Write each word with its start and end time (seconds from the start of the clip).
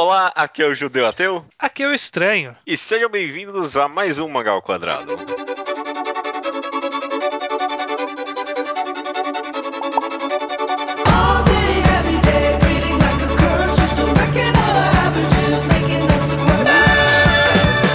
Olá, 0.00 0.30
aqui 0.36 0.62
é 0.62 0.66
o 0.68 0.76
Judeu 0.76 1.04
Ateu. 1.08 1.44
Aqui 1.58 1.82
é 1.82 1.88
o 1.88 1.92
Estranho. 1.92 2.54
E 2.64 2.76
sejam 2.76 3.10
bem-vindos 3.10 3.76
a 3.76 3.88
mais 3.88 4.20
um 4.20 4.28
Mangal 4.28 4.62
Quadrado. 4.62 5.16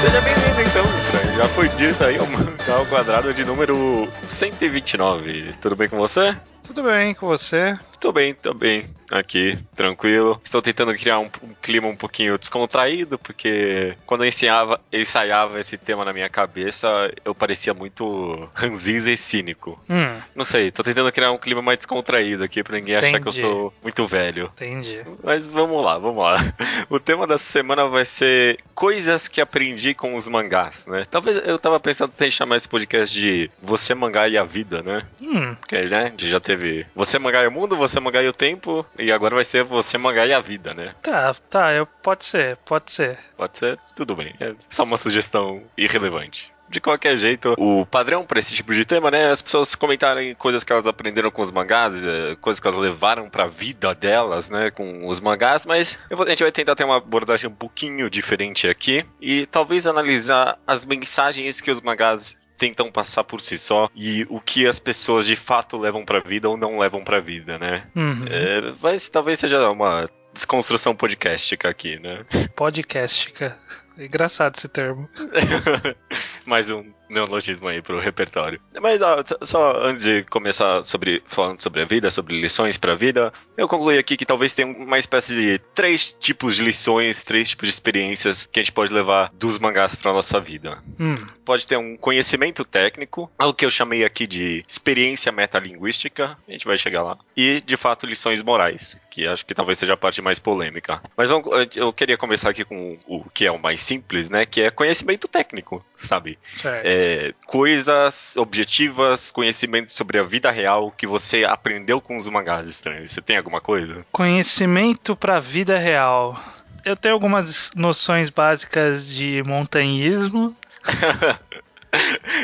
Seja 0.01 0.19
bem-vindo 0.19 0.61
então, 0.61 0.95
Estranho. 0.97 1.37
Já 1.37 1.47
foi 1.47 1.69
dito 1.69 2.03
aí 2.03 2.19
o 2.67 2.69
Mangal 2.71 2.85
Quadrado 2.85 3.33
de 3.33 3.43
número 3.43 4.07
129. 4.27 5.51
Tudo 5.61 5.75
bem 5.75 5.89
com 5.89 5.97
você? 5.97 6.35
Tudo 6.63 6.81
bem 6.83 7.13
com 7.13 7.27
você? 7.27 7.77
Tô 7.99 8.11
bem, 8.13 8.33
tô 8.33 8.53
bem. 8.53 8.85
Aqui, 9.11 9.59
tranquilo. 9.75 10.41
Estou 10.43 10.61
tentando 10.61 10.93
criar 10.95 11.19
um, 11.19 11.29
um 11.43 11.53
clima 11.61 11.87
um 11.87 11.95
pouquinho 11.95 12.37
descontraído, 12.37 13.19
porque 13.19 13.95
quando 14.07 14.23
eu 14.23 14.27
ensaiava, 14.29 14.79
ensaiava 14.91 15.59
esse 15.59 15.77
tema 15.77 16.03
na 16.03 16.11
minha 16.11 16.29
cabeça, 16.29 16.87
eu 17.23 17.35
parecia 17.35 17.73
muito 17.75 18.49
ranzinza 18.55 19.11
e 19.11 19.17
cínico. 19.17 19.79
Hum, 19.89 20.19
Não 20.33 20.43
sei, 20.43 20.71
tô 20.71 20.81
tentando 20.83 21.11
criar 21.11 21.31
um 21.31 21.37
clima 21.37 21.61
mais 21.61 21.77
descontraído 21.77 22.43
aqui 22.43 22.63
pra 22.63 22.75
ninguém 22.77 22.95
achar 22.95 23.19
que 23.21 23.27
eu 23.27 23.31
Entendi. 23.31 23.39
sou 23.39 23.73
muito 23.83 24.05
velho. 24.07 24.49
entendi. 24.55 25.01
Mas 25.21 25.47
vamos 25.47 25.83
lá, 25.83 25.97
vamos 25.97 26.23
lá. 26.23 26.37
O 26.89 26.99
tema 26.99 27.27
dessa 27.27 27.45
semana 27.45 27.87
vai 27.87 28.05
ser 28.05 28.57
coisas 28.73 29.27
que 29.27 29.39
aprendi 29.41 29.93
com 29.93 30.15
os 30.15 30.27
mangás, 30.27 30.87
né? 30.87 31.03
Talvez 31.09 31.41
eu 31.45 31.59
tava 31.59 31.79
pensando 31.79 32.11
em 32.19 32.31
chamar 32.31 32.52
esse 32.55 32.67
podcast 32.69 33.19
de 33.19 33.49
Você 33.61 33.93
Mangá 33.93 34.27
e 34.27 34.37
a 34.37 34.43
Vida, 34.43 34.81
né? 34.81 35.03
Hum, 35.21 35.55
Porque, 35.55 35.81
né, 35.81 36.03
a 36.03 36.09
gente 36.09 36.27
já 36.29 36.39
teve 36.39 36.85
Você 36.95 37.17
Mangá 37.19 37.43
e 37.43 37.47
o 37.47 37.51
Mundo, 37.51 37.75
Você 37.75 37.99
Mangá 37.99 38.21
e 38.21 38.27
o 38.27 38.33
Tempo, 38.33 38.85
e 38.97 39.11
agora 39.11 39.35
vai 39.35 39.43
ser 39.43 39.63
Você 39.63 39.97
Mangá 39.97 40.25
e 40.25 40.33
a 40.33 40.39
Vida, 40.39 40.73
né? 40.73 40.93
tá, 41.01 41.33
tá, 41.49 41.73
eu, 41.73 41.85
pode 41.85 42.25
ser, 42.25 42.57
pode 42.57 42.91
ser. 42.91 43.17
Pode 43.35 43.57
ser? 43.57 43.79
Tudo 43.95 44.15
bem. 44.15 44.33
É 44.39 44.53
só 44.69 44.83
uma 44.83 44.97
sugestão 44.97 45.63
irrelevante. 45.77 46.52
De 46.69 46.79
qualquer 46.81 47.15
jeito, 47.17 47.53
o 47.57 47.85
padrão 47.85 48.23
para 48.25 48.39
esse 48.39 48.55
tipo 48.55 48.73
de 48.73 48.83
tema, 48.83 49.11
né? 49.11 49.29
As 49.29 49.41
pessoas 49.41 49.75
comentarem 49.75 50.33
coisas 50.33 50.63
que 50.63 50.71
elas 50.73 50.87
aprenderam 50.87 51.29
com 51.29 51.41
os 51.41 51.51
mangás, 51.51 52.03
eh, 52.05 52.35
coisas 52.41 52.59
que 52.59 52.67
elas 52.67 52.79
levaram 52.79 53.29
pra 53.29 53.45
vida 53.45 53.93
delas, 53.93 54.49
né? 54.49 54.71
Com 54.71 55.07
os 55.07 55.19
mangás, 55.19 55.65
mas 55.65 55.99
eu 56.09 56.17
vou- 56.17 56.25
a 56.25 56.29
gente 56.29 56.41
vai 56.41 56.51
tentar 56.51 56.75
ter 56.75 56.83
uma 56.83 56.97
abordagem 56.97 57.47
um 57.49 57.53
pouquinho 57.53 58.09
diferente 58.09 58.67
aqui 58.67 59.05
e 59.21 59.45
talvez 59.45 59.85
analisar 59.85 60.57
as 60.65 60.83
mensagens 60.83 61.61
que 61.61 61.69
os 61.69 61.79
mangás 61.81 62.35
tentam 62.57 62.91
passar 62.91 63.23
por 63.23 63.39
si 63.41 63.57
só 63.57 63.89
e 63.95 64.25
o 64.29 64.39
que 64.39 64.65
as 64.65 64.79
pessoas 64.79 65.25
de 65.27 65.35
fato 65.35 65.77
levam 65.77 66.03
pra 66.05 66.21
vida 66.21 66.49
ou 66.49 66.57
não 66.57 66.79
levam 66.79 67.03
pra 67.03 67.19
vida, 67.19 67.59
né? 67.59 67.83
Uhum. 67.95 68.25
É, 68.27 68.73
mas 68.81 69.07
talvez 69.09 69.37
seja 69.37 69.69
uma 69.69 70.09
desconstrução 70.33 70.95
podcastica 70.95 71.69
aqui, 71.69 71.99
né? 71.99 72.25
Podcastica. 72.55 73.55
Engraçado 73.97 74.55
esse 74.57 74.67
termo. 74.67 75.09
Mais 76.45 76.69
um 76.69 76.91
neologismo 77.09 77.67
aí 77.67 77.81
pro 77.81 77.99
repertório. 77.99 78.59
Mas 78.81 79.01
ó, 79.01 79.23
só- 79.43 79.79
antes 79.85 80.03
de 80.03 80.23
começar 80.23 80.83
sobre 80.83 81.23
falando 81.27 81.61
sobre 81.61 81.81
a 81.81 81.85
vida, 81.85 82.09
sobre 82.11 82.39
lições 82.41 82.77
pra 82.77 82.95
vida, 82.95 83.31
eu 83.55 83.67
concluí 83.67 83.97
aqui 83.97 84.17
que 84.17 84.25
talvez 84.25 84.53
tenha 84.53 84.67
uma 84.67 84.97
espécie 84.99 85.33
de 85.35 85.59
três 85.75 86.11
tipos 86.11 86.55
de 86.55 86.63
lições, 86.63 87.23
três 87.23 87.49
tipos 87.49 87.67
de 87.67 87.73
experiências 87.73 88.45
que 88.51 88.59
a 88.59 88.63
gente 88.63 88.71
pode 88.73 88.91
levar 88.91 89.31
dos 89.33 89.57
mangás 89.59 89.95
pra 89.95 90.11
nossa 90.11 90.39
vida. 90.39 90.79
Hum, 90.99 91.25
Pode 91.45 91.67
ter 91.67 91.77
um 91.77 91.95
conhecimento 91.97 92.63
técnico, 92.65 93.29
algo 93.37 93.53
que 93.53 93.65
eu 93.65 93.69
chamei 93.71 94.03
aqui 94.05 94.25
de 94.25 94.63
experiência 94.67 95.31
metalinguística, 95.31 96.37
a 96.47 96.51
gente 96.51 96.65
vai 96.65 96.77
chegar 96.77 97.03
lá, 97.03 97.17
e 97.37 97.61
de 97.61 97.75
fato 97.77 98.05
lições 98.05 98.41
morais, 98.41 98.97
que 99.11 99.27
acho 99.27 99.45
que 99.45 99.53
talvez 99.53 99.77
seja 99.77 99.93
a 99.93 99.97
parte 99.97 100.21
mais 100.21 100.39
polêmica. 100.39 101.01
Mas 101.15 101.29
vamos- 101.29 101.47
eu 101.75 101.91
queria 101.93 102.17
começar 102.17 102.49
aqui 102.49 102.63
com 102.65 102.97
o 103.05 103.23
que 103.29 103.45
é 103.45 103.51
o 103.51 103.59
mais 103.59 103.81
simples, 103.83 104.29
né, 104.29 104.45
que 104.45 104.61
é 104.61 104.71
conhecimento 104.71 105.27
técnico, 105.27 105.83
sabe? 105.95 106.39
É, 106.65 107.33
coisas 107.45 108.35
objetivas, 108.37 109.31
conhecimento 109.31 109.91
sobre 109.91 110.17
a 110.17 110.23
vida 110.23 110.49
real 110.49 110.91
que 110.91 111.05
você 111.05 111.43
aprendeu 111.43 112.01
com 112.01 112.15
os 112.15 112.27
mangás 112.27 112.67
estranhos. 112.67 113.11
Você 113.11 113.21
tem 113.21 113.37
alguma 113.37 113.61
coisa? 113.61 114.05
Conhecimento 114.11 115.15
pra 115.15 115.39
vida 115.39 115.77
real. 115.77 116.41
Eu 116.83 116.95
tenho 116.95 117.13
algumas 117.13 117.71
noções 117.75 118.29
básicas 118.29 119.13
de 119.13 119.41
montanhismo. 119.43 120.55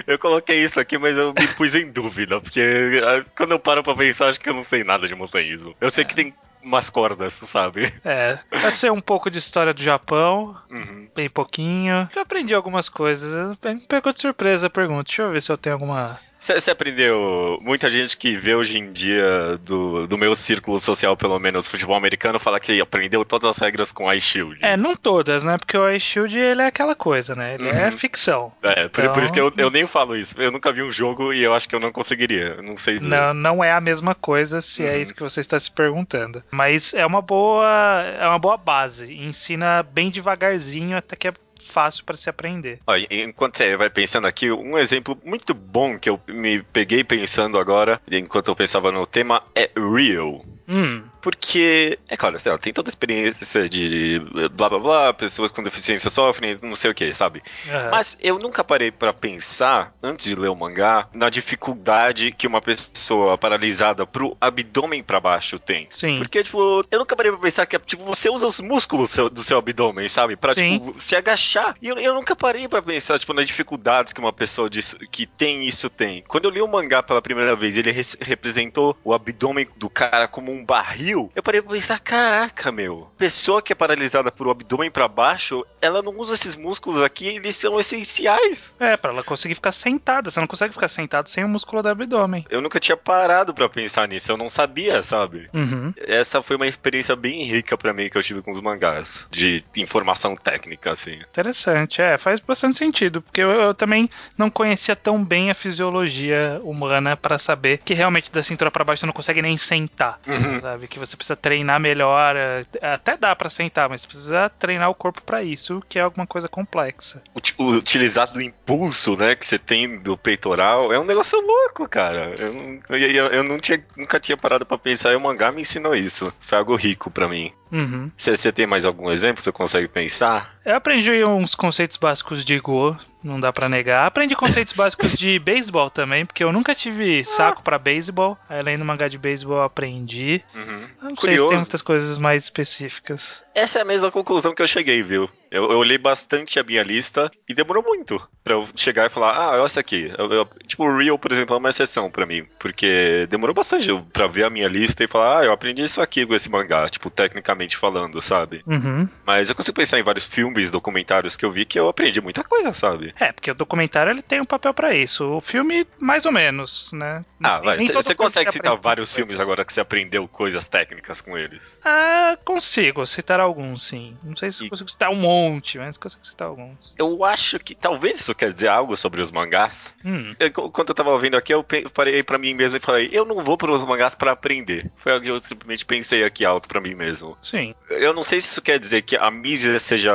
Eu 0.06 0.20
coloquei 0.20 0.64
isso 0.64 0.80
aqui, 0.80 0.98
mas 0.98 1.18
eu 1.18 1.34
me 1.34 1.48
pus 1.48 1.74
em 1.74 1.92
dúvida, 1.92 2.40
porque 2.40 2.62
ah, 3.04 3.26
quando 3.36 3.52
eu 3.52 3.60
paro 3.60 3.84
pra 3.84 3.96
pensar, 3.96 4.30
acho 4.30 4.40
que 4.40 4.48
eu 4.48 4.54
não 4.54 4.64
sei 4.64 4.84
nada 4.84 5.08
de 5.08 5.16
montanhismo. 5.16 5.76
Eu 5.82 5.90
sei 5.90 6.06
que 6.06 6.16
tem 6.16 6.34
umas 6.62 6.90
cordas, 6.90 7.34
sabe? 7.34 7.92
É, 8.04 8.40
vai 8.62 8.72
ser 8.72 8.92
um 8.92 9.02
pouco 9.02 9.30
de 9.30 9.38
história 9.38 9.74
do 9.74 9.82
Japão, 9.84 10.56
Uhum. 10.70 11.10
bem 11.16 11.30
pouquinho. 11.30 12.10
Eu 12.16 12.22
aprendi 12.22 12.54
algumas 12.54 12.90
coisas. 12.90 13.58
Me 13.64 13.80
Pegou 13.88 14.14
de 14.14 14.22
surpresa 14.22 14.68
a 14.68 14.70
pergunta. 14.70 15.04
Deixa 15.06 15.22
eu 15.24 15.32
ver 15.32 15.42
se 15.42 15.52
eu 15.52 15.58
tenho 15.58 15.76
alguma. 15.76 16.20
Você 16.40 16.72
aprendeu. 16.72 17.60
Muita 17.62 17.92
gente 17.92 18.16
que 18.18 18.36
vê 18.38 18.56
hoje 18.56 18.78
em 18.80 18.92
dia 18.94 19.60
do, 19.66 20.08
do 20.08 20.18
meu 20.18 20.34
círculo 20.34 20.80
social, 20.80 21.16
pelo 21.18 21.38
menos, 21.38 21.68
futebol 21.68 21.96
americano, 21.96 22.40
fala 22.40 22.60
que 22.60 22.80
aprendeu 22.80 23.26
todas 23.26 23.50
as 23.50 23.58
regras 23.58 23.92
com 23.92 24.12
Ice 24.14 24.26
Shield. 24.26 24.58
É, 24.62 24.78
não 24.78 24.96
todas, 24.96 25.44
né? 25.44 25.58
Porque 25.58 25.78
o 25.78 25.90
Ice 25.92 26.06
Shield 26.06 26.40
ele 26.40 26.62
é 26.62 26.68
aquela 26.68 26.96
coisa, 26.96 27.36
né? 27.36 27.56
Ele 27.56 27.68
é 27.68 27.86
Uhum. 27.86 27.92
ficção. 27.92 28.54
É, 28.64 28.88
por, 28.88 29.04
por 29.04 29.06
Então- 29.10 29.24
isso 29.24 29.34
que 29.34 29.40
eu, 29.42 29.52
eu 29.58 29.70
nem 29.70 29.86
falo 29.86 30.16
isso. 30.16 30.42
Eu 30.42 30.50
nunca 30.52 30.72
vi 30.72 30.82
um 30.82 30.92
jogo 30.92 31.34
e 31.34 31.44
eu 31.44 31.54
acho 31.54 31.68
que 31.68 31.76
eu 31.76 31.80
não 31.80 31.92
conseguiria. 31.92 32.62
Não 32.62 32.78
sei 32.78 33.00
dizer. 33.00 33.10
Não, 33.10 33.34
não 33.34 33.64
é 33.64 33.72
a 33.74 33.82
mesma 33.82 34.16
coisa 34.16 34.62
se 34.62 34.86
é 34.86 34.94
Uhum. 34.96 35.02
isso 35.02 35.14
que 35.14 35.22
você 35.24 35.42
está 35.42 35.60
se 35.60 35.70
perguntando. 35.70 36.42
Mas 36.52 36.94
é 36.94 37.06
uma 37.06 37.22
boa, 37.22 38.02
é 38.20 38.26
uma 38.28 38.40
boa 38.40 38.56
base. 38.58 39.14
Ensina 39.14 39.84
bem 39.84 40.10
devagarzinho 40.10 40.98
até 40.98 41.16
que 41.18 41.28
é 41.28 41.34
fácil 41.64 42.04
para 42.04 42.18
se 42.18 42.30
aprender. 42.30 42.80
Enquanto 43.10 43.58
você 43.58 43.76
vai 43.76 43.90
pensando 43.90 44.28
aqui, 44.28 44.52
um 44.52 44.78
exemplo 44.78 45.18
muito 45.24 45.54
bom 45.54 45.98
que 45.98 46.10
eu 46.10 46.20
me 46.28 46.62
peguei 46.64 47.04
pensando 47.04 47.58
agora, 47.58 48.02
enquanto 48.12 48.48
eu 48.48 48.56
pensava 48.56 48.92
no 48.92 49.06
tema, 49.06 49.44
é 49.56 49.70
Real. 49.76 50.44
Hum, 50.70 51.04
Porque, 51.22 51.98
é 52.08 52.16
claro, 52.16 52.40
sei 52.40 52.52
lá, 52.52 52.58
tem 52.58 52.72
toda 52.72 52.88
a 52.90 52.92
experiência 52.92 53.68
de 53.68 54.20
blá 54.54 54.70
blá 54.70 54.80
blá, 54.80 55.14
pessoas 55.14 55.52
com 55.52 55.62
deficiência 55.64 56.10
sofrem, 56.10 56.58
não 56.62 56.76
sei 56.76 56.92
o 56.92 56.94
que, 56.96 57.14
sabe? 57.14 57.42
aham. 57.70 57.90
Mas 57.92 58.18
eu 58.22 58.38
nunca 58.40 58.64
parei 58.64 58.92
pra 58.92 59.12
pensar, 59.12 59.94
antes 60.02 60.26
de 60.28 60.36
ler 60.36 60.48
o 60.50 60.56
mangá, 60.56 61.08
na 61.14 61.30
dificuldade 61.30 62.32
que 62.32 62.48
uma 62.48 62.62
pessoa 62.62 63.38
paralisada 63.38 64.06
pro 64.06 64.38
abdômen 64.40 65.04
pra 65.04 65.20
baixo 65.20 65.60
tem. 65.60 65.88
Sim. 65.90 66.18
Porque, 66.18 66.44
tipo, 66.44 66.84
eu 66.90 67.00
nunca 67.00 67.16
parei 67.16 67.32
pra 67.32 67.42
pensar 67.42 67.66
que, 67.66 67.78
tipo, 67.80 68.04
você 68.06 68.30
usa 68.30 68.48
os 68.48 68.60
músculos 68.60 69.10
seu- 69.10 69.30
do 69.30 69.44
seu 69.44 69.58
abdômen, 69.58 70.08
sabe? 70.08 70.36
Pra, 70.36 70.54
Sim. 70.54 70.80
tipo, 70.80 71.02
se 71.02 71.16
agachar. 71.16 71.76
E 71.82 71.88
eu, 71.90 71.98
eu 71.98 72.14
nunca 72.14 72.36
parei 72.36 72.68
pra 72.68 72.82
pensar, 72.82 73.20
tipo, 73.20 73.34
nas 73.34 73.46
dificuldades 73.48 74.14
que 74.14 74.20
uma 74.20 74.32
pessoa 74.34 74.70
disso, 74.70 74.98
que 75.12 75.26
tem 75.26 75.64
isso 75.64 75.90
tem. 75.90 76.24
Quando 76.28 76.46
eu 76.46 76.52
li 76.52 76.62
o 76.62 76.68
mangá 76.68 77.04
pela 77.04 77.22
primeira 77.22 77.56
vez, 77.56 77.78
ele 77.78 77.92
res- 77.92 78.18
representou 78.22 78.98
o 79.04 79.14
abdômen 79.14 79.68
do 79.76 79.90
cara 79.90 80.28
como 80.28 80.52
um 80.52 80.59
barril. 80.64 81.32
Eu 81.36 81.44
parei 81.44 81.62
pra 81.62 81.74
pensar, 81.74 82.00
caraca, 82.00 82.72
meu. 82.72 83.10
Pessoa 83.18 83.62
que 83.62 83.74
é 83.74 83.76
paralisada 83.76 84.32
por 84.32 84.48
o 84.48 84.52
abdômen 84.52 84.92
pra 84.92 85.08
baixo, 85.08 85.66
ela 85.82 86.02
não 86.02 86.18
usa 86.18 86.34
esses 86.34 86.56
músculos 86.56 87.02
aqui, 87.02 87.28
eles 87.28 87.56
são 87.56 87.80
essenciais. 87.80 88.76
É, 88.80 88.98
pra 88.98 89.12
ela 89.12 89.24
conseguir 89.24 89.56
ficar 89.56 89.72
sentada. 89.72 90.30
Você 90.32 90.40
não 90.40 90.48
consegue 90.48 90.74
ficar 90.74 90.88
sentado 90.88 91.30
sem 91.30 91.44
o 91.44 91.50
músculo 91.50 91.82
do 91.82 91.90
abdômen. 91.90 92.46
Eu 92.50 92.62
nunca 92.62 92.80
tinha 92.80 92.98
parado 92.98 93.54
pra 93.54 93.70
pensar 93.70 94.08
nisso, 94.08 94.32
eu 94.32 94.38
não 94.38 94.50
sabia, 94.50 95.02
sabe? 95.04 95.50
Uhum. 95.54 95.94
Essa 95.98 96.42
foi 96.42 96.56
uma 96.56 96.68
experiência 96.68 97.16
bem 97.16 97.44
rica 97.44 97.78
pra 97.78 97.94
mim 97.94 98.10
que 98.10 98.18
eu 98.18 98.24
tive 98.24 98.42
com 98.42 98.52
os 98.52 98.62
mangás, 98.62 99.28
de 99.32 99.64
informação 99.78 100.36
técnica, 100.36 100.92
assim. 100.92 101.20
Interessante, 101.30 102.02
é, 102.02 102.18
faz 102.18 102.40
bastante 102.40 102.78
sentido, 102.78 103.22
porque 103.22 103.42
eu, 103.42 103.50
eu 103.52 103.74
também 103.74 104.10
não 104.38 104.50
conhecia 104.50 104.96
tão 104.96 105.24
bem 105.24 105.50
a 105.50 105.56
fisiologia 105.56 106.60
humana 106.64 107.16
pra 107.18 107.38
saber 107.38 107.80
que 107.84 107.94
realmente 107.94 108.32
da 108.32 108.44
cintura 108.44 108.72
pra 108.72 108.84
baixo 108.84 109.02
você 109.02 109.06
não 109.06 109.14
consegue 109.14 109.42
nem 109.42 109.58
sentar, 109.58 110.20
Uhum. 110.28 110.49
Sabe? 110.62 110.88
Que 110.88 111.00
você 111.00 111.16
precisa 111.16 111.36
treinar 111.36 111.80
melhor, 111.80 112.36
é, 112.36 112.64
até 112.82 113.18
dá 113.18 113.36
pra 113.36 113.50
sentar, 113.50 113.90
mas 113.90 114.06
precisa 114.06 114.50
treinar 114.50 114.90
o 114.90 114.96
corpo 114.96 115.22
pra 115.22 115.44
isso, 115.44 115.82
que 115.88 116.00
é 116.00 116.02
alguma 116.02 116.26
coisa 116.28 116.48
complexa. 116.48 117.22
Ut- 117.36 117.56
Utilizar 117.60 118.32
do 118.32 118.42
impulso, 118.42 119.16
né, 119.16 119.36
que 119.36 119.46
você 119.46 119.60
tem 119.60 120.00
do 120.00 120.18
peitoral, 120.18 120.92
é 120.94 121.00
um 121.00 121.04
negócio 121.06 121.40
louco, 121.40 121.88
cara. 121.88 122.34
Eu, 122.38 122.98
eu, 122.98 123.26
eu- 123.28 123.44
não 123.44 123.60
tinha, 123.60 123.84
nunca 123.98 124.20
tinha 124.20 124.38
parado 124.38 124.66
pra 124.66 124.78
pensar 124.78 125.12
e 125.12 125.16
o 125.16 125.20
mangá 125.20 125.52
me 125.52 125.62
ensinou 125.62 125.96
isso. 125.96 126.34
Foi 126.40 126.58
algo 126.58 126.76
rico 126.76 127.10
pra 127.12 127.28
mim. 127.28 127.52
Uhum. 127.72 128.12
Você 128.18 128.36
você 128.36 128.52
tem 128.52 128.66
mais 128.66 128.84
algum 128.86 129.12
exemplo? 129.12 129.42
Você 129.44 129.52
consegue 129.52 129.88
pensar? 129.88 130.56
Eu 130.66 130.76
aprendi 130.76 131.24
uns 131.24 131.54
conceitos 131.56 131.98
básicos 131.98 132.44
de 132.44 132.60
Go, 132.60 132.98
não 133.24 133.40
dá 133.40 133.52
pra 133.52 133.70
negar. 133.70 134.06
Aprendi 134.06 134.36
conceitos 134.36 134.74
básicos 134.74 135.14
de 135.14 135.38
beisebol 135.40 135.90
também, 135.90 136.26
porque 136.26 136.44
eu 136.44 136.52
nunca 136.52 136.74
tive 136.76 137.24
saco 137.24 137.62
pra 137.62 137.78
beisebol. 137.78 138.38
Aí 138.50 138.62
lendo 138.62 138.86
mangá 138.86 139.08
de 139.08 139.18
beisebol 139.18 139.62
aprendi. 139.62 140.44
Uhum. 140.56 140.88
Não 141.02 141.10
sei 141.10 141.16
se 141.16 141.22
Curioso. 141.22 141.48
tem 141.50 141.58
muitas 141.58 141.82
coisas 141.82 142.18
mais 142.18 142.44
específicas. 142.44 143.44
Essa 143.54 143.80
é 143.80 143.82
a 143.82 143.86
mesma 143.86 144.12
conclusão 144.12 144.54
que 144.54 144.62
eu 144.62 144.68
cheguei, 144.68 145.04
viu? 145.04 145.30
Eu, 145.52 145.72
eu 145.72 145.78
olhei 145.78 145.98
bastante 145.98 146.60
a 146.60 146.64
minha 146.64 146.84
lista 146.84 147.32
e 147.48 147.54
demorou 147.54 147.84
muito 147.84 148.22
pra 148.44 148.54
eu 148.54 148.68
chegar 148.76 149.06
e 149.06 149.10
falar, 149.10 149.36
ah, 149.36 149.52
olha 149.52 149.66
essa 149.66 149.80
aqui. 149.80 150.12
Eu- 150.18 150.32
eu- 150.32 150.50
tipo, 150.68 150.84
o 150.84 150.98
Real, 150.98 151.18
por 151.20 151.32
exemplo, 151.32 151.56
é 151.56 151.60
uma 151.60 151.70
exceção 151.70 152.10
pra 152.10 152.26
mim, 152.26 152.46
porque 152.60 153.28
demorou 153.30 153.54
bastante 153.54 153.88
pra 154.14 154.28
ver 154.28 154.44
a 154.44 154.50
minha 154.50 154.68
lista 154.68 155.04
e 155.04 155.08
falar, 155.08 155.40
ah, 155.40 155.46
eu 155.46 155.52
aprendi 155.52 155.84
isso 155.84 156.02
aqui 156.02 156.26
com 156.26 156.34
esse 156.34 156.50
mangá, 156.50 156.88
tipo, 156.90 157.10
tecnicamente 157.10 157.78
falando, 157.78 158.22
sabe? 158.22 158.64
Uhum. 158.66 159.08
Mas 159.26 159.50
eu 159.50 159.56
consigo 159.56 159.76
pensar 159.76 160.00
em 160.00 160.04
vários 160.04 160.26
filmes, 160.28 160.72
documentários 160.72 161.36
que 161.36 161.46
eu 161.46 161.52
vi 161.52 161.66
que 161.66 161.80
eu 161.80 161.88
aprendi 161.90 162.22
muita 162.22 162.44
coisa, 162.44 162.74
sabe? 162.74 163.14
É, 163.20 163.32
porque 163.32 163.52
o 163.52 163.56
documentário 163.56 164.12
ele 164.12 164.22
tem 164.22 164.42
um 164.42 164.46
papel 164.46 164.74
pra 164.74 164.94
isso. 164.96 165.26
O 165.26 165.42
filme, 165.42 165.86
mais 166.02 166.26
ou 166.26 166.32
menos, 166.32 166.92
né? 166.94 167.24
Ah, 167.44 167.60
vai, 167.60 167.78
você 167.80 168.14
consegue 168.16 168.52
citar 168.52 168.76
vários 168.78 169.10
coisa. 169.12 169.16
filmes 169.28 169.40
agora 169.40 169.64
que 169.66 169.74
você 169.74 169.82
aprendeu 169.82 170.28
coisas 170.28 170.68
técnicas 170.68 171.22
com 171.22 171.38
eles? 171.38 171.80
Ah, 171.84 172.38
consigo 172.46 173.06
citar 173.08 173.40
alguns, 173.40 173.84
sim. 173.86 174.18
Não 174.24 174.36
sei 174.36 174.52
se 174.52 174.66
E- 174.66 174.70
consigo 174.70 174.90
citar 174.90 175.10
um 175.10 175.16
monte, 175.16 175.39
mas 175.78 175.98
consigo 175.98 176.26
citar 176.26 176.48
alguns. 176.48 176.94
Eu 176.98 177.24
acho 177.24 177.60
que 177.60 177.76
talvez 177.76 178.20
isso 178.20 178.36
quer 178.36 178.52
dizer 178.54 178.68
algo 178.68 178.96
sobre 178.98 179.22
os 179.22 179.32
mangás. 179.32 179.96
Hum, 180.04 180.34
Eu, 180.40 180.52
Quando 180.52 180.90
eu 180.90 180.96
tava 180.96 181.12
ouvindo 181.12 181.36
aqui, 181.38 181.54
eu 181.54 181.66
parei 181.94 182.24
pra 182.24 182.38
mim 182.38 182.54
mesmo 182.54 182.78
e 182.78 182.80
falei, 182.80 183.10
eu 183.12 183.26
não 183.26 183.44
vou 183.44 183.58
pros 183.58 183.84
mangás 183.86 184.16
pra 184.16 184.32
aprender. 184.32 184.90
Foi 184.98 185.12
algo 185.14 185.24
que 185.26 185.32
eu 185.32 185.40
simplesmente 185.40 185.86
pensei 185.86 186.24
aqui 186.24 186.46
alto 186.46 186.68
pra 186.68 186.82
mim 186.82 186.96
mesmo. 186.96 187.38
sim. 187.42 187.74
Eu 187.90 188.14
não 188.14 188.24
sei 188.24 188.40
se 188.40 188.48
isso 188.50 188.62
quer 188.62 188.78
dizer 188.80 189.02
que 189.02 189.16
a 189.16 189.30
mídia 189.32 189.78
seja 189.80 190.14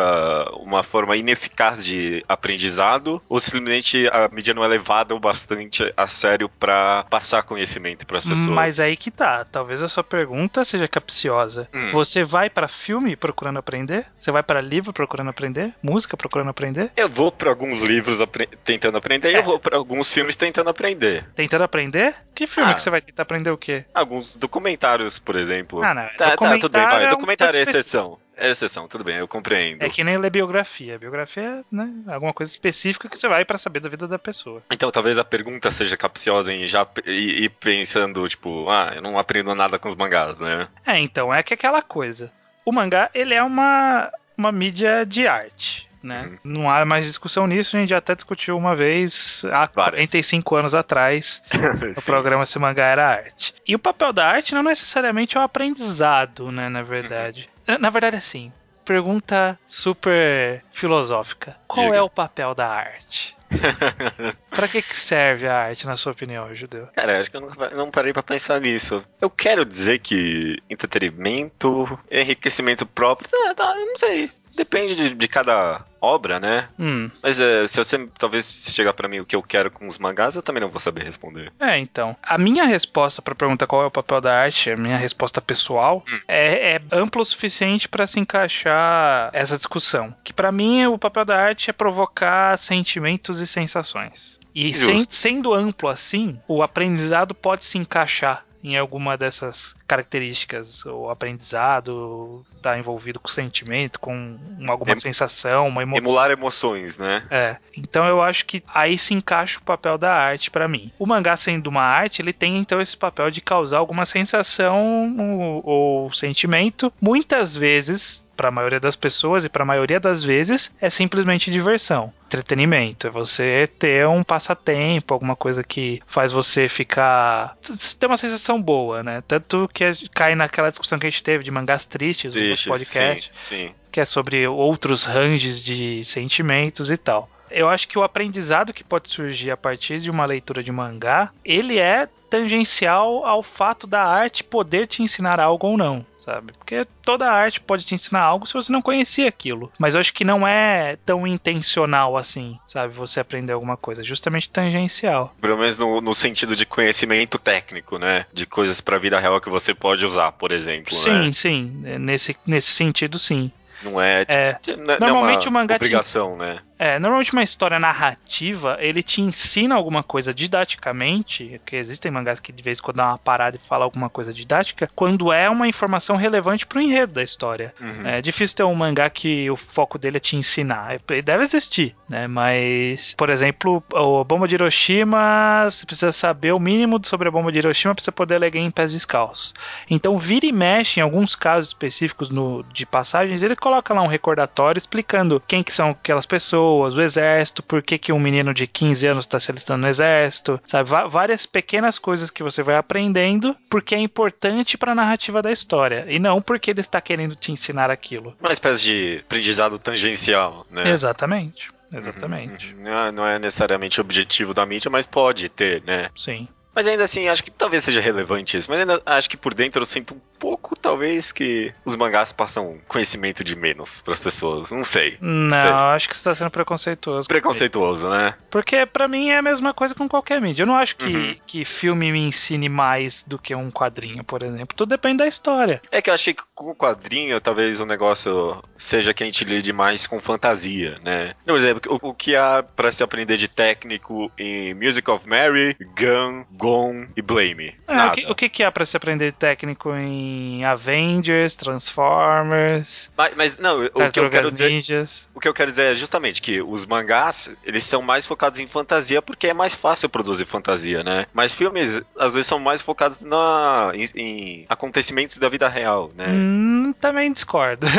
uma 0.60 0.82
forma 0.82 1.16
ineficaz 1.16 1.84
de 1.84 2.24
aprendizado 2.28 3.20
ou 3.28 3.40
simplesmente 3.40 4.08
a 4.08 4.28
mídia 4.32 4.54
não 4.54 4.64
é 4.64 4.68
levada 4.68 5.14
o 5.14 5.20
bastante 5.20 5.92
a 5.96 6.06
sério 6.08 6.48
pra 6.48 7.04
passar 7.10 7.42
conhecimento 7.42 8.06
pras 8.06 8.24
pessoas. 8.24 8.48
Mas 8.48 8.78
aí 8.80 8.96
que 8.96 9.10
tá. 9.10 9.44
Talvez 9.44 9.82
a 9.82 9.88
sua 9.88 10.04
pergunta 10.04 10.64
seja 10.64 10.86
capciosa. 10.88 11.68
Hum. 11.74 11.90
Você 11.92 12.22
vai 12.24 12.48
pra 12.48 12.68
filme 12.68 13.16
procurando 13.16 13.58
aprender? 13.58 14.06
Você 14.16 14.30
vai 14.30 14.42
pra 14.42 14.60
livro 14.60 14.92
procurando 14.92 15.13
aprender? 15.30 15.72
Música 15.82 16.16
procurando 16.16 16.50
aprender? 16.50 16.90
Eu 16.96 17.08
vou 17.08 17.30
pra 17.32 17.50
alguns 17.50 17.80
livros 17.82 18.20
apre- 18.20 18.48
tentando 18.64 18.96
aprender 18.98 19.30
e 19.32 19.34
É. 19.36 19.38
eu 19.38 19.42
vou 19.42 19.58
pra 19.58 19.76
alguns 19.76 20.12
filmes 20.12 20.36
tentando 20.36 20.70
aprender. 20.70 21.24
Tentando 21.34 21.64
aprender? 21.64 22.14
Que 22.34 22.46
filme 22.46 22.70
Ah. 22.70 22.74
que 22.74 22.82
você 22.82 22.90
vai 22.90 23.00
tentar 23.00 23.22
aprender 23.22 23.50
o 23.50 23.56
quê? 23.58 23.84
Alguns 23.94 24.36
documentários, 24.36 25.18
por 25.18 25.36
exemplo. 25.36 25.82
Ah, 25.82 25.94
não. 25.94 26.04
Tá, 26.16 26.36
tá, 26.36 26.36
tudo 26.36 26.48
bem, 26.50 26.58
documentário 26.60 26.88
vai. 26.90 27.02
é 27.04 27.06
um 27.06 27.10
Documentário 27.10 27.58
é 27.58 27.62
exceção. 27.62 28.18
É 28.36 28.50
exceção, 28.50 28.88
tudo 28.88 29.04
bem, 29.04 29.14
eu 29.18 29.28
compreendo. 29.28 29.84
É 29.84 29.88
que 29.88 30.02
nem 30.02 30.18
ler 30.18 30.28
biografia. 30.28 30.98
Biografia 30.98 31.42
é 31.44 31.60
né, 31.70 31.88
alguma 32.08 32.32
coisa 32.32 32.50
específica 32.50 33.08
que 33.08 33.16
você 33.16 33.28
vai 33.28 33.44
pra 33.44 33.56
saber 33.56 33.78
da 33.78 33.88
vida 33.88 34.08
da 34.08 34.18
pessoa. 34.18 34.60
Então 34.72 34.90
talvez 34.90 35.18
a 35.18 35.24
pergunta 35.24 35.70
seja 35.70 35.96
capciosa 35.96 36.52
em 36.52 36.66
já 36.66 36.84
p- 36.84 37.02
e, 37.06 37.44
e 37.44 37.48
pensando, 37.48 38.28
tipo, 38.28 38.68
ah, 38.68 38.90
eu 38.96 39.00
não 39.00 39.16
aprendo 39.20 39.54
nada 39.54 39.78
com 39.78 39.86
os 39.88 39.94
mangás, 39.94 40.40
né? 40.40 40.66
É, 40.84 40.98
então, 40.98 41.32
é 41.32 41.44
que 41.44 41.54
aquela 41.54 41.80
coisa. 41.80 42.32
O 42.64 42.72
mangá, 42.72 43.08
ele 43.14 43.34
é 43.34 43.42
uma, 43.42 44.10
uma 44.36 44.50
mídia 44.52 45.04
de 45.06 45.26
arte. 45.26 45.88
Né? 46.02 46.24
Uhum. 46.44 46.52
Não 46.62 46.70
há 46.70 46.84
mais 46.84 47.06
discussão 47.06 47.46
nisso, 47.46 47.74
a 47.74 47.80
gente 47.80 47.88
já 47.88 47.96
até 47.96 48.14
discutiu 48.14 48.58
uma 48.58 48.76
vez 48.76 49.42
há 49.46 49.64
Várias. 49.64 49.72
45 50.10 50.54
anos 50.56 50.74
atrás 50.74 51.42
no 51.82 51.94
Sim. 51.94 52.02
programa 52.04 52.44
Se 52.44 52.58
Mangá 52.58 52.84
Era 52.84 53.08
Arte. 53.08 53.54
E 53.66 53.74
o 53.74 53.78
papel 53.78 54.12
da 54.12 54.26
arte 54.28 54.54
não 54.54 54.62
necessariamente 54.62 55.34
é 55.38 55.40
o 55.40 55.42
aprendizado, 55.42 56.52
né, 56.52 56.68
na 56.68 56.82
verdade. 56.82 57.48
Uhum. 57.66 57.74
Na- 57.74 57.78
Na 57.78 57.90
verdade, 57.90 58.16
assim, 58.16 58.52
pergunta 58.84 59.58
super 59.66 60.62
filosófica. 60.72 61.56
Qual 61.66 61.86
Diga. 61.86 61.96
é 61.98 62.02
o 62.02 62.10
papel 62.10 62.54
da 62.54 62.68
arte? 62.68 63.34
Pra 64.50 64.66
que, 64.68 64.82
que 64.82 64.96
serve 64.96 65.46
a 65.46 65.56
arte, 65.66 65.86
na 65.86 65.96
sua 65.96 66.12
opinião, 66.12 66.54
Judeu? 66.54 66.88
Cara, 66.94 67.20
acho 67.20 67.30
que 67.30 67.36
eu 67.36 67.40
nunca- 67.40 67.70
não 67.70 67.90
parei 67.90 68.12
pra 68.12 68.22
pensar 68.22 68.60
nisso. 68.60 69.04
Eu 69.20 69.30
quero 69.30 69.64
dizer 69.64 69.98
que 70.00 70.58
entretenimento, 70.68 71.98
enriquecimento 72.10 72.84
próprio, 72.86 73.28
tá, 73.30 73.54
tá, 73.54 73.74
não 73.74 73.96
sei. 73.96 74.30
Depende 74.54 74.94
de, 74.94 75.14
de 75.14 75.28
cada 75.28 75.84
obra, 76.00 76.38
né? 76.38 76.68
Hum, 76.78 77.10
Mas 77.22 77.40
é, 77.40 77.66
se 77.66 77.76
você 77.78 78.06
talvez 78.18 78.66
chegar 78.70 78.92
pra 78.92 79.08
mim 79.08 79.20
o 79.20 79.24
que 79.26 79.34
eu 79.34 79.42
quero 79.42 79.70
com 79.70 79.86
os 79.86 79.98
mangás, 79.98 80.34
eu 80.36 80.42
também 80.42 80.60
não 80.60 80.68
vou 80.68 80.78
saber 80.78 81.02
responder. 81.04 81.52
É, 81.58 81.78
então. 81.78 82.14
A 82.22 82.36
minha 82.38 82.64
resposta 82.64 83.22
pra 83.22 83.34
pergunta 83.34 83.66
qual 83.66 83.82
é 83.82 83.86
o 83.86 83.90
papel 83.90 84.20
da 84.20 84.38
arte, 84.38 84.70
a 84.70 84.76
minha 84.76 84.96
resposta 84.98 85.40
pessoal, 85.40 86.04
é, 86.28 86.74
é 86.76 86.80
ampla 86.92 87.22
o 87.22 87.24
suficiente 87.24 87.88
pra 87.88 88.06
se 88.06 88.20
encaixar 88.20 89.30
essa 89.32 89.56
discussão. 89.56 90.14
Que 90.22 90.32
pra 90.32 90.52
mim 90.52 90.84
o 90.86 90.98
papel 90.98 91.24
da 91.24 91.38
arte 91.40 91.70
é 91.70 91.72
provocar 91.72 92.56
sentimentos 92.58 93.40
e 93.40 93.46
sensações. 93.46 94.38
E 94.54 94.72
sem- 94.74 95.06
sendo 95.08 95.52
amplo 95.52 95.88
assim, 95.88 96.38
o 96.46 96.62
aprendizado 96.62 97.34
pode 97.34 97.64
se 97.64 97.76
encaixar 97.78 98.44
em 98.64 98.78
alguma 98.78 99.16
dessas 99.16 99.76
características. 99.86 100.84
O 100.86 101.10
aprendizado 101.10 102.44
está 102.56 102.78
envolvido 102.78 103.20
com 103.20 103.28
sentimento, 103.28 104.00
com 104.00 104.38
alguma 104.66 104.94
Em- 104.94 104.98
sensação, 104.98 105.68
uma 105.68 105.82
emoção. 105.82 106.02
Emular 106.04 106.30
emoções, 106.30 106.96
né? 106.96 107.22
É. 107.30 107.56
Então 107.76 108.06
eu 108.06 108.22
acho 108.22 108.46
que 108.46 108.62
aí 108.74 108.96
se 108.96 109.12
encaixa 109.12 109.58
o 109.58 109.62
papel 109.62 109.98
da 109.98 110.12
arte 110.14 110.50
pra 110.50 110.66
mim. 110.66 110.90
O 110.98 111.06
mangá 111.06 111.36
sendo 111.36 111.66
uma 111.66 111.82
arte, 111.82 112.22
ele 112.22 112.32
tem 112.32 112.58
então 112.58 112.80
esse 112.80 112.96
papel 112.96 113.30
de 113.30 113.40
causar 113.42 113.78
alguma 113.78 114.06
sensação 114.06 115.60
ou 115.62 116.12
sentimento. 116.12 116.92
Muitas 117.00 117.54
vezes, 117.54 118.28
pra 118.36 118.50
maioria 118.50 118.80
das 118.80 118.96
pessoas 118.96 119.44
e 119.44 119.48
pra 119.48 119.64
maioria 119.64 120.00
das 120.00 120.24
vezes, 120.24 120.72
é 120.80 120.90
simplesmente 120.90 121.50
diversão, 121.50 122.12
entretenimento. 122.26 123.06
É 123.06 123.10
você 123.10 123.68
ter 123.78 124.06
um 124.06 124.22
passatempo, 124.22 125.14
alguma 125.14 125.36
coisa 125.36 125.62
que 125.62 126.00
faz 126.06 126.32
você 126.32 126.68
ficar 126.68 127.56
ter 127.98 128.06
uma 128.06 128.16
sensação 128.16 128.60
boa, 128.60 129.02
né? 129.02 129.22
Tanto 129.26 129.68
que 129.72 129.84
cai 130.10 130.34
naquela 130.34 130.70
discussão 130.70 130.98
que 130.98 131.06
a 131.06 131.10
gente 131.10 131.22
teve 131.22 131.44
de 131.44 131.50
mangás 131.50 131.86
tristes 131.86 132.34
no 132.34 132.40
Triste, 132.40 132.68
podcast 132.68 133.30
sim, 133.30 133.36
sim. 133.36 133.74
que 133.90 134.00
é 134.00 134.04
sobre 134.04 134.46
outros 134.46 135.04
ranges 135.04 135.62
de 135.62 136.02
sentimentos 136.04 136.90
e 136.90 136.96
tal. 136.96 137.28
Eu 137.54 137.68
acho 137.68 137.86
que 137.86 137.98
o 137.98 138.02
aprendizado 138.02 138.72
que 138.72 138.82
pode 138.82 139.08
surgir 139.08 139.52
a 139.52 139.56
partir 139.56 140.00
de 140.00 140.10
uma 140.10 140.26
leitura 140.26 140.62
de 140.62 140.72
mangá, 140.72 141.30
ele 141.44 141.78
é 141.78 142.08
tangencial 142.28 143.24
ao 143.24 143.44
fato 143.44 143.86
da 143.86 144.02
arte 144.02 144.42
poder 144.42 144.88
te 144.88 145.04
ensinar 145.04 145.38
algo 145.38 145.68
ou 145.68 145.76
não, 145.76 146.04
sabe? 146.18 146.52
Porque 146.52 146.84
toda 147.00 147.30
arte 147.30 147.60
pode 147.60 147.84
te 147.84 147.94
ensinar 147.94 148.22
algo 148.22 148.44
se 148.44 148.54
você 148.54 148.72
não 148.72 148.82
conhecia 148.82 149.28
aquilo. 149.28 149.70
Mas 149.78 149.94
eu 149.94 150.00
acho 150.00 150.12
que 150.12 150.24
não 150.24 150.44
é 150.44 150.98
tão 151.06 151.28
intencional 151.28 152.16
assim, 152.16 152.58
sabe? 152.66 152.92
Você 152.94 153.20
aprender 153.20 153.52
alguma 153.52 153.76
coisa, 153.76 154.02
justamente 154.02 154.50
tangencial. 154.50 155.32
Pelo 155.40 155.56
menos 155.56 155.78
no, 155.78 156.00
no 156.00 156.12
sentido 156.12 156.56
de 156.56 156.66
conhecimento 156.66 157.38
técnico, 157.38 157.98
né? 157.98 158.26
De 158.32 158.46
coisas 158.46 158.80
pra 158.80 158.98
vida 158.98 159.20
real 159.20 159.40
que 159.40 159.48
você 159.48 159.72
pode 159.72 160.04
usar, 160.04 160.32
por 160.32 160.50
exemplo. 160.50 160.92
Sim, 160.92 161.26
né? 161.26 161.32
sim, 161.32 161.72
nesse, 162.00 162.36
nesse 162.44 162.72
sentido 162.72 163.16
sim. 163.16 163.52
Não 163.84 164.00
é. 164.00 164.24
É. 164.26 164.58
não 164.76 164.94
é 164.94 164.98
Normalmente 164.98 165.46
uma 165.46 165.50
o 165.50 165.62
mangá 165.62 165.78
te 165.78 165.84
obrigação, 165.84 166.36
né? 166.36 166.58
É, 166.78 166.98
normalmente 166.98 167.32
uma 167.32 167.42
história 167.42 167.78
narrativa, 167.78 168.76
ele 168.80 169.02
te 169.02 169.22
ensina 169.22 169.74
alguma 169.74 170.02
coisa 170.02 170.34
didaticamente, 170.34 171.60
que 171.64 171.76
existem 171.76 172.10
mangás 172.10 172.40
que 172.40 172.52
de 172.52 172.62
vez 172.62 172.78
em 172.78 172.82
quando 172.82 172.96
dá 172.96 173.08
uma 173.08 173.18
parada 173.18 173.56
e 173.56 173.60
fala 173.60 173.84
alguma 173.84 174.10
coisa 174.10 174.32
didática, 174.32 174.90
quando 174.94 175.32
é 175.32 175.48
uma 175.48 175.68
informação 175.68 176.16
relevante 176.16 176.66
pro 176.66 176.80
enredo 176.80 177.14
da 177.14 177.22
história. 177.22 177.72
Uhum. 177.80 178.06
É 178.06 178.20
difícil 178.20 178.56
ter 178.56 178.64
um 178.64 178.74
mangá 178.74 179.08
que 179.08 179.48
o 179.50 179.56
foco 179.56 179.98
dele 179.98 180.16
é 180.16 180.20
te 180.20 180.36
ensinar. 180.36 180.98
Ele 181.08 181.22
deve 181.22 181.42
existir, 181.42 181.94
né? 182.08 182.26
Mas, 182.26 183.14
por 183.14 183.30
exemplo, 183.30 183.82
a 183.94 184.24
bomba 184.24 184.48
de 184.48 184.56
Hiroshima, 184.56 185.68
você 185.70 185.86
precisa 185.86 186.12
saber 186.12 186.52
o 186.52 186.60
mínimo 186.60 187.00
sobre 187.04 187.28
a 187.28 187.30
bomba 187.30 187.52
de 187.52 187.58
Hiroshima 187.58 187.94
pra 187.94 188.02
você 188.02 188.10
poder 188.10 188.38
ler 188.38 188.54
em 188.54 188.70
pés 188.70 188.92
descalços. 188.92 189.54
Então, 189.88 190.18
vira 190.18 190.46
e 190.46 190.52
mexe, 190.52 190.98
em 190.98 191.02
alguns 191.02 191.34
casos 191.34 191.68
específicos 191.68 192.30
no, 192.30 192.64
de 192.72 192.84
passagens, 192.84 193.42
ele 193.42 193.56
coloca 193.56 193.94
lá 193.94 194.02
um 194.02 194.08
recordatório 194.08 194.78
explicando 194.78 195.42
quem 195.46 195.62
que 195.62 195.72
são 195.72 195.90
aquelas 195.90 196.26
pessoas, 196.26 196.63
o 196.64 197.00
exército, 197.00 197.62
por 197.62 197.82
que, 197.82 197.98
que 197.98 198.12
um 198.12 198.18
menino 198.18 198.52
de 198.54 198.66
15 198.66 199.06
anos 199.06 199.24
está 199.24 199.38
se 199.40 199.50
alistando 199.50 199.82
no 199.82 199.88
exército, 199.88 200.60
sabe? 200.66 200.88
Va- 200.90 201.06
várias 201.06 201.46
pequenas 201.46 201.98
coisas 201.98 202.30
que 202.30 202.42
você 202.42 202.62
vai 202.62 202.76
aprendendo 202.76 203.56
porque 203.68 203.94
é 203.94 203.98
importante 203.98 204.76
para 204.78 204.92
a 204.92 204.94
narrativa 204.94 205.40
da 205.42 205.50
história 205.52 206.04
e 206.08 206.18
não 206.18 206.40
porque 206.40 206.70
ele 206.70 206.80
está 206.80 207.00
querendo 207.00 207.34
te 207.36 207.52
ensinar 207.52 207.90
aquilo. 207.90 208.34
Uma 208.40 208.52
espécie 208.52 208.82
de 208.84 209.22
aprendizado 209.24 209.78
tangencial, 209.78 210.66
né? 210.70 210.90
Exatamente. 210.90 211.68
Exatamente. 211.92 212.74
Uhum. 212.74 212.88
É- 212.88 213.12
não 213.12 213.26
é 213.26 213.38
necessariamente 213.38 214.00
objetivo 214.00 214.52
da 214.52 214.66
mídia, 214.66 214.90
mas 214.90 215.06
pode 215.06 215.48
ter, 215.48 215.82
né? 215.84 216.10
Sim. 216.16 216.48
Mas 216.74 216.86
ainda 216.86 217.04
assim, 217.04 217.28
acho 217.28 217.42
que 217.44 217.50
talvez 217.50 217.84
seja 217.84 218.00
relevante 218.00 218.56
isso. 218.56 218.70
Mas 218.70 218.80
ainda 218.80 219.00
acho 219.06 219.28
que 219.30 219.36
por 219.36 219.54
dentro 219.54 219.82
eu 219.82 219.86
sinto 219.86 220.14
um 220.14 220.20
pouco, 220.38 220.76
talvez, 220.78 221.32
que 221.32 221.72
os 221.84 221.94
mangás 221.94 222.32
passam 222.32 222.78
conhecimento 222.88 223.42
de 223.44 223.56
menos 223.56 224.00
pras 224.00 224.18
pessoas. 224.18 224.70
Não 224.70 224.84
sei. 224.84 225.16
Não, 225.20 225.54
Sei. 225.56 225.70
acho 225.70 226.08
que 226.08 226.14
você 226.14 226.20
está 226.20 226.34
sendo 226.34 226.50
preconceituoso. 226.50 227.28
Preconceituoso, 227.28 228.08
né? 228.08 228.34
Porque 228.50 228.84
pra 228.86 229.08
mim 229.08 229.30
é 229.30 229.38
a 229.38 229.42
mesma 229.42 229.72
coisa 229.72 229.94
com 229.94 230.08
qualquer 230.08 230.40
mídia. 230.40 230.62
Eu 230.62 230.66
não 230.66 230.76
acho 230.76 230.96
que, 230.96 231.04
Uhum. 231.16 231.36
que 231.46 231.64
filme 231.64 232.10
me 232.12 232.20
ensine 232.26 232.68
mais 232.68 233.22
do 233.26 233.38
que 233.38 233.54
um 233.54 233.70
quadrinho, 233.70 234.22
por 234.24 234.42
exemplo. 234.42 234.76
Tudo 234.76 234.88
depende 234.90 235.18
da 235.18 235.26
história. 235.26 235.80
É 235.90 236.02
que 236.02 236.10
eu 236.10 236.14
acho 236.14 236.24
que 236.24 236.34
com 236.54 236.70
o 236.70 236.74
quadrinho, 236.74 237.40
talvez 237.40 237.80
o 237.80 237.86
negócio 237.86 238.62
seja 238.76 239.14
que 239.14 239.22
a 239.22 239.26
gente 239.26 239.44
lide 239.44 239.72
mais 239.72 240.06
com 240.06 240.20
fantasia, 240.20 240.98
né? 241.04 241.34
Por 241.46 241.56
exemplo, 241.56 241.98
o, 242.02 242.08
o 242.10 242.14
que 242.14 242.36
há 242.36 242.62
pra 242.76 242.90
se 242.92 243.02
aprender 243.02 243.36
de 243.36 243.48
técnico 243.48 244.30
em 244.38 244.74
Music 244.74 245.08
of 245.10 245.26
Mary, 245.28 245.76
Gun, 245.98 246.44
Gon 246.64 247.06
e 247.14 247.20
Blame. 247.20 247.74
É, 247.86 248.06
o, 248.06 248.12
que, 248.12 248.26
o 248.30 248.34
que 248.34 248.48
que 248.48 248.62
é 248.62 248.70
pra 248.70 248.86
se 248.86 248.96
aprender 248.96 249.32
técnico 249.32 249.94
em 249.94 250.64
Avengers, 250.64 251.56
Transformers, 251.56 253.10
Mas, 253.14 253.34
mas 253.36 253.58
não, 253.58 253.84
o 253.84 254.10
que 254.10 254.18
eu 254.18 254.30
quero 254.30 254.50
dizer. 254.50 254.70
Ninjas? 254.70 255.28
O 255.34 255.40
que 255.40 255.46
eu 255.46 255.52
quero 255.52 255.70
dizer 255.70 255.92
é 255.92 255.94
justamente 255.94 256.40
que 256.40 256.62
os 256.62 256.86
mangás, 256.86 257.54
eles 257.64 257.84
são 257.84 258.00
mais 258.00 258.26
focados 258.26 258.58
em 258.60 258.66
fantasia 258.66 259.20
porque 259.20 259.48
é 259.48 259.52
mais 259.54 259.74
fácil 259.74 260.08
produzir 260.08 260.46
fantasia, 260.46 261.04
né? 261.04 261.26
Mas 261.34 261.54
filmes, 261.54 262.00
às 262.18 262.32
vezes, 262.32 262.46
são 262.46 262.58
mais 262.58 262.80
focados 262.80 263.20
na, 263.20 263.92
em, 263.92 264.08
em 264.14 264.66
acontecimentos 264.66 265.36
da 265.36 265.50
vida 265.50 265.68
real, 265.68 266.10
né? 266.16 266.28
Hum, 266.28 266.94
também 266.98 267.30
discordo. 267.30 267.86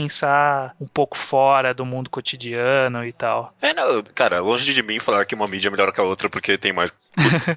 um 0.80 0.88
pouco 0.88 1.18
fora 1.18 1.74
do 1.74 1.86
mundo 1.86 2.10
cotidiano 2.10 3.04
e 3.06 3.12
tal. 3.12 3.54
É, 3.62 3.74
não, 3.74 4.04
cara, 4.14 4.40
longe 4.42 4.74
de 4.74 4.84
mim 4.84 5.00
falar 5.00 5.26
que 5.26 5.36
uma 5.36 5.48
mídia 5.48 5.70
é 5.70 5.72
melhor 5.72 5.92
que 5.92 6.00
a 6.00 6.04
outra 6.04 6.30
porque 6.30 6.58
tem 6.58 6.72
mais. 6.74 6.94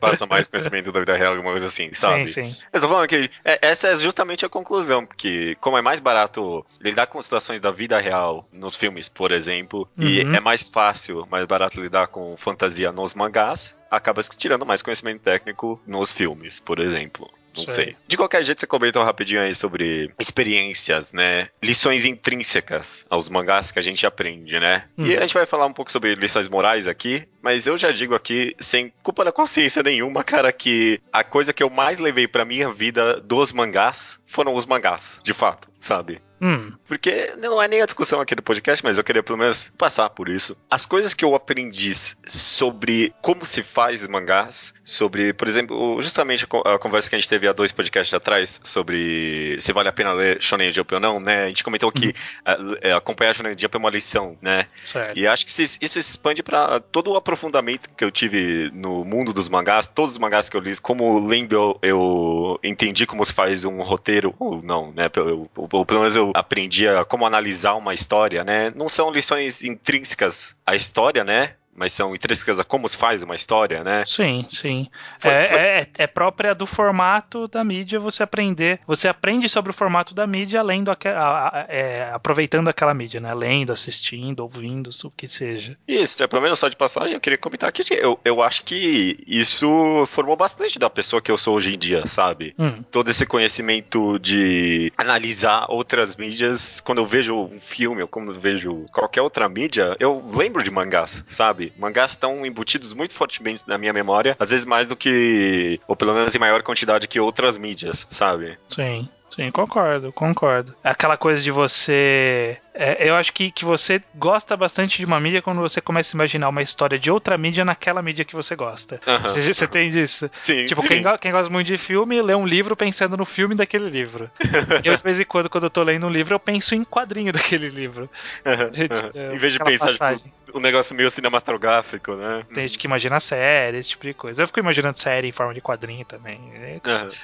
passa 0.00 0.26
mais 0.26 0.46
conhecimento 0.48 0.90
da 0.92 1.00
vida 1.00 1.16
real, 1.16 1.32
alguma 1.32 1.50
coisa 1.52 1.66
assim, 1.66 1.92
sabe? 1.92 2.28
Sim, 2.28 2.46
sim. 2.46 2.56
Eu 2.72 2.80
tô 2.80 2.88
falando 2.88 3.08
que 3.08 3.30
é, 3.44 3.58
essa 3.62 3.88
é 3.88 3.96
justamente 3.96 4.44
a 4.44 4.48
conclusão, 4.48 5.04
porque 5.04 5.56
como 5.60 5.76
é 5.76 5.82
mais 5.82 6.00
barato 6.00 6.64
lidar 6.80 7.06
com 7.06 7.20
situações 7.20 7.60
da 7.60 7.70
vida 7.70 7.98
real 7.98 8.44
nos 8.52 8.74
filmes, 8.74 9.08
por 9.08 9.32
exemplo, 9.32 9.88
e 9.98 10.22
Uhum. 10.24 10.34
é 10.34 10.40
mais 10.40 10.62
fácil, 10.62 11.26
mais 11.30 11.44
barato 11.46 11.80
lidar 11.80 12.06
com 12.08 12.36
fantasia 12.36 12.90
nos 12.92 13.14
mangás, 13.14 13.76
acaba 13.90 14.22
tirando 14.22 14.64
mais 14.64 14.82
conhecimento 14.82 15.20
técnico 15.22 15.80
nos 15.86 16.12
filmes, 16.12 16.60
por 16.60 16.78
exemplo. 16.78 17.28
Não 17.56 17.64
Sei. 17.66 17.74
sei. 17.74 17.96
De 18.06 18.16
qualquer 18.16 18.42
jeito, 18.44 18.60
você 18.60 18.66
comentou 18.66 19.02
rapidinho 19.02 19.40
aí 19.40 19.54
sobre 19.54 20.10
experiências, 20.18 21.12
né? 21.12 21.48
Lições 21.62 22.04
intrínsecas 22.04 23.04
aos 23.10 23.28
mangás 23.28 23.70
que 23.70 23.78
a 23.78 23.82
gente 23.82 24.06
aprende, 24.06 24.58
né? 24.58 24.84
E 24.98 25.02
Hum. 25.14 25.18
a 25.18 25.20
gente 25.20 25.34
vai 25.34 25.46
falar 25.46 25.66
um 25.66 25.72
pouco 25.72 25.90
sobre 25.92 26.14
lições 26.14 26.48
morais 26.48 26.88
aqui, 26.88 27.26
mas 27.42 27.66
eu 27.66 27.76
já 27.76 27.90
digo 27.90 28.14
aqui, 28.14 28.54
sem 28.58 28.92
culpa 29.02 29.24
da 29.24 29.32
consciência 29.32 29.82
nenhuma, 29.82 30.22
cara, 30.24 30.52
que 30.52 31.00
a 31.12 31.22
coisa 31.24 31.52
que 31.52 31.62
eu 31.62 31.70
mais 31.70 31.98
levei 31.98 32.26
pra 32.26 32.44
minha 32.44 32.70
vida 32.72 33.20
dos 33.20 33.52
mangás 33.52 34.20
foram 34.26 34.54
os 34.54 34.66
mangás, 34.66 35.20
de 35.24 35.32
fato, 35.32 35.69
sabe? 35.80 36.20
Hum, 36.42 36.72
Porque 36.88 37.34
não 37.38 37.60
é 37.60 37.68
nem 37.68 37.82
a 37.82 37.84
discussão 37.84 38.18
aqui 38.18 38.34
do 38.34 38.42
podcast, 38.42 38.82
mas 38.82 38.96
eu 38.96 39.04
queria 39.04 39.22
pelo 39.22 39.36
menos 39.36 39.70
passar 39.76 40.08
por 40.08 40.26
isso. 40.26 40.56
As 40.70 40.86
coisas 40.86 41.12
que 41.12 41.22
eu 41.22 41.34
aprendi 41.34 41.92
sobre 42.26 43.12
como 43.20 43.44
se 43.44 43.62
faz 43.62 44.08
mangás, 44.08 44.72
sobre, 44.82 45.34
por 45.34 45.46
exemplo, 45.48 46.00
justamente 46.00 46.44
a 46.44 46.46
co- 46.46 46.62
a 46.66 46.78
conversa 46.78 47.10
que 47.10 47.14
a 47.14 47.18
gente 47.18 47.28
teve 47.28 47.46
há 47.46 47.52
dois 47.52 47.72
podcasts 47.72 48.14
atrás 48.14 48.58
sobre 48.64 49.58
se 49.60 49.70
vale 49.72 49.88
a 49.88 49.92
pena 49.92 50.12
ler 50.14 50.40
Shonen 50.40 50.72
Jump 50.72 50.94
ou 50.94 51.00
não, 51.00 51.20
né? 51.20 51.44
A 51.44 51.46
gente 51.48 51.62
comentou 51.62 51.92
que 51.92 52.14
ah, 52.44 52.56
é, 52.80 52.92
acompanhar 52.92 53.34
Shonen 53.34 53.54
Jump 53.58 53.74
é 53.76 53.78
uma 53.78 53.90
lição, 53.90 54.38
né? 54.40 54.66
certo. 54.82 55.18
E 55.18 55.26
acho 55.26 55.44
que 55.44 55.52
isso 55.62 55.78
se 55.78 55.98
expande 55.98 56.42
pra 56.42 56.80
todo 56.80 57.10
o 57.12 57.16
aprofundamento 57.16 57.90
que 57.96 58.02
eu 58.04 58.10
tive 58.10 58.70
no 58.72 59.04
mundo 59.04 59.32
dos 59.34 59.48
mangás, 59.48 59.86
todos 59.86 60.12
os 60.12 60.18
mangás 60.18 60.48
que 60.48 60.56
eu 60.56 60.60
li, 60.62 60.74
como 60.80 61.26
lendo 61.26 61.54
eu, 61.54 61.78
eu 61.82 62.58
entendi 62.64 63.06
como 63.06 63.24
se 63.26 63.32
faz 63.34 63.64
um 63.66 63.82
roteiro, 63.82 64.34
ou 64.38 64.62
não, 64.62 64.90
né? 64.92 65.10
Eu, 65.16 65.50
ou, 65.54 65.68
ou 65.72 65.84
pelo 65.84 66.00
menos 66.00 66.16
eu 66.16 66.32
aprendi 66.34 66.88
a 66.88 67.04
como 67.04 67.26
analisar 67.26 67.74
uma 67.74 67.94
história, 67.94 68.44
né? 68.44 68.72
Não 68.74 68.88
são 68.88 69.10
lições 69.10 69.62
intrínsecas 69.62 70.54
à 70.66 70.74
história, 70.74 71.24
né? 71.24 71.54
Mas 71.74 71.92
são 71.92 72.14
intrínsecas 72.14 72.58
a 72.60 72.64
como 72.64 72.88
se 72.88 72.96
faz 72.96 73.22
uma 73.22 73.34
história, 73.34 73.82
né? 73.82 74.04
Sim, 74.06 74.46
sim. 74.50 74.88
Foi- 75.18 75.32
é, 75.32 75.48
foi- 75.48 75.58
é- 75.58 75.86
é 75.98 76.06
própria 76.06 76.54
do 76.54 76.66
formato 76.66 77.48
da 77.48 77.64
mídia 77.64 77.98
você 77.98 78.22
aprender. 78.22 78.80
Você 78.86 79.08
aprende 79.08 79.48
sobre 79.48 79.70
o 79.70 79.74
formato 79.74 80.14
da 80.14 80.26
mídia 80.26 80.62
lendo 80.62 80.90
aque- 80.90 81.08
a- 81.08 81.48
a- 81.48 81.66
é, 81.68 82.10
aproveitando 82.12 82.68
aquela 82.68 82.92
mídia, 82.92 83.20
né? 83.20 83.32
Lendo, 83.32 83.72
assistindo, 83.72 84.40
ouvindo, 84.40 84.90
o 85.04 85.10
que 85.10 85.26
seja. 85.28 85.76
Isso, 85.88 86.22
é, 86.22 86.26
pelo 86.26 86.42
menos 86.42 86.58
só 86.58 86.68
de 86.68 86.76
passagem, 86.76 87.14
eu 87.14 87.20
queria 87.20 87.38
comentar 87.38 87.72
que 87.72 87.82
eu, 87.94 88.18
eu 88.24 88.42
acho 88.42 88.64
que 88.64 89.22
isso 89.26 90.04
formou 90.08 90.36
bastante 90.36 90.78
da 90.78 90.90
pessoa 90.90 91.22
que 91.22 91.30
eu 91.30 91.38
sou 91.38 91.56
hoje 91.56 91.74
em 91.74 91.78
dia, 91.78 92.06
sabe? 92.06 92.54
Hum, 92.58 92.82
todo 92.90 93.10
esse 93.10 93.24
conhecimento 93.24 94.18
de 94.18 94.92
analisar 94.96 95.66
outras 95.68 96.16
mídias, 96.16 96.80
quando 96.80 96.98
eu 96.98 97.06
vejo 97.06 97.34
um 97.36 97.60
filme 97.60 98.02
ou 98.02 98.08
quando 98.08 98.32
eu 98.34 98.40
vejo 98.40 98.86
qualquer 98.92 99.22
outra 99.22 99.48
mídia, 99.48 99.96
eu 100.00 100.22
lembro 100.34 100.62
de 100.62 100.70
mangás, 100.70 101.24
sabe? 101.26 101.59
Mangás 101.78 102.12
estão 102.12 102.44
embutidos 102.46 102.92
muito 102.92 103.14
fortemente 103.14 103.64
na 103.66 103.76
minha 103.76 103.92
memória, 103.92 104.36
às 104.38 104.50
vezes 104.50 104.64
mais 104.64 104.88
do 104.88 104.96
que, 104.96 105.80
ou 105.86 105.96
pelo 105.96 106.14
menos 106.14 106.34
em 106.34 106.38
maior 106.38 106.62
quantidade 106.62 107.06
que 107.08 107.20
outras 107.20 107.58
mídias, 107.58 108.06
sabe? 108.08 108.58
sim. 108.68 109.08
Sim, 109.34 109.50
concordo, 109.50 110.12
concordo. 110.12 110.74
Aquela 110.82 111.16
coisa 111.16 111.40
de 111.40 111.50
você. 111.50 112.58
é, 112.74 113.08
eu 113.08 113.14
acho 113.14 113.32
que, 113.32 113.50
que 113.50 113.64
você 113.64 114.00
gosta 114.14 114.56
bastante 114.56 114.98
de 114.98 115.04
uma 115.04 115.20
mídia 115.20 115.40
quando 115.40 115.60
você 115.60 115.80
começa 115.80 116.14
a 116.14 116.16
imaginar 116.16 116.48
uma 116.48 116.62
história 116.62 116.98
de 116.98 117.10
outra 117.10 117.38
mídia 117.38 117.64
naquela 117.64 118.02
mídia 118.02 118.24
que 118.24 118.34
você 118.34 118.56
gosta. 118.56 119.00
Você, 119.22 119.52
você 119.54 119.66
tem 119.66 119.88
disso? 119.90 120.28
Sim, 120.42 120.66
Tipo, 120.66 120.82
sim. 120.82 120.88
quem, 120.88 121.04
quem 121.20 121.32
gosta 121.32 121.50
muito 121.50 121.66
de 121.68 121.78
filme, 121.78 122.20
lê 122.20 122.34
um 122.34 122.46
livro 122.46 122.74
pensando 122.76 123.16
no 123.16 123.24
filme 123.24 123.54
daquele 123.54 123.88
livro. 123.88 124.28
eu, 124.84 124.96
de 124.96 125.02
vez 125.02 125.20
em 125.20 125.24
quando, 125.24 125.48
quando 125.48 125.64
eu 125.64 125.70
tô 125.70 125.82
lendo 125.82 126.06
um 126.06 126.10
livro, 126.10 126.34
eu 126.34 126.40
penso 126.40 126.74
em 126.74 126.84
quadrinho 126.84 127.32
daquele 127.32 127.68
livro. 127.68 128.10
É, 128.44 128.52
aham. 128.54 128.70
em 129.34 129.38
vez 129.38 129.52
de 129.52 129.58
pensar 129.60 129.86
passagem. 129.86 130.32
tipo, 130.44 130.58
um 130.58 130.60
negócio 130.60 130.94
meio 130.96 131.10
cinematográfico, 131.10 132.16
né? 132.16 132.44
Tem 132.52 132.66
gente 132.66 132.78
que 132.78 132.86
imagina 132.86 133.20
série, 133.20 133.78
esse 133.78 133.90
tipo 133.90 134.04
de 134.06 134.14
coisa. 134.14 134.42
Eu 134.42 134.46
fico 134.48 134.58
imaginando 134.58 134.98
série 134.98 135.28
em 135.28 135.32
forma 135.32 135.54
de 135.54 135.60
quadrinho 135.60 136.04
também. 136.04 136.40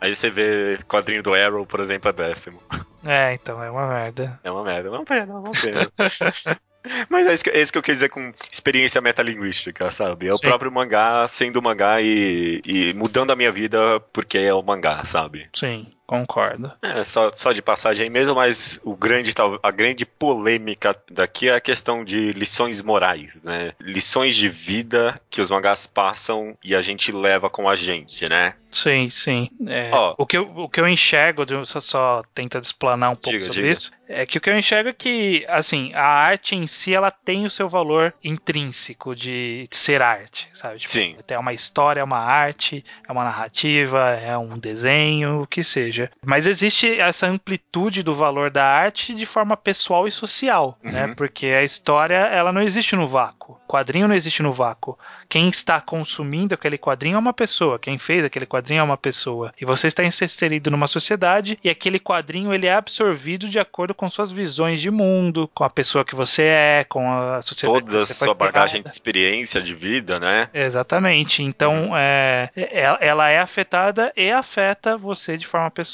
Aí 0.00 0.14
você 0.14 0.30
vê 0.30 0.78
quadrinho 0.86 1.22
do 1.22 1.34
Arrow, 1.34 1.66
por 1.66 1.80
exemplo, 1.80 1.95
é 2.04 2.12
péssimo. 2.12 2.60
É, 3.06 3.34
então, 3.34 3.62
é 3.62 3.70
uma 3.70 3.86
merda. 3.86 4.40
É 4.42 4.50
uma 4.50 4.64
merda, 4.64 4.90
não 4.90 5.04
pena, 5.04 5.40
não 5.40 5.52
pena. 5.52 5.90
Mas 7.08 7.26
é 7.26 7.34
isso, 7.34 7.44
que, 7.44 7.50
é 7.50 7.60
isso 7.60 7.72
que 7.72 7.78
eu 7.78 7.82
quis 7.82 7.96
dizer 7.96 8.08
com 8.08 8.32
experiência 8.50 9.00
metalinguística, 9.00 9.90
sabe? 9.90 10.28
É 10.28 10.32
o 10.32 10.36
Sim. 10.36 10.46
próprio 10.46 10.70
mangá 10.70 11.26
sendo 11.28 11.60
mangá 11.60 12.00
e, 12.00 12.62
e 12.64 12.92
mudando 12.94 13.32
a 13.32 13.36
minha 13.36 13.50
vida 13.50 14.00
porque 14.12 14.38
é 14.38 14.54
o 14.54 14.62
mangá, 14.62 15.04
sabe? 15.04 15.48
Sim, 15.52 15.86
concordo. 16.06 16.72
É, 16.82 17.04
só, 17.04 17.30
só 17.32 17.52
de 17.52 17.60
passagem 17.60 18.04
aí 18.04 18.10
mesmo, 18.10 18.34
mas 18.34 18.80
o 18.84 18.94
grande, 18.94 19.32
a 19.62 19.70
grande 19.70 20.06
polêmica 20.06 20.96
daqui 21.10 21.48
é 21.48 21.54
a 21.54 21.60
questão 21.60 22.04
de 22.04 22.32
lições 22.32 22.82
morais, 22.82 23.42
né? 23.42 23.72
Lições 23.80 24.36
de 24.36 24.48
vida 24.48 25.20
que 25.28 25.40
os 25.40 25.50
mangás 25.50 25.86
passam 25.86 26.56
e 26.64 26.74
a 26.74 26.80
gente 26.80 27.10
leva 27.12 27.50
com 27.50 27.68
a 27.68 27.76
gente, 27.76 28.28
né? 28.28 28.54
Sim, 28.70 29.08
sim. 29.08 29.48
É, 29.66 29.90
Ó. 29.92 30.14
o, 30.18 30.26
que 30.26 30.36
eu, 30.36 30.50
o 30.54 30.68
que 30.68 30.78
eu 30.78 30.86
enxergo, 30.86 31.44
só, 31.64 31.80
só 31.80 32.22
tenta 32.34 32.58
explanar 32.58 33.10
um 33.10 33.16
pouco 33.16 33.30
Diga, 33.30 33.44
sobre 33.44 33.62
diga. 33.62 33.72
isso, 33.72 33.90
é 34.06 34.26
que 34.26 34.36
o 34.36 34.40
que 34.40 34.50
eu 34.50 34.58
enxergo 34.58 34.90
é 34.90 34.92
que, 34.92 35.46
assim, 35.48 35.92
a 35.94 36.04
arte 36.04 36.54
em 36.54 36.66
si, 36.66 36.94
ela 36.94 37.10
tem 37.10 37.46
o 37.46 37.50
seu 37.50 37.68
valor 37.68 38.12
intrínseco 38.22 39.16
de 39.16 39.66
ser 39.70 40.02
arte, 40.02 40.48
sabe? 40.52 40.78
Tipo, 40.78 40.92
Sim. 40.92 41.16
É 41.26 41.38
uma 41.38 41.54
história, 41.54 42.00
é 42.00 42.04
uma 42.04 42.18
arte, 42.18 42.84
é 43.08 43.10
uma 43.10 43.24
narrativa, 43.24 44.10
é 44.10 44.36
um 44.36 44.58
desenho, 44.58 45.42
o 45.42 45.46
que 45.46 45.64
seja. 45.64 45.95
Seja. 45.96 46.10
Mas 46.24 46.46
existe 46.46 46.98
essa 47.00 47.26
amplitude 47.26 48.02
do 48.02 48.14
valor 48.14 48.50
da 48.50 48.64
arte 48.64 49.14
de 49.14 49.26
forma 49.26 49.56
pessoal 49.56 50.06
e 50.06 50.12
social, 50.12 50.78
né? 50.82 51.06
Uhum. 51.06 51.14
Porque 51.14 51.46
a 51.46 51.62
história, 51.62 52.14
ela 52.14 52.52
não 52.52 52.62
existe 52.62 52.94
no 52.94 53.06
vácuo. 53.06 53.58
O 53.64 53.72
quadrinho 53.72 54.06
não 54.08 54.14
existe 54.14 54.42
no 54.42 54.52
vácuo. 54.52 54.98
Quem 55.28 55.48
está 55.48 55.80
consumindo 55.80 56.54
aquele 56.54 56.78
quadrinho 56.78 57.16
é 57.16 57.18
uma 57.18 57.32
pessoa. 57.32 57.78
Quem 57.78 57.98
fez 57.98 58.24
aquele 58.24 58.46
quadrinho 58.46 58.80
é 58.80 58.82
uma 58.82 58.96
pessoa. 58.96 59.52
E 59.60 59.64
você 59.64 59.86
está 59.86 60.04
inserido 60.04 60.70
numa 60.70 60.86
sociedade 60.86 61.58
e 61.62 61.70
aquele 61.70 61.98
quadrinho 61.98 62.52
ele 62.52 62.66
é 62.66 62.74
absorvido 62.74 63.48
de 63.48 63.58
acordo 63.58 63.94
com 63.94 64.08
suas 64.08 64.30
visões 64.30 64.80
de 64.80 64.90
mundo, 64.90 65.50
com 65.54 65.64
a 65.64 65.70
pessoa 65.70 66.04
que 66.04 66.14
você 66.14 66.42
é, 66.42 66.86
com 66.88 67.10
a 67.10 67.42
sociedade 67.42 67.80
Toda 67.80 67.96
a 67.96 68.00
que 68.00 68.06
você 68.06 68.14
foi 68.14 68.26
sua 68.26 68.34
bagagem 68.34 68.82
de 68.82 68.88
experiência 68.88 69.60
de 69.60 69.74
vida, 69.74 70.20
né? 70.20 70.48
Exatamente. 70.52 71.42
Então, 71.42 71.96
é, 71.96 72.48
é- 72.56 72.98
ela 73.00 73.28
é 73.28 73.38
afetada 73.38 74.12
e 74.16 74.30
afeta 74.30 74.96
você 74.96 75.36
de 75.36 75.46
forma 75.46 75.70
pessoal 75.70 75.85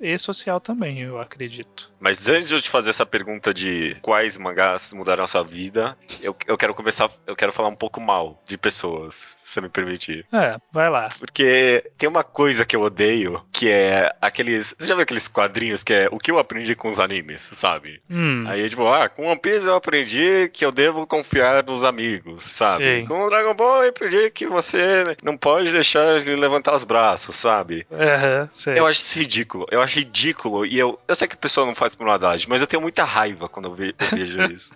e 0.00 0.16
social 0.18 0.60
também, 0.60 1.00
eu 1.00 1.20
acredito. 1.20 1.90
Mas 2.00 2.28
antes 2.28 2.48
de 2.48 2.54
eu 2.54 2.60
te 2.62 2.68
fazer 2.70 2.90
essa 2.90 3.06
pergunta 3.06 3.52
de 3.54 3.96
quais 4.02 4.36
mangás 4.38 4.92
mudaram 4.92 5.24
a 5.24 5.28
sua 5.28 5.42
vida, 5.42 5.96
eu, 6.20 6.34
eu 6.46 6.56
quero 6.56 6.74
começar, 6.74 7.10
eu 7.26 7.36
quero 7.36 7.52
falar 7.52 7.68
um 7.68 7.76
pouco 7.76 8.00
mal 8.00 8.42
de 8.46 8.56
pessoas, 8.58 9.36
se 9.44 9.52
você 9.54 9.60
me 9.60 9.68
permitir. 9.68 10.26
É, 10.32 10.56
vai 10.72 10.90
lá. 10.90 11.10
Porque 11.18 11.90
tem 11.98 12.08
uma 12.08 12.24
coisa 12.24 12.64
que 12.64 12.74
eu 12.74 12.82
odeio, 12.82 13.42
que 13.52 13.68
é 13.68 14.12
aqueles. 14.20 14.74
Você 14.78 14.88
já 14.88 14.94
viu 14.94 15.02
aqueles 15.02 15.28
quadrinhos 15.28 15.82
que 15.82 15.92
é 15.92 16.08
o 16.10 16.18
que 16.18 16.30
eu 16.30 16.38
aprendi 16.38 16.74
com 16.74 16.88
os 16.88 16.98
animes, 16.98 17.48
sabe? 17.52 18.02
Hum, 18.10 18.44
Aí, 18.48 18.68
tipo, 18.68 18.86
ah, 18.88 19.08
com 19.08 19.26
One 19.26 19.40
Piece 19.40 19.66
eu 19.66 19.74
aprendi 19.74 20.48
que 20.52 20.64
eu 20.64 20.72
devo 20.72 21.06
confiar 21.06 21.64
nos 21.64 21.84
amigos, 21.84 22.44
sabe? 22.44 22.82
Sei. 22.84 23.06
Com 23.06 23.28
Dragon 23.28 23.54
Ball 23.54 23.84
eu 23.84 23.90
aprendi 23.90 24.30
que 24.30 24.46
você 24.46 25.04
não 25.22 25.36
pode 25.36 25.70
deixar 25.70 26.20
de 26.20 26.34
levantar 26.34 26.74
os 26.74 26.84
braços, 26.84 27.36
sabe? 27.36 27.86
aham, 27.92 28.48
sei. 28.52 28.78
Eu 28.78 28.86
acho 28.86 29.00
isso 29.00 29.18
ridículo. 29.18 29.31
Eu 29.70 29.80
acho 29.80 29.98
ridículo. 29.98 30.64
E 30.66 30.78
eu, 30.78 30.98
eu 31.08 31.16
sei 31.16 31.26
que 31.28 31.34
a 31.34 31.38
pessoa 31.38 31.66
não 31.66 31.74
faz 31.74 31.94
por 31.94 32.06
maldade, 32.06 32.48
mas 32.48 32.60
eu 32.60 32.66
tenho 32.66 32.82
muita 32.82 33.04
raiva 33.04 33.48
quando 33.48 33.66
eu, 33.68 33.74
ve- 33.74 33.94
eu 33.98 34.16
vejo 34.18 34.38
isso. 34.52 34.74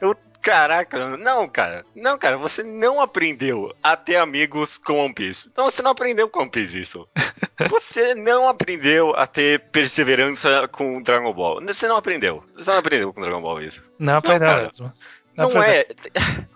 eu. 0.00 0.14
Caraca, 0.42 1.18
não, 1.18 1.46
cara. 1.46 1.84
Não, 1.94 2.16
cara, 2.16 2.38
você 2.38 2.62
não 2.62 2.98
aprendeu 2.98 3.74
a 3.82 3.94
ter 3.94 4.16
amigos 4.16 4.78
com 4.78 4.94
One 5.04 5.12
Piece. 5.12 5.50
Não, 5.54 5.64
você 5.66 5.82
não 5.82 5.90
aprendeu 5.90 6.30
com 6.30 6.40
One 6.40 6.50
Piece 6.50 6.80
isso. 6.80 7.06
Você 7.68 8.14
não 8.14 8.48
aprendeu 8.48 9.14
a 9.14 9.26
ter 9.26 9.60
perseverança 9.70 10.66
com 10.68 11.02
Dragon 11.02 11.30
Ball. 11.34 11.60
Você 11.66 11.86
não 11.86 11.96
aprendeu. 11.96 12.42
Você 12.54 12.70
não 12.70 12.78
aprendeu 12.78 13.12
com 13.12 13.20
Dragon 13.20 13.42
Ball 13.42 13.60
isso. 13.62 13.92
Não 13.98 14.14
aprendeu 14.16 14.48
mesmo. 14.62 14.92
Não, 15.36 15.48
aprendeu. 15.48 15.68
é. 15.68 15.86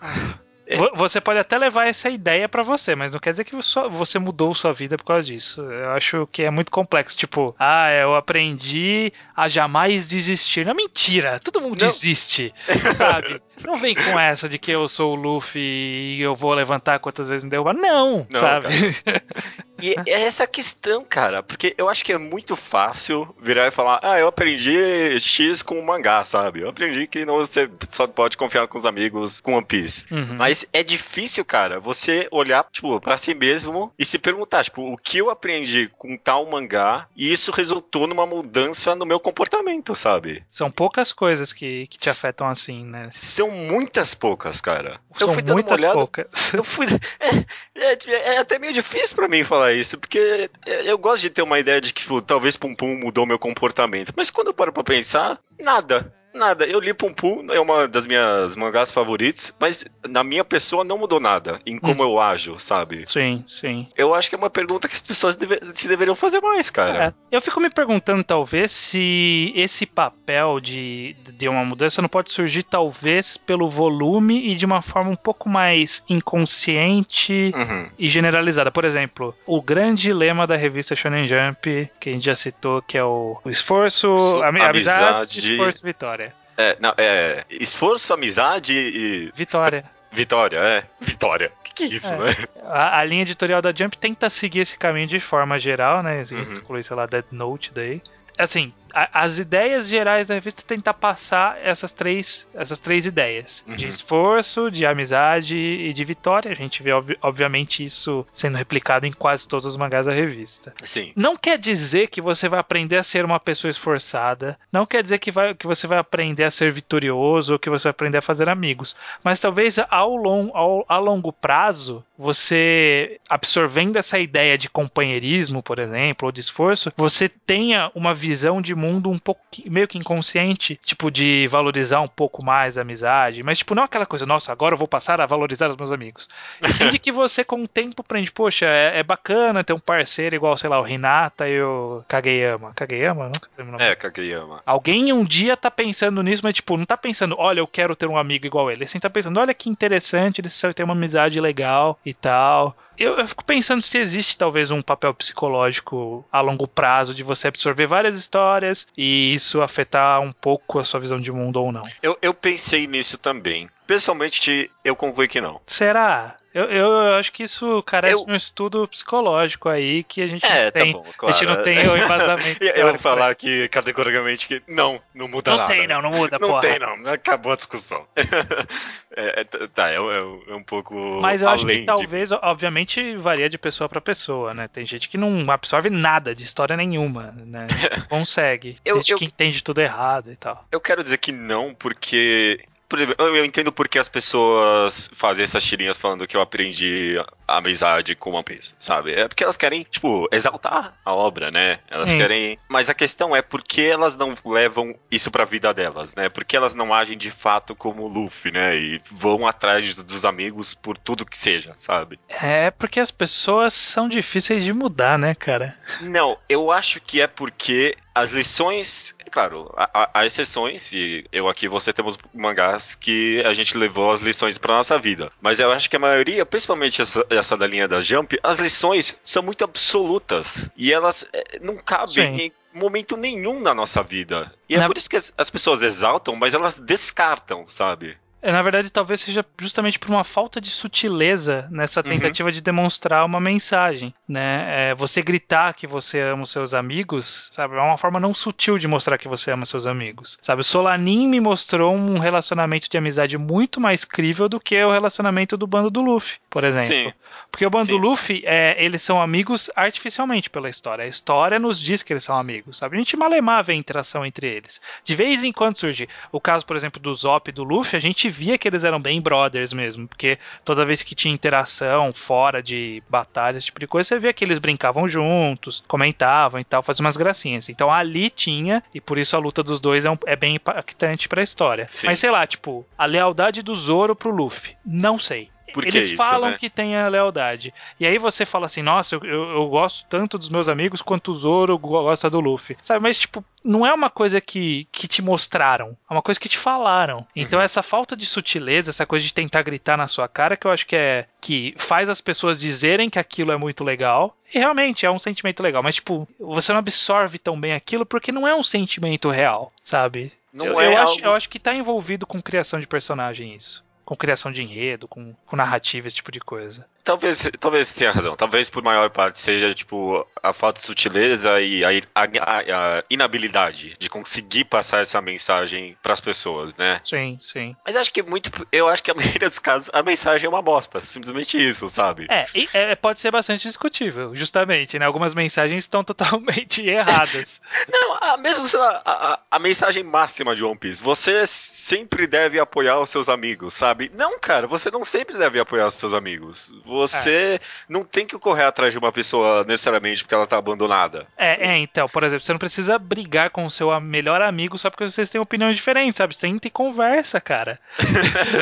É. 0.67 0.77
Vo- 0.77 0.91
Você 0.95 1.21
pode 1.21 1.39
até 1.39 1.59
levar 1.59 1.87
essa 1.87 2.09
ideia 2.09 2.49
pra 2.49 2.63
você, 2.63 2.95
mas 2.95 3.13
não 3.13 3.21
quer 3.21 3.33
dizer 3.33 3.45
que 3.45 3.55
você 3.55 4.19
mudou 4.19 4.55
sua 4.55 4.73
vida 4.73 4.97
por 4.97 5.05
causa 5.05 5.27
disso. 5.27 5.61
Eu 5.61 5.91
acho 5.91 6.29
que 6.33 6.43
é 6.43 6.51
muito 6.51 6.71
complexo. 6.71 7.17
Tipo, 7.17 7.55
ah, 7.59 7.91
eu 7.93 8.15
aprendi 8.15 9.13
a 9.37 9.47
jamais 9.49 10.09
desistir. 10.09 10.65
Não, 10.65 10.75
mentira! 10.75 11.39
Todo 11.43 11.61
mundo 11.61 11.79
Não. 11.81 11.87
desiste, 11.89 12.55
sabe? 12.97 13.43
Não 13.65 13.77
vem 13.77 13.95
com 13.95 14.19
essa 14.19 14.49
de 14.49 14.59
que 14.59 14.71
eu 14.71 14.89
sou 14.89 15.13
o 15.13 15.17
Luffy 15.17 15.61
e 15.61 16.21
eu 16.21 16.35
vou 16.35 16.55
levantar 16.55 16.99
quantas 16.99 17.29
vezes 17.29 17.45
me 17.45 17.51
derrubar. 17.51 17.75
Não, 17.75 18.27
Não, 18.31 18.41
sabe? 18.41 18.69
E 19.83 19.95
é 20.07 20.23
essa 20.23 20.47
questão, 20.47 21.05
cara, 21.05 21.43
porque 21.43 21.75
eu 21.77 21.89
acho 21.89 22.05
que 22.05 22.13
é 22.13 22.19
muito 22.19 22.55
fácil 22.55 23.35
virar 23.43 23.67
e 23.67 23.71
falar, 23.71 24.01
ah, 24.03 24.19
eu 24.19 24.29
aprendi 24.29 25.21
X 25.21 25.63
com 25.63 25.79
o 25.79 25.85
mangá, 25.85 26.25
sabe? 26.25 26.61
Eu 26.61 26.69
aprendi 26.69 27.07
que 27.07 27.25
não, 27.25 27.37
você 27.37 27.69
só 27.91 28.07
pode 28.07 28.37
confiar 28.37 28.69
com 28.69 28.79
os 28.79 28.87
amigos 28.87 29.41
com 29.41 29.55
One 29.55 29.67
Piece. 29.67 30.07
Uhum. 30.13 30.37
Mas 30.39 30.67
é 30.73 30.83
difícil, 30.83 31.45
cara, 31.45 31.81
você 31.81 32.29
olhar, 32.31 32.65
tipo, 32.71 33.01
pra 33.01 33.19
si 33.19 33.35
mesmo 33.35 33.93
e 33.99 34.07
se 34.07 34.19
perguntar, 34.19 34.65
tipo, 34.65 34.93
o 34.93 34.97
que 34.97 35.19
eu 35.19 35.29
aprendi 35.29 35.91
com 35.99 36.17
tal 36.17 36.47
mangá 36.47 37.07
e 37.17 37.33
isso 37.33 37.51
resultou 37.51 38.07
numa 38.07 38.27
mudança 38.27 38.95
no 38.95 39.05
meu 39.05 39.19
comportamento, 39.19 39.95
sabe? 39.95 40.45
São 40.51 40.71
poucas 40.71 41.13
coisas 41.13 41.53
que, 41.53 41.87
que 41.89 41.99
te 41.99 42.09
afetam 42.09 42.49
assim, 42.49 42.85
né? 42.85 43.09
São 43.13 43.44
muitas 43.51 44.15
poucas, 44.15 44.61
cara. 44.61 45.01
São 45.19 45.29
eu 45.29 45.35
fui 45.35 45.43
dando 45.43 45.57
uma 45.57 45.63
muitas 45.63 45.79
olhada, 45.81 45.95
poucas. 45.99 46.55
eu 46.55 46.65
fui. 46.65 46.87
É, 47.77 47.93
é- 47.93 48.35
é 48.35 48.39
até 48.39 48.59
meio 48.59 48.73
difícil 48.73 49.15
pra 49.17 49.29
mim 49.29 49.43
falar 49.45 49.73
isso, 49.73 49.99
porque 49.99 50.51
eu 50.67 50.97
gosto 50.97 51.23
de 51.23 51.31
ter 51.31 51.43
uma 51.43 51.59
ideia 51.59 51.81
de 51.81 51.93
que, 51.93 52.03
tipo, 52.03 52.21
talvez 52.23 52.57
Pum 52.57 52.75
Pum 52.75 52.97
mudou 52.99 53.27
meu 53.27 53.39
comportamento. 53.39 54.13
Mas 54.17 54.31
quando 54.31 54.49
eu 54.49 54.55
paro 54.55 54.73
pra 54.73 54.85
pensar, 54.85 55.39
nada. 55.59 56.13
Nada. 56.35 56.67
Eu 56.67 56.81
li 56.81 56.93
Pum 56.93 57.13
Pum, 57.13 57.47
é 57.51 57.61
uma 57.61 57.87
das 57.87 58.07
minhas 58.07 58.57
mangás 58.57 58.91
favoritas, 58.91 59.55
mas 59.61 59.85
na 60.09 60.25
minha 60.25 60.45
pessoa 60.45 60.83
não 60.85 60.99
mudou 60.99 61.21
nada 61.21 61.61
em 61.65 61.79
como 61.79 62.03
eu 62.03 62.19
ajo, 62.21 62.59
sabe? 62.59 63.05
Sim, 63.07 63.45
sim. 63.47 63.87
Eu 63.97 64.15
acho 64.15 64.29
que 64.29 64.35
é 64.35 64.39
uma 64.39 64.51
pergunta 64.51 64.89
que 64.89 64.95
as 64.95 65.01
pessoas 65.01 65.37
deve- 65.37 65.61
se 65.75 65.87
deveriam 65.89 66.15
fazer 66.15 66.41
mais, 66.41 66.71
cara. 66.71 67.05
É, 67.07 67.37
eu 67.37 67.41
fico 67.41 67.61
me 67.61 67.71
perguntando, 67.71 68.25
talvez, 68.25 68.73
se 68.73 69.53
esse 69.55 69.87
papel 69.87 70.59
de, 70.61 71.15
de 71.35 71.49
uma 71.49 71.65
mudança 71.65 72.03
não 72.03 72.09
pode 72.09 72.33
surgir, 72.33 72.63
talvez, 72.65 73.37
pelo 73.37 73.69
volume 73.71 74.51
e 74.51 74.55
de 74.57 74.67
uma 74.67 74.83
forma 74.83 75.11
um 75.11 75.17
pouco 75.17 75.49
mais 75.49 76.03
inconsciente 76.09 77.53
Uhum. 77.55 77.89
e 77.99 78.09
generalizada. 78.09 78.71
Por 78.71 78.85
exemplo, 78.85 79.35
o 79.47 79.61
grande 79.63 80.13
lema 80.13 80.47
da 80.47 80.57
revista 80.57 80.97
Shonen 80.97 81.27
Jump, 81.29 81.89
que 82.01 82.11
a 82.11 82.13
gente 82.13 82.25
já 82.25 82.35
citou, 82.35 82.83
que 82.83 82.97
é 82.99 83.05
o, 83.05 83.39
esforço, 83.47 84.09
ami- 84.43 84.61
amizade, 84.61 85.03
amizade. 85.05 85.39
esforço, 85.53 85.85
vitória. 85.85 86.24
É, 86.57 86.77
não, 86.81 86.95
é. 86.97 87.45
Esforço, 87.51 88.13
amizade 88.13 88.73
e. 88.75 89.31
Vitória. 89.35 89.85
Vitória, 90.13 90.59
é. 90.59 90.85
Vitória. 91.01 91.51
O 91.61 91.63
que, 91.65 91.75
que 91.75 91.83
é 91.85 91.87
isso, 91.87 92.13
É. 92.13 92.17
né? 92.17 92.33
A, 92.65 93.01
a 93.01 93.05
linha 93.05 93.23
editorial 93.23 93.61
da 93.61 93.73
Jump 93.73 93.99
tenta 93.99 94.31
seguir 94.31 94.61
esse 94.61 94.79
caminho 94.79 95.09
de 95.09 95.19
forma 95.19 95.59
geral, 95.59 96.03
né? 96.03 96.23
Uhum. 96.31 96.43
Exclui, 96.43 96.83
sei 96.85 96.97
lá, 96.97 97.07
Dead 97.07 97.25
Note 97.33 97.73
daí. 97.75 98.01
Assim, 98.39 98.73
a- 98.95 99.23
as 99.25 99.39
ideias 99.39 99.89
gerais 99.89 100.29
da 100.29 100.35
revista 100.35 100.63
tentar 100.63 100.95
passar 100.95 101.59
essas 101.63 101.91
três, 101.93 102.47
essas 102.55 102.79
três 102.79 103.05
ideias: 103.07 103.65
de 103.77 103.85
Uhum. 103.85 103.89
esforço, 103.91 104.71
de 104.71 104.87
amizade 104.87 105.59
e 105.59 105.93
de 105.93 106.05
vitória. 106.05 106.51
A 106.53 106.55
gente 106.55 106.83
vê, 106.83 106.93
obvi- 106.93 107.19
obviamente, 107.21 107.83
isso 107.85 108.27
sendo 108.33 108.57
replicado 108.57 109.07
em 109.07 109.13
quase 109.13 109.47
todos 109.49 109.67
os 109.67 109.77
mangás 109.77 110.07
da 110.07 110.13
revista. 110.13 110.73
Sim. 110.83 111.13
Não 111.17 111.37
quer 111.37 111.59
dizer 111.59 112.09
que 112.09 112.21
você 112.21 112.49
vai 112.49 112.61
aprender 112.61 112.97
a 112.97 113.03
ser 113.03 113.25
uma 113.25 113.41
pessoa 113.41 113.71
esforçada. 113.71 114.59
Não 114.73 114.87
quer 114.87 115.03
dizer 115.03 115.19
que, 115.19 115.31
vai, 115.31 115.55
que 115.55 115.67
você 115.67 115.87
vai 115.87 115.99
aprender 115.99 116.45
a 116.45 116.51
ser 116.51 116.71
vitorioso 116.73 117.55
ou 117.55 117.59
que 117.59 117.69
você 117.71 117.85
vai 117.89 117.91
aprender 117.91 118.19
a 118.19 118.23
fazer 118.23 118.49
amigos. 118.49 118.95
Mas 119.23 119.41
talvez 119.41 119.79
ao, 119.91 120.15
long, 120.17 120.51
ao 120.55 120.85
a 120.89 120.99
longo 120.99 121.33
prazo, 121.33 122.05
você 122.17 123.19
absorvendo 123.29 123.97
essa 123.97 124.19
ideia 124.19 124.57
de 124.57 124.69
companheirismo, 124.69 125.63
por 125.63 125.79
exemplo, 125.79 126.27
ou 126.27 126.33
de 126.33 126.41
esforço, 126.41 126.93
você 126.97 127.29
tenha 127.29 127.91
uma 127.95 128.15
visão 128.15 128.61
de 128.61 128.75
mundo 128.85 129.11
um 129.11 129.19
pouco 129.19 129.41
meio 129.67 129.89
que 129.89 129.99
inconsciente, 129.99 130.79
tipo 130.85 131.11
de 131.11 131.47
valorizar 131.49 132.01
um 132.01 132.09
pouco 132.09 132.45
mais 132.45 132.77
a 132.77 132.83
amizade, 132.83 133.43
mas 133.43 133.59
tipo 133.59 133.75
não 133.75 133.85
aquela 133.85 134.07
coisa, 134.07 134.27
nossa, 134.27 134.53
agora 134.53 134.75
eu 134.75 134.79
vou 134.79 134.89
passar 134.89 135.21
a 135.21 135.27
valorizar 135.27 135.71
os 135.71 135.77
meus 135.77 135.93
amigos. 135.93 136.29
E 136.63 136.73
sim 136.73 136.91
de 136.91 136.99
que 136.99 137.11
você 137.11 137.45
com 137.45 137.63
o 137.63 137.69
tempo 137.69 138.03
aprende, 138.03 138.31
poxa, 138.31 138.67
é, 138.67 138.99
é 138.99 139.03
bacana 139.03 139.65
ter 139.65 139.73
um 139.73 139.79
parceiro 139.79 140.37
igual, 140.37 140.57
sei 140.57 140.69
lá, 140.69 140.81
o 140.81 140.87
Hinata 140.87 141.49
e 141.49 141.61
o 141.63 142.03
Kageyama. 142.09 142.73
Kageyama? 142.75 143.25
Nunca 143.27 143.49
lembro 143.57 143.75
o 143.75 143.79
nome. 143.79 143.91
É, 143.91 143.95
Kageyama. 143.95 144.63
Alguém 144.67 145.13
um 145.13 145.25
dia 145.25 145.57
tá 145.57 145.71
pensando 145.71 146.23
nisso, 146.23 146.43
mas 146.45 146.55
tipo, 146.55 146.77
não 146.77 146.85
tá 146.85 146.97
pensando, 146.97 147.37
olha, 147.39 147.61
eu 147.61 147.67
quero 147.67 147.97
ter 147.97 148.07
um 148.07 148.19
amigo 148.19 148.47
igual 148.47 148.71
ele. 148.71 148.85
Assim, 148.85 148.99
tá 148.99 149.11
pensando, 149.11 149.41
olha 149.41 149.55
que 149.55 149.69
interessante, 149.69 150.41
eles 150.41 150.61
têm 150.75 150.85
uma 150.85 150.95
amizade 150.95 151.41
legal 151.41 151.99
e 152.05 152.13
tal. 152.13 152.77
Eu, 152.99 153.19
eu 153.19 153.27
fico 153.27 153.45
pensando 153.45 153.83
se 153.83 153.99
existe 153.99 154.37
talvez 154.37 154.71
um 154.71 154.83
papel 154.83 155.13
psicológico 155.15 156.25
a 156.31 156.41
longo 156.41 156.67
prazo 156.67 157.15
de 157.15 157.23
você 157.23 157.49
absorver 157.49 157.87
várias 157.87 158.17
histórias 158.17 158.87
e 158.97 159.35
isso 159.35 159.63
afetar 159.63 160.21
um 160.21 160.33
pouco 160.33 160.79
a 160.79 160.85
sua 160.85 161.01
visão 161.01 161.19
de 161.19 161.33
mundo 161.33 161.61
ou 161.61 161.73
não. 161.73 161.83
Eu, 162.03 162.17
eu 162.23 162.33
pensei 162.33 162.87
nisso 162.87 163.19
também. 163.19 163.69
Pessoalmente, 163.87 164.71
eu 164.85 164.97
concluí 164.97 165.29
que 165.29 165.41
não. 165.41 165.61
Será? 165.67 166.37
Eu, 166.55 166.65
eu 166.71 167.15
acho 167.17 167.33
que 167.33 167.43
isso 167.43 167.83
carece 167.83 168.15
Eu- 168.15 168.25
de 168.27 168.31
um 168.33 168.35
estudo 168.37 168.87
psicológico 168.87 169.69
aí 169.69 170.05
que 170.05 170.23
a 170.23 170.27
gente 170.29 170.47
É, 170.47 170.67
não 170.67 170.71
tá 170.71 170.81
tem. 170.81 170.93
bom, 170.93 171.05
A 171.09 171.13
claro. 171.19 171.35
gente 171.37 171.47
não 171.49 171.63
tem 171.63 171.89
o 171.89 171.97
embasamento. 171.97 172.59
Eu- 172.63 172.83
vou 172.85 172.91
pra 172.91 172.99
falar 172.99 173.29
aqui 173.31 173.69
categoricamente 173.69 174.47
que 174.47 174.63
não, 174.69 175.01
não 175.13 175.27
muda 175.27 175.51
Não 175.51 175.59
nada. 175.59 175.73
tem, 175.73 175.87
não, 175.89 176.01
não 176.01 176.11
muda, 176.13 176.39
Não 176.39 176.49
porra. 176.49 176.61
tem, 176.61 176.79
não. 176.79 177.11
Acabou 177.11 177.53
a 177.53 177.57
discussão. 177.57 178.07
É, 179.17 179.43
é, 179.43 179.45
tá, 179.69 179.91
é, 179.91 179.95
é- 179.95 179.99
é 179.99 180.55
um 180.57 180.63
pouco. 180.65 180.93
Mas 181.21 181.41
eu 181.41 181.49
acho 181.49 181.65
que 181.65 181.79
de- 181.79 181.85
talvez, 181.85 182.33
obviamente, 182.33 183.15
varia 183.17 183.49
de 183.49 183.57
pessoa 183.57 183.89
pra 183.89 184.01
pessoa, 184.01 184.53
né? 184.53 184.67
Tem 184.67 184.85
gente 184.85 185.09
que 185.09 185.17
não 185.17 185.49
absorve 185.53 185.89
nada 185.89 186.35
de 186.35 186.43
história 186.43 186.77
nenhuma, 186.77 187.33
né? 187.47 187.67
Não 188.09 188.09
consegue. 188.09 188.73
Tem 188.83 188.91
Eu- 188.93 188.97
gente 188.97 189.13
eu- 189.13 189.19
que 189.19 189.25
entende 189.25 189.63
tudo 189.63 189.81
errado 189.81 190.33
e 190.33 190.37
tal. 190.37 190.67
Eu 190.73 190.81
quero 190.81 191.03
dizer 191.05 191.19
que 191.19 191.31
não, 191.31 191.73
porque. 191.73 192.59
Eu, 192.99 193.45
entendo 193.45 193.73
porque 193.73 193.99
as 193.99 194.09
pessoas 194.09 195.11
fazem 195.13 195.45
essas 195.45 195.65
tirinhas 195.65 195.99
falando 195.99 196.27
que 196.27 196.37
eu 196.37 196.41
aprendi 196.41 197.15
a 197.47 197.59
amizade 197.59 198.15
com 198.15 198.33
One 198.33 198.45
Piece, 198.45 198.75
sabe? 198.79 199.13
É 199.13 199.29
porque 199.29 199.45
elas 199.45 199.57
querem, 199.57 199.83
tipo, 199.83 200.29
exaltar 200.33 200.97
a 201.05 201.15
obra, 201.15 201.51
né? 201.51 201.79
Elas 201.91 202.11
Sim. 202.11 202.19
querem. 202.19 202.59
Mas 202.69 202.89
a 202.89 202.95
questão 202.95 203.35
é 203.35 203.43
por 203.43 203.63
que 203.63 203.83
elas 203.83 204.17
não 204.17 204.35
levam 204.45 204.95
isso 205.11 205.31
pra 205.31 205.45
vida 205.45 205.73
delas, 205.73 206.15
né? 206.15 206.29
Por 206.29 206.45
que 206.45 206.57
elas 206.57 206.75
não 206.75 206.93
agem 206.93 207.17
de 207.17 207.31
fato 207.31 207.75
como 207.75 208.03
o 208.03 208.09
Luffy, 208.09 208.51
né? 208.51 208.77
E 208.77 209.01
vão 209.11 209.47
atrás 209.47 209.97
dos 210.03 210.25
amigos 210.25 210.75
por 210.75 210.97
tudo 210.97 211.27
que 211.27 211.37
seja, 211.37 211.73
sabe? 211.75 212.19
É 212.29 212.71
porque 212.71 213.01
as 213.01 213.11
pessoas 213.11 213.75
são 213.75 214.09
difíceis 214.09 214.65
de 214.65 214.73
mudar, 214.73 215.19
né, 215.19 215.35
cara? 215.35 215.77
Não, 216.01 216.39
eu 216.49 216.71
acho 216.71 217.01
que 217.01 217.21
é 217.21 217.27
porque 217.27 217.97
as 218.15 218.31
lições. 218.31 219.15
é 219.19 219.31
Claro, 219.31 219.73
há, 219.77 220.11
há- 220.15 220.27
exceções, 220.27 220.93
e 220.93 221.25
eu 221.33 221.49
aqui 221.49 221.67
e 221.67 221.69
você 221.69 221.93
temos 221.93 222.17
mangás 222.33 222.95
que 222.95 223.43
a 223.45 223.53
gente 223.53 223.77
levou 223.77 224.13
as 224.13 224.21
lições 224.21 224.59
pra 224.59 224.77
nossa 224.77 224.99
vida. 224.99 225.33
Mas 225.41 225.59
eu 225.59 225.71
acho 225.73 225.91
que 225.91 225.97
a 225.97 225.99
maioria, 225.99 226.47
principalmente 226.47 227.03
essa, 227.03 227.27
essa 227.29 227.57
da 227.57 227.67
linha 227.67 227.89
da 227.89 228.01
Jump, 228.01 228.39
as 228.43 228.59
lições 228.59 229.17
são 229.23 229.43
muito 229.43 229.65
absolutas. 229.65 230.69
E 230.77 230.93
elas 230.93 231.27
eh, 231.33 231.59
não 231.61 231.77
cabem 231.77 232.09
Sim. 232.09 232.37
em 232.37 232.53
momento 232.73 233.17
nenhum 233.17 233.61
na 233.61 233.75
nossa 233.75 234.03
vida. 234.03 234.53
E 234.69 234.75
é 234.75 234.79
Na- 234.79 234.87
por 234.87 234.97
isso 234.97 235.09
que 235.11 235.17
as, 235.17 235.33
as 235.37 235.51
pessoas 235.51 235.83
exaltam, 235.83 236.35
mas 236.37 236.55
elas 236.55 236.79
descartam, 236.79 237.67
sabe? 237.67 238.17
É, 238.45 238.53
Na 238.53 238.61
verdade, 238.63 238.91
talvez 238.91 239.23
seja 239.23 239.45
justamente 239.59 239.99
por 239.99 240.11
uma 240.11 240.23
falta 240.23 240.61
de 240.61 240.69
sutileza 240.69 241.67
nessa 241.71 242.01
Uhum. 242.01 242.09
tentativa 242.09 242.53
de 242.53 242.61
demonstrar 242.61 243.25
uma 243.25 243.41
mensagem, 243.41 244.15
né? 244.29 244.91
É, 244.91 244.95
você 244.95 245.23
gritar 245.23 245.73
que 245.75 245.87
você 245.87 246.21
ama 246.21 246.43
os 246.43 246.51
seus 246.51 246.75
amigos, 246.75 247.49
sabe? 247.51 247.75
É 247.75 247.81
uma 247.81 247.97
forma 247.97 248.21
não 248.21 248.35
sutil 248.35 248.79
de 248.79 248.87
mostrar 248.87 249.17
que 249.17 249.27
você 249.29 249.51
ama 249.51 249.65
seus 249.65 249.87
amigos, 249.87 250.39
sabe? 250.43 250.61
O 250.61 250.65
Solanin 250.65 251.27
me 251.27 251.41
mostrou 251.41 251.95
um 251.95 252.19
relacionamento 252.19 252.89
de 252.91 252.99
amizade 252.99 253.39
muito 253.39 253.81
mais 253.81 254.05
crível 254.05 254.49
do 254.49 254.61
que 254.61 254.83
o 254.85 254.91
relacionamento 254.93 255.57
do 255.57 255.67
bando 255.67 255.91
do 255.91 256.03
Luffy, 256.03 256.39
por 256.51 256.65
exemplo. 256.65 256.89
Sim. 256.89 257.13
Porque 257.51 257.65
o 257.65 257.71
bando 257.71 257.89
do 257.89 257.95
Sim. 257.95 258.01
Luffy, 258.01 258.43
é, 258.45 258.77
eles 258.79 259.03
são 259.03 259.23
amigos 259.23 259.71
artificialmente 259.75 260.51
pela 260.51 260.69
história. 260.69 261.05
A 261.05 261.09
história 261.09 261.59
nos 261.59 261.81
diz 261.81 262.03
que 262.03 262.13
eles 262.13 262.25
são 262.25 262.37
amigos, 262.37 262.77
sabe? 262.79 262.97
A 262.97 262.99
gente 262.99 263.17
malemar 263.17 263.65
vê 263.65 263.73
a 263.73 263.77
interação 263.77 264.25
entre 264.27 264.49
eles. 264.49 264.81
De 265.03 265.15
vez 265.17 265.45
em 265.45 265.53
quando 265.53 265.77
surge 265.79 266.09
o 266.31 266.41
caso, 266.41 266.67
por 266.67 266.77
exemplo, 266.77 267.01
do 267.01 267.15
Zop 267.15 267.49
e 267.49 267.53
do 267.53 267.65
Luffy, 267.65 267.97
a 267.97 268.01
gente 268.01 268.29
via 268.35 268.59
que 268.59 268.67
eles 268.69 268.85
eram 268.85 269.01
bem 269.01 269.21
brothers 269.21 269.73
mesmo, 269.73 270.09
porque 270.09 270.39
toda 270.65 270.85
vez 270.85 271.03
que 271.03 271.15
tinha 271.15 271.33
interação 271.33 272.13
fora 272.13 272.63
de 272.63 273.03
batalha, 273.09 273.57
esse 273.57 273.67
tipo 273.67 273.81
de 273.81 273.87
coisa, 273.87 274.09
você 274.09 274.19
via 274.19 274.33
que 274.33 274.45
eles 274.45 274.59
brincavam 274.59 275.09
juntos, 275.09 275.83
comentavam 275.87 276.61
e 276.61 276.65
tal, 276.65 276.83
faziam 276.83 277.05
umas 277.07 277.17
gracinhas. 277.17 277.69
Então 277.69 277.93
ali 277.93 278.29
tinha, 278.31 278.83
e 278.95 279.01
por 279.01 279.17
isso 279.19 279.37
a 279.37 279.39
luta 279.39 279.63
dos 279.63 279.79
dois 279.81 280.05
é, 280.05 280.11
um- 280.11 280.19
é 280.27 280.35
bem 280.37 280.57
impactante 280.57 281.29
pra 281.29 281.43
história. 281.43 281.87
Sim. 281.91 282.07
Mas 282.09 282.19
sei 282.19 282.31
lá, 282.31 282.47
tipo, 282.47 282.85
a 282.99 283.05
lealdade 283.07 283.63
do 283.63 283.75
Zoro 283.75 284.17
pro 284.17 284.31
Luffy, 284.35 284.77
não 284.85 285.19
sei. 285.19 285.49
Por 285.75 285.83
que 285.83 285.89
Eles 285.89 286.07
isso, 286.07 286.17
falam 286.17 286.53
né? 286.53 286.57
que 286.57 286.71
tem 286.71 286.97
a 286.97 287.09
lealdade. 287.09 287.75
E 287.99 288.07
aí 288.07 288.17
você 288.17 288.47
fala 288.47 288.67
assim, 288.67 288.81
nossa, 288.81 289.17
eu, 289.17 289.25
eu, 289.25 289.51
eu 289.57 289.69
gosto 289.69 290.07
tanto 290.09 290.39
dos 290.39 290.49
meus 290.49 290.69
amigos 290.69 291.03
quanto 291.03 291.33
o 291.33 291.35
Zoro 291.37 291.77
gosta 291.77 292.31
do 292.31 292.39
Luffy. 292.41 292.77
Sabe, 292.81 293.03
mas 293.03 293.19
tipo, 293.19 293.45
não 293.65 293.85
é 293.85 293.93
uma 293.93 294.09
coisa 294.09 294.41
que, 294.41 294.87
que 294.93 295.09
te 295.09 295.21
mostraram, 295.21 295.97
é 296.09 296.13
uma 296.15 296.23
coisa 296.23 296.39
que 296.39 296.49
te 296.49 296.57
falaram. 296.57 297.27
Então 297.35 297.59
Uhum. 297.59 297.65
essa 297.65 297.83
falta 297.83 298.17
de 298.17 298.25
sutileza, 298.25 298.91
essa 298.91 299.05
coisa 299.05 299.27
de 299.27 299.35
tentar 299.35 299.63
gritar 299.63 299.97
na 299.97 300.07
sua 300.07 300.29
cara, 300.29 300.57
que 300.57 300.65
eu 300.67 300.71
acho 300.71 300.87
que 300.87 300.95
é 300.97 301.27
que 301.41 301.75
faz 301.77 302.09
as 302.09 302.21
pessoas 302.21 302.61
dizerem 302.61 303.11
que 303.11 303.19
aquilo 303.19 303.51
é 303.53 303.57
muito 303.57 303.83
legal. 303.83 304.37
E 304.55 304.59
realmente 304.61 305.05
é 305.05 305.11
um 305.11 305.19
sentimento 305.19 305.61
legal, 305.61 305.83
mas 305.83 305.97
tipo, 305.97 306.29
você 306.39 306.73
não 306.73 306.79
absorve 306.79 307.37
tão 307.39 307.59
bem 307.61 307.73
aquilo 307.73 308.07
porque 308.07 308.31
não 308.31 308.47
é 308.47 308.55
um 308.55 308.63
sentimento 308.63 309.29
real, 309.29 309.73
sabe? 309.83 310.33
Não 310.53 310.67
eu, 310.67 310.81
é 310.81 310.87
eu 310.87 310.99
acho, 310.99 311.13
algo- 311.15 311.25
eu 311.27 311.33
acho 311.33 311.49
que 311.49 311.59
tá 311.59 311.75
envolvido 311.75 312.25
com 312.25 312.41
criação 312.41 312.79
de 312.79 312.87
personagem 312.87 313.55
isso. 313.57 313.83
Com 314.05 314.17
criação 314.17 314.53
de 314.53 314.63
enredo, 314.63 315.09
com, 315.09 315.35
com 315.47 315.57
narrativa, 315.57 316.07
esse 316.07 316.17
tipo 316.17 316.31
de 316.33 316.41
coisa. 316.41 316.87
Talvez, 317.05 317.51
talvez 317.61 317.93
tenha 317.93 318.11
razão. 318.11 318.35
Talvez 318.35 318.71
por 318.71 318.83
maior 318.83 319.11
parte 319.11 319.39
seja 319.39 319.75
tipo 319.75 320.27
a 320.43 320.53
falta 320.55 320.81
de 320.81 320.87
sutileza 320.87 321.61
e 321.61 321.85
a, 321.85 321.89
a- 322.15 322.99
a 322.99 323.05
inabilidade 323.11 323.95
de 323.99 324.09
conseguir 324.09 324.65
passar 324.65 325.03
essa 325.03 325.21
mensagem 325.21 325.97
pras 326.03 326.21
pessoas, 326.21 326.75
né? 326.77 327.01
Sim, 327.05 327.39
sim. 327.43 327.77
Mas 327.87 327.95
acho 327.97 328.11
que 328.13 328.23
muito, 328.23 328.51
eu 328.73 328.89
acho 328.89 329.03
que 329.03 329.11
a 329.11 329.15
maioria 329.15 329.49
dos 329.51 329.59
casos 329.59 329.91
a 329.93 330.03
mensagem 330.03 330.47
é 330.47 330.49
uma 330.49 330.63
bosta, 330.63 331.05
simplesmente 331.05 331.57
isso, 331.59 331.89
sabe? 331.89 332.27
É, 332.31 332.47
e, 332.55 332.69
é, 332.73 332.95
pode 332.95 333.19
ser 333.19 333.31
bastante 333.31 333.69
discutível, 333.69 334.35
justamente, 334.35 334.99
né? 334.99 335.05
Algumas 335.05 335.35
mensagens 335.35 335.85
estão 335.85 336.03
totalmente 336.05 336.87
erradas. 336.87 337.61
Não, 337.93 338.15
a, 338.21 338.37
mesmo 338.39 338.67
sei 338.67 338.79
lá, 338.81 339.03
a, 339.05 339.33
a- 339.35 339.39
a 339.51 339.59
mensagem 339.59 340.03
máxima 340.03 340.57
de 340.57 340.65
One 340.65 340.77
Piece, 340.79 341.03
você 341.03 341.47
sempre 341.47 342.27
deve 342.27 342.59
apoiar 342.59 342.99
os 342.99 343.11
seus 343.11 343.29
amigos, 343.29 343.75
sabe? 343.75 344.11
Não, 344.15 344.39
cara, 344.39 344.67
você 344.67 344.91
não 344.91 345.05
sempre 345.05 345.37
deve 345.39 345.61
apoiar 345.61 345.87
os 345.89 345.95
seus 345.95 346.13
amigos. 346.15 346.73
Você 346.95 347.61
não 347.89 348.05
tem 348.05 348.27
que 348.27 348.39
correr 348.39 348.65
atrás 348.65 348.93
de 348.93 348.99
uma 348.99 349.13
pessoa 349.13 349.65
necessariamente 349.65 350.23
porque 350.23 350.35
ela 350.35 350.47
tá 350.47 350.57
abandonada. 350.57 351.27
É, 351.37 351.73
é, 351.73 351.79
então, 351.79 352.09
por 352.09 352.23
exemplo, 352.25 352.45
você 352.45 352.53
não 352.53 352.59
precisa 352.59 352.99
brigar 352.99 353.51
com 353.51 353.65
o 353.65 353.71
seu 353.71 353.99
melhor 354.01 354.41
amigo 354.43 354.79
só 354.79 354.91
porque 354.91 355.05
vocês 355.11 355.31
têm 355.31 355.41
opiniões 355.41 355.77
diferentes, 355.77 356.17
sabe? 356.17 356.37
Senta 356.37 356.69
e 356.69 356.71
conversa, 356.71 357.41
cara. 357.41 357.79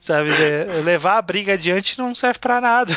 sabe? 0.00 0.30
le- 0.30 0.82
Levar 0.82 1.18
a 1.18 1.22
briga 1.22 1.54
adiante 1.54 1.98
não 1.98 2.14
serve 2.14 2.38
pra 2.38 2.60
nada. 2.60 2.96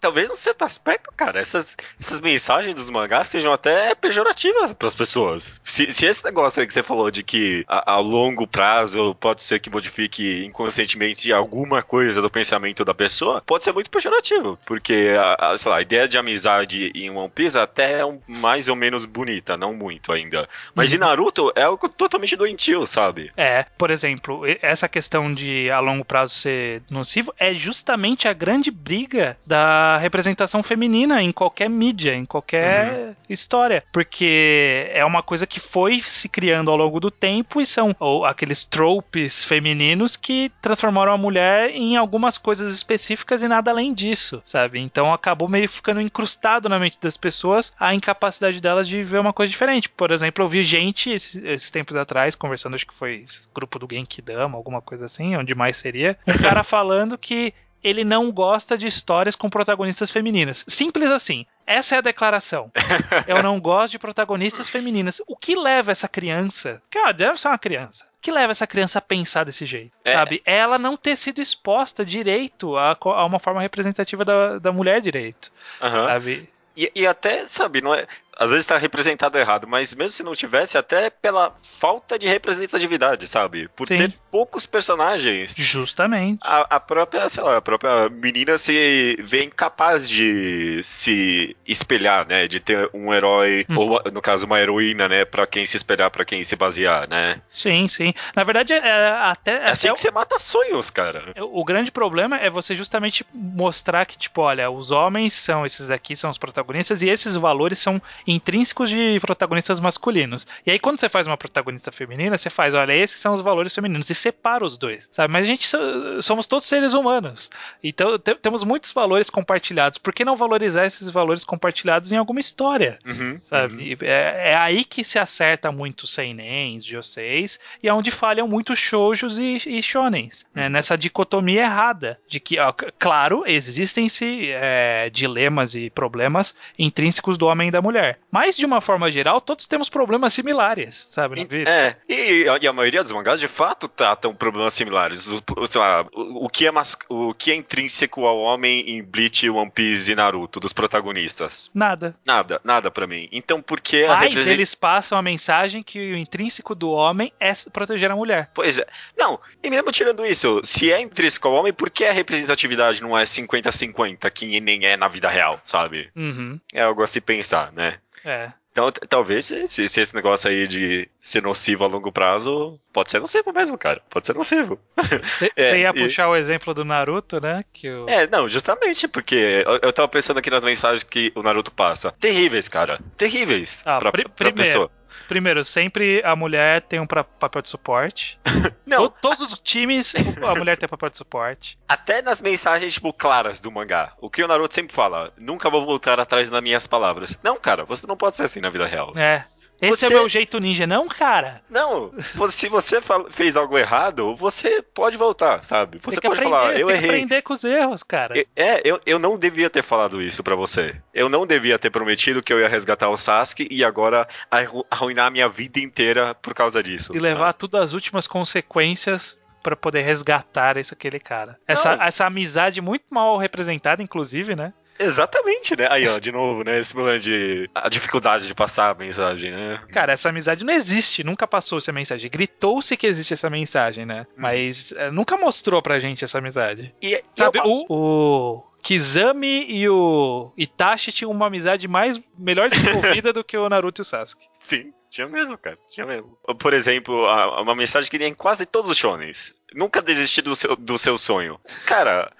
Talvez, 0.00 0.28
num 0.28 0.34
certo 0.36 0.62
aspecto, 0.64 1.12
cara, 1.16 1.40
essas, 1.40 1.76
essas 1.98 2.20
mensagens 2.20 2.74
dos 2.74 2.88
mangás 2.88 3.28
sejam 3.28 3.52
até 3.52 3.94
pejorativas 3.94 4.72
pras 4.72 4.94
pessoas. 4.94 5.60
Se, 5.64 5.90
se 5.90 6.06
esse 6.06 6.24
negócio 6.24 6.60
aí 6.60 6.66
que 6.66 6.72
você 6.72 6.82
falou 6.82 7.10
de 7.10 7.22
que 7.22 7.64
a, 7.68 7.92
a 7.94 7.96
longo 8.00 8.46
prazo 8.46 9.14
pode 9.16 9.42
ser 9.42 9.58
que 9.60 9.68
modifique 9.70 10.44
inconscientemente 10.44 11.32
alguma 11.32 11.82
coisa 11.82 12.22
do 12.22 12.30
pensamento 12.30 12.84
da 12.84 12.94
pessoa, 12.94 13.42
pode 13.44 13.59
ser 13.64 13.72
muito 13.72 13.90
pejorativo. 13.90 14.58
Porque, 14.64 15.14
a, 15.18 15.50
a, 15.52 15.58
sei 15.58 15.70
lá, 15.70 15.78
a 15.78 15.82
ideia 15.82 16.08
de 16.08 16.18
amizade 16.18 16.90
em 16.94 17.10
One 17.10 17.30
Piece 17.30 17.58
até 17.58 18.00
é 18.00 18.04
um- 18.06 18.20
mais 18.26 18.68
ou 18.68 18.76
menos 18.76 19.04
bonita, 19.04 19.56
não 19.56 19.74
muito 19.74 20.12
ainda. 20.12 20.48
Mas 20.74 20.92
em 20.92 20.98
Naruto 20.98 21.52
é 21.54 21.62
algo 21.62 21.88
totalmente 21.88 22.36
doentio, 22.36 22.86
sabe? 22.86 23.30
É, 23.36 23.64
por 23.76 23.90
exemplo, 23.90 24.42
essa 24.62 24.88
questão 24.88 25.32
de 25.32 25.70
a 25.70 25.80
longo 25.80 26.04
prazo 26.04 26.34
ser 26.34 26.82
nocivo 26.90 27.32
é 27.38 27.52
justamente 27.54 28.28
a 28.28 28.32
grande 28.32 28.70
briga 28.70 29.36
da 29.46 29.96
representação 29.98 30.62
feminina 30.62 31.22
em 31.22 31.32
qualquer 31.32 31.68
mídia, 31.68 32.14
em 32.14 32.24
qualquer 32.24 33.14
história, 33.28 33.82
porque 33.92 34.90
é 34.92 35.04
uma 35.04 35.22
coisa 35.22 35.46
que 35.46 35.60
foi 35.60 36.00
se 36.00 36.28
criando 36.28 36.70
ao 36.70 36.76
longo 36.76 37.00
do 37.00 37.10
tempo 37.10 37.60
e 37.60 37.66
são 37.66 37.94
ou, 37.98 38.24
aqueles 38.24 38.64
tropes 38.64 39.44
femininos 39.44 40.16
que 40.16 40.50
transformaram 40.60 41.12
a 41.12 41.18
mulher 41.18 41.70
em 41.70 41.96
algumas 41.96 42.36
coisas 42.38 42.74
específicas 42.74 43.42
e 43.42 43.48
nada 43.50 43.70
além 43.70 43.92
disso, 43.92 44.40
sabe? 44.44 44.78
Então 44.78 45.12
acabou 45.12 45.48
meio 45.48 45.68
ficando 45.68 46.00
incrustado 46.00 46.68
na 46.68 46.78
mente 46.78 46.98
das 47.00 47.16
pessoas 47.16 47.74
a 47.78 47.94
incapacidade 47.94 48.60
delas 48.60 48.88
de 48.88 49.02
ver 49.02 49.18
uma 49.18 49.32
coisa 49.32 49.50
diferente. 49.50 49.88
Por 49.88 50.10
exemplo, 50.10 50.42
eu 50.42 50.48
vi 50.48 50.62
gente 50.62 51.10
esses, 51.10 51.36
esses 51.44 51.70
tempos 51.70 51.96
atrás 51.96 52.34
conversando, 52.34 52.74
acho 52.74 52.86
que 52.86 52.94
foi 52.94 53.26
grupo 53.54 53.78
do 53.78 53.88
Genkidama, 53.90 54.56
alguma 54.56 54.80
coisa 54.80 55.04
assim, 55.04 55.36
onde 55.36 55.54
mais 55.54 55.76
seria, 55.76 56.16
um 56.26 56.38
cara 56.38 56.62
falando 56.64 57.18
que 57.18 57.52
ele 57.82 58.04
não 58.04 58.30
gosta 58.30 58.76
de 58.76 58.86
histórias 58.86 59.36
com 59.36 59.50
protagonistas 59.50 60.10
femininas. 60.10 60.64
Simples 60.68 61.10
assim. 61.10 61.46
Essa 61.66 61.96
é 61.96 61.98
a 61.98 62.02
declaração. 62.02 62.70
Eu 63.26 63.42
não 63.42 63.60
gosto 63.60 63.92
de 63.92 63.98
protagonistas 63.98 64.68
femininas. 64.68 65.22
O 65.26 65.36
que 65.36 65.54
leva 65.54 65.92
essa 65.92 66.08
criança, 66.08 66.82
que 66.90 66.98
ela 66.98 67.12
deve 67.12 67.40
ser 67.40 67.48
uma 67.48 67.58
criança, 67.58 68.04
o 68.04 68.20
que 68.20 68.30
leva 68.30 68.50
essa 68.50 68.66
criança 68.66 68.98
a 68.98 69.02
pensar 69.02 69.44
desse 69.44 69.64
jeito? 69.66 69.92
É. 70.04 70.14
Sabe? 70.14 70.42
Ela 70.44 70.78
não 70.78 70.96
ter 70.96 71.16
sido 71.16 71.40
exposta 71.40 72.04
direito 72.04 72.76
a, 72.76 72.96
a 73.00 73.24
uma 73.24 73.38
forma 73.38 73.62
representativa 73.62 74.24
da, 74.24 74.58
da 74.58 74.72
mulher 74.72 75.00
direito. 75.00 75.52
Aham. 75.80 76.06
Sabe? 76.06 76.48
E, 76.76 76.90
e 76.94 77.06
até, 77.06 77.46
sabe, 77.48 77.80
não 77.80 77.94
é. 77.94 78.06
Às 78.40 78.50
vezes 78.50 78.64
tá 78.64 78.78
representado 78.78 79.36
errado, 79.36 79.66
mas 79.68 79.94
mesmo 79.94 80.12
se 80.12 80.22
não 80.22 80.34
tivesse, 80.34 80.78
até 80.78 81.10
pela 81.10 81.54
falta 81.78 82.18
de 82.18 82.26
representatividade, 82.26 83.28
sabe? 83.28 83.68
Por 83.76 83.86
Sim. 83.86 83.96
ter 83.98 84.14
poucos 84.30 84.64
personagens. 84.64 85.54
Justamente. 85.58 86.38
A, 86.42 86.76
a 86.76 86.80
própria, 86.80 87.28
sei 87.28 87.42
lá, 87.44 87.58
a 87.58 87.60
própria 87.60 88.08
menina 88.08 88.56
se 88.56 89.18
vê 89.22 89.44
incapaz 89.44 90.08
de 90.08 90.80
se 90.82 91.54
espelhar, 91.66 92.26
né? 92.26 92.48
De 92.48 92.60
ter 92.60 92.88
um 92.94 93.12
herói, 93.12 93.66
Hum. 93.68 93.76
ou 93.76 94.02
no 94.10 94.22
caso, 94.22 94.46
uma 94.46 94.58
heroína, 94.58 95.06
né? 95.06 95.26
Pra 95.26 95.46
quem 95.46 95.66
se 95.66 95.76
espelhar, 95.76 96.10
pra 96.10 96.24
quem 96.24 96.42
se 96.42 96.56
basear, 96.56 97.06
né? 97.10 97.42
Sim, 97.50 97.86
sim. 97.88 98.14
Na 98.34 98.42
verdade, 98.42 98.72
é, 98.72 99.08
até, 99.22 99.52
É 99.56 99.70
assim 99.70 99.88
até 99.88 99.94
que 99.96 100.00
você 100.00 100.10
mata 100.10 100.38
sonhos, 100.38 100.88
cara. 100.88 101.34
O 101.38 101.62
grande 101.62 101.92
problema 101.92 102.38
é 102.38 102.48
você 102.48 102.74
justamente 102.74 103.22
mostrar 103.34 104.06
que, 104.06 104.16
tipo, 104.16 104.40
olha, 104.40 104.70
os 104.70 104.90
homens 104.90 105.34
são 105.34 105.66
esses 105.66 105.86
daqui, 105.88 106.16
são 106.16 106.30
os 106.30 106.38
protagonistas, 106.38 107.02
e 107.02 107.08
esses 107.10 107.36
valores 107.36 107.78
são 107.78 108.00
intrínsecos 108.30 108.88
de 108.90 109.18
protagonistas 109.20 109.80
masculinos. 109.80 110.46
E 110.66 110.70
aí, 110.70 110.78
quando 110.78 110.98
você 111.00 111.08
faz 111.08 111.26
uma 111.26 111.36
protagonista 111.36 111.90
feminina, 111.90 112.36
você 112.38 112.50
faz, 112.50 112.74
olha, 112.74 112.92
esses 112.92 113.20
são 113.20 113.34
os 113.34 113.42
valores 113.42 113.74
femininos, 113.74 114.08
e 114.10 114.14
separa 114.14 114.64
os 114.64 114.76
dois, 114.76 115.08
sabe? 115.12 115.32
Mas 115.32 115.44
a 115.44 115.48
gente 115.48 115.66
so- 115.66 116.22
somos 116.22 116.46
todos 116.46 116.64
seres 116.66 116.94
humanos. 116.94 117.50
Então, 117.82 118.18
te- 118.18 118.34
temos 118.36 118.62
muitos 118.64 118.92
valores 118.92 119.28
compartilhados. 119.30 119.98
Por 119.98 120.12
que 120.12 120.24
não 120.24 120.36
valorizar 120.36 120.84
esses 120.86 121.10
valores 121.10 121.44
compartilhados 121.44 122.12
em 122.12 122.16
alguma 122.16 122.40
história? 122.40 122.98
Uhum, 123.04 123.36
Sabe? 123.38 123.96
É, 124.02 124.50
é 124.52 124.56
aí 124.56 124.84
que 124.84 125.02
se 125.02 125.18
acerta 125.18 125.72
muito 125.72 126.06
seinens, 126.06 126.84
joseis, 126.84 127.58
e 127.82 127.88
é 127.88 127.92
onde 127.94 128.10
falham 128.10 128.46
muito 128.46 128.76
shoujos 128.76 129.38
e, 129.38 129.56
e 129.66 129.82
shonens, 129.82 130.44
né? 130.54 130.68
nessa 130.68 130.96
dicotomia 130.96 131.62
errada, 131.62 132.18
de 132.28 132.38
que, 132.38 132.58
ó, 132.58 132.72
claro, 132.98 133.42
existem-se 133.46 134.50
é, 134.52 135.10
dilemas 135.10 135.74
e 135.74 135.90
problemas 135.90 136.54
intrínsecos 136.78 137.36
do 137.36 137.46
homem 137.46 137.68
e 137.68 137.70
da 137.70 137.82
mulher, 137.82 138.19
mas 138.30 138.56
de 138.56 138.64
uma 138.66 138.80
forma 138.80 139.10
geral, 139.10 139.40
todos 139.40 139.66
temos 139.66 139.88
problemas 139.88 140.32
similares, 140.34 140.96
sabe? 140.96 141.44
vida? 141.44 141.70
É, 141.70 141.96
e, 142.08 142.44
e 142.62 142.66
a 142.66 142.72
maioria 142.72 143.02
dos 143.02 143.12
mangás 143.12 143.40
de 143.40 143.48
fato 143.48 143.88
tratam 143.88 144.34
problemas 144.34 144.74
similares. 144.74 145.26
O, 145.26 145.42
sei 145.66 145.80
lá, 145.80 146.06
o, 146.12 146.46
o 146.46 146.48
que 146.48 146.66
é 146.66 146.70
mas, 146.70 146.96
o 147.08 147.34
que 147.34 147.50
é 147.50 147.54
intrínseco 147.54 148.24
ao 148.26 148.38
homem 148.38 148.80
em 148.90 149.02
Bleach, 149.02 149.48
One 149.48 149.70
Piece 149.70 150.12
e 150.12 150.14
Naruto, 150.14 150.60
dos 150.60 150.72
protagonistas? 150.72 151.70
Nada. 151.74 152.14
Nada, 152.24 152.60
nada 152.64 152.90
pra 152.90 153.06
mim. 153.06 153.28
Então 153.32 153.60
por 153.62 153.80
que 153.80 154.06
Mas 154.06 154.20
represent- 154.20 154.52
eles 154.52 154.74
passam 154.74 155.18
a 155.18 155.22
mensagem 155.22 155.82
que 155.82 155.98
o 156.12 156.16
intrínseco 156.16 156.74
do 156.74 156.90
homem 156.90 157.32
é 157.40 157.52
proteger 157.72 158.10
a 158.10 158.16
mulher. 158.16 158.50
Pois 158.54 158.78
é. 158.78 158.86
Não, 159.16 159.38
e 159.62 159.70
mesmo 159.70 159.90
tirando 159.92 160.24
isso, 160.24 160.60
se 160.64 160.92
é 160.92 161.00
intrínseco 161.00 161.48
ao 161.48 161.54
homem, 161.54 161.72
por 161.72 161.90
que 161.90 162.04
a 162.04 162.12
representatividade 162.12 163.02
não 163.02 163.18
é 163.18 163.24
50-50, 163.24 164.30
que 164.30 164.60
nem 164.60 164.84
é 164.86 164.96
na 164.96 165.08
vida 165.08 165.28
real, 165.28 165.60
sabe? 165.64 166.10
Uhum. 166.14 166.58
É 166.72 166.82
algo 166.82 167.02
a 167.02 167.06
se 167.06 167.20
pensar, 167.20 167.72
né? 167.72 167.98
É. 168.24 168.52
Então, 168.72 168.90
talvez, 169.08 169.46
se, 169.46 169.66
se 169.66 170.00
esse 170.00 170.14
negócio 170.14 170.48
aí 170.48 170.64
de 170.68 171.08
ser 171.20 171.42
nocivo 171.42 171.82
a 171.82 171.88
longo 171.88 172.12
prazo, 172.12 172.78
pode 172.92 173.10
ser 173.10 173.18
nocivo 173.20 173.52
mesmo, 173.52 173.76
cara. 173.76 174.00
Pode 174.08 174.26
ser 174.26 174.34
nocivo. 174.36 174.78
Você 175.24 175.50
É, 175.58 175.78
ia 175.80 175.88
e- 175.90 175.92
puxar 175.92 176.28
o 176.28 176.36
exemplo 176.36 176.72
do 176.72 176.84
Naruto, 176.84 177.40
né? 177.40 177.64
Que. 177.72 177.88
É, 178.06 178.28
não, 178.28 178.48
justamente 178.48 179.08
porque 179.08 179.64
eu, 179.66 179.80
eu 179.82 179.92
tava 179.92 180.06
pensando 180.06 180.38
aqui 180.38 180.50
nas 180.50 180.64
mensagens 180.64 181.02
que 181.02 181.32
o 181.34 181.42
Naruto 181.42 181.72
passa. 181.72 182.12
Terríveis, 182.20 182.68
cara. 182.68 183.00
Terríveis 183.16 183.82
Ah, 183.84 183.98
pra, 183.98 184.12
pra 184.12 184.28
primeiro. 184.28 184.54
pessoa. 184.56 184.90
Primeiro, 185.28 185.64
sempre 185.64 186.22
a 186.24 186.34
mulher 186.34 186.82
tem 186.82 186.98
um 187.00 187.06
pra- 187.06 187.22
papel 187.24 187.62
de 187.62 187.68
suporte. 187.68 188.38
Não, 188.86 189.08
To- 189.08 189.14
todos 189.20 189.40
os 189.52 189.58
times, 189.60 190.14
a 190.46 190.54
mulher 190.54 190.76
tem 190.76 190.88
papel 190.88 191.10
de 191.10 191.16
suporte. 191.16 191.78
até 191.88 192.20
nas 192.22 192.42
mensagens, 192.42 192.94
tipo, 192.94 193.12
claras 193.12 193.60
do 193.60 193.70
mangá. 193.70 194.12
O 194.20 194.28
que 194.28 194.42
o 194.42 194.48
Naruto 194.48 194.74
sempre 194.74 194.94
fala, 194.94 195.32
nunca 195.38 195.70
vou 195.70 195.84
voltar 195.86 196.18
atrás 196.18 196.50
das 196.50 196.62
minhas 196.62 196.86
palavras. 196.86 197.38
Não, 197.42 197.56
cara, 197.58 197.84
você 197.84 198.06
não 198.06 198.16
pode 198.16 198.36
ser 198.36 198.44
assim 198.44 198.60
na 198.60 198.70
vida 198.70 198.86
real. 198.86 199.12
É. 199.16 199.44
Esse 199.80 200.04
é 200.04 200.08
Você- 200.08 200.14
o 200.14 200.18
meu 200.18 200.28
jeito 200.28 200.58
ninja, 200.60 200.86
não, 200.86 201.08
cara? 201.08 201.62
Não, 201.70 202.10
se 202.50 202.68
você 202.68 202.98
fez 203.30 203.56
algo 203.56 203.78
errado, 203.78 204.34
você 204.36 204.82
pode 204.82 205.16
voltar, 205.16 205.64
sabe? 205.64 205.98
Você 206.02 206.20
que 206.20 206.28
pode 206.28 206.40
aprender, 206.40 206.42
falar, 206.56 206.78
eu 206.78 206.86
tem 206.86 206.86
que 206.86 206.92
errei. 206.92 207.10
aprender 207.10 207.42
com 207.42 207.54
os 207.54 207.64
erros, 207.64 208.02
cara. 208.02 208.34
É, 208.54 208.80
eu, 208.84 209.00
eu 209.06 209.18
não 209.18 209.38
devia 209.38 209.70
ter 209.70 209.82
falado 209.82 210.20
isso 210.20 210.42
pra 210.42 210.54
você. 210.54 210.94
Eu 211.14 211.28
não 211.28 211.46
devia 211.46 211.78
ter 211.78 211.90
prometido 211.90 212.42
que 212.42 212.52
eu 212.52 212.60
ia 212.60 212.68
resgatar 212.68 213.08
o 213.08 213.16
Sasuke 213.16 213.66
e 213.70 213.82
agora 213.84 214.28
arru- 214.50 214.84
arruinar 214.90 215.26
a 215.26 215.30
minha 215.30 215.48
vida 215.48 215.78
inteira 215.80 216.34
por 216.34 216.52
causa 216.54 216.82
disso. 216.82 217.14
E 217.16 217.18
levar 217.18 217.52
tudo 217.54 217.78
às 217.78 217.92
últimas 217.92 218.26
consequências 218.26 219.38
pra 219.62 219.76
poder 219.76 220.02
resgatar 220.02 220.76
esse 220.76 220.94
aquele 220.94 221.18
cara. 221.20 221.58
Essa, 221.66 221.96
Não. 221.96 222.02
essa 222.04 222.26
amizade 222.26 222.80
muito 222.80 223.04
mal 223.10 223.36
representada, 223.36 224.02
inclusive, 224.02 224.54
né? 224.56 224.72
Exatamente, 225.00 225.76
né? 225.76 225.88
Aí, 225.90 226.06
ó, 226.08 226.18
de 226.18 226.30
novo, 226.30 226.62
né? 226.62 226.78
Esse 226.78 226.92
problema 226.94 227.18
de. 227.18 227.68
a 227.74 227.88
dificuldade 227.88 228.46
de 228.46 228.54
passar 228.54 228.90
a 228.90 228.94
mensagem, 228.94 229.50
né? 229.50 229.80
Cara, 229.90 230.12
essa 230.12 230.28
amizade 230.28 230.64
não 230.64 230.72
existe, 230.74 231.24
nunca 231.24 231.46
passou 231.48 231.78
essa 231.78 231.92
mensagem. 231.92 232.30
Gritou-se 232.30 232.96
que 232.96 233.06
existe 233.06 233.32
essa 233.34 233.48
mensagem, 233.50 234.04
né? 234.06 234.26
Mas 234.36 234.92
é, 234.92 235.10
nunca 235.10 235.36
mostrou 235.36 235.80
pra 235.82 235.98
gente 235.98 236.24
essa 236.24 236.38
amizade. 236.38 236.94
E, 237.02 237.22
Sabe, 237.34 237.58
eu- 237.58 237.64
o, 237.66 237.86
o 237.88 238.62
Kizami 238.82 239.66
e 239.70 239.88
o 239.88 240.52
Itachi 240.56 241.12
tinham 241.12 241.30
uma 241.30 241.46
amizade 241.46 241.86
mais 241.88 242.20
melhor 242.38 242.68
desenvolvida 242.68 243.32
do 243.32 243.42
que 243.44 243.56
o 243.56 243.68
Naruto 243.68 244.00
e 244.00 244.02
o 244.02 244.04
Sasuke. 244.04 244.46
Sim, 244.54 244.92
tinha 245.10 245.26
mesmo, 245.26 245.56
cara. 245.58 245.78
Tinha 245.90 246.06
mesmo. 246.06 246.36
Por 246.58 246.72
exemplo, 246.72 247.14
uma 247.62 247.74
mensagem 247.74 248.10
que 248.10 248.18
tem 248.18 248.28
em 248.28 248.34
quase 248.34 248.64
todos 248.66 248.90
os 248.90 248.96
shonens. 248.96 249.54
Nunca 249.74 250.02
desistir 250.02 250.42
do 250.42 250.54
seu, 250.56 250.74
do 250.76 250.98
seu 250.98 251.16
sonho. 251.18 251.58
Cara, 251.86 252.30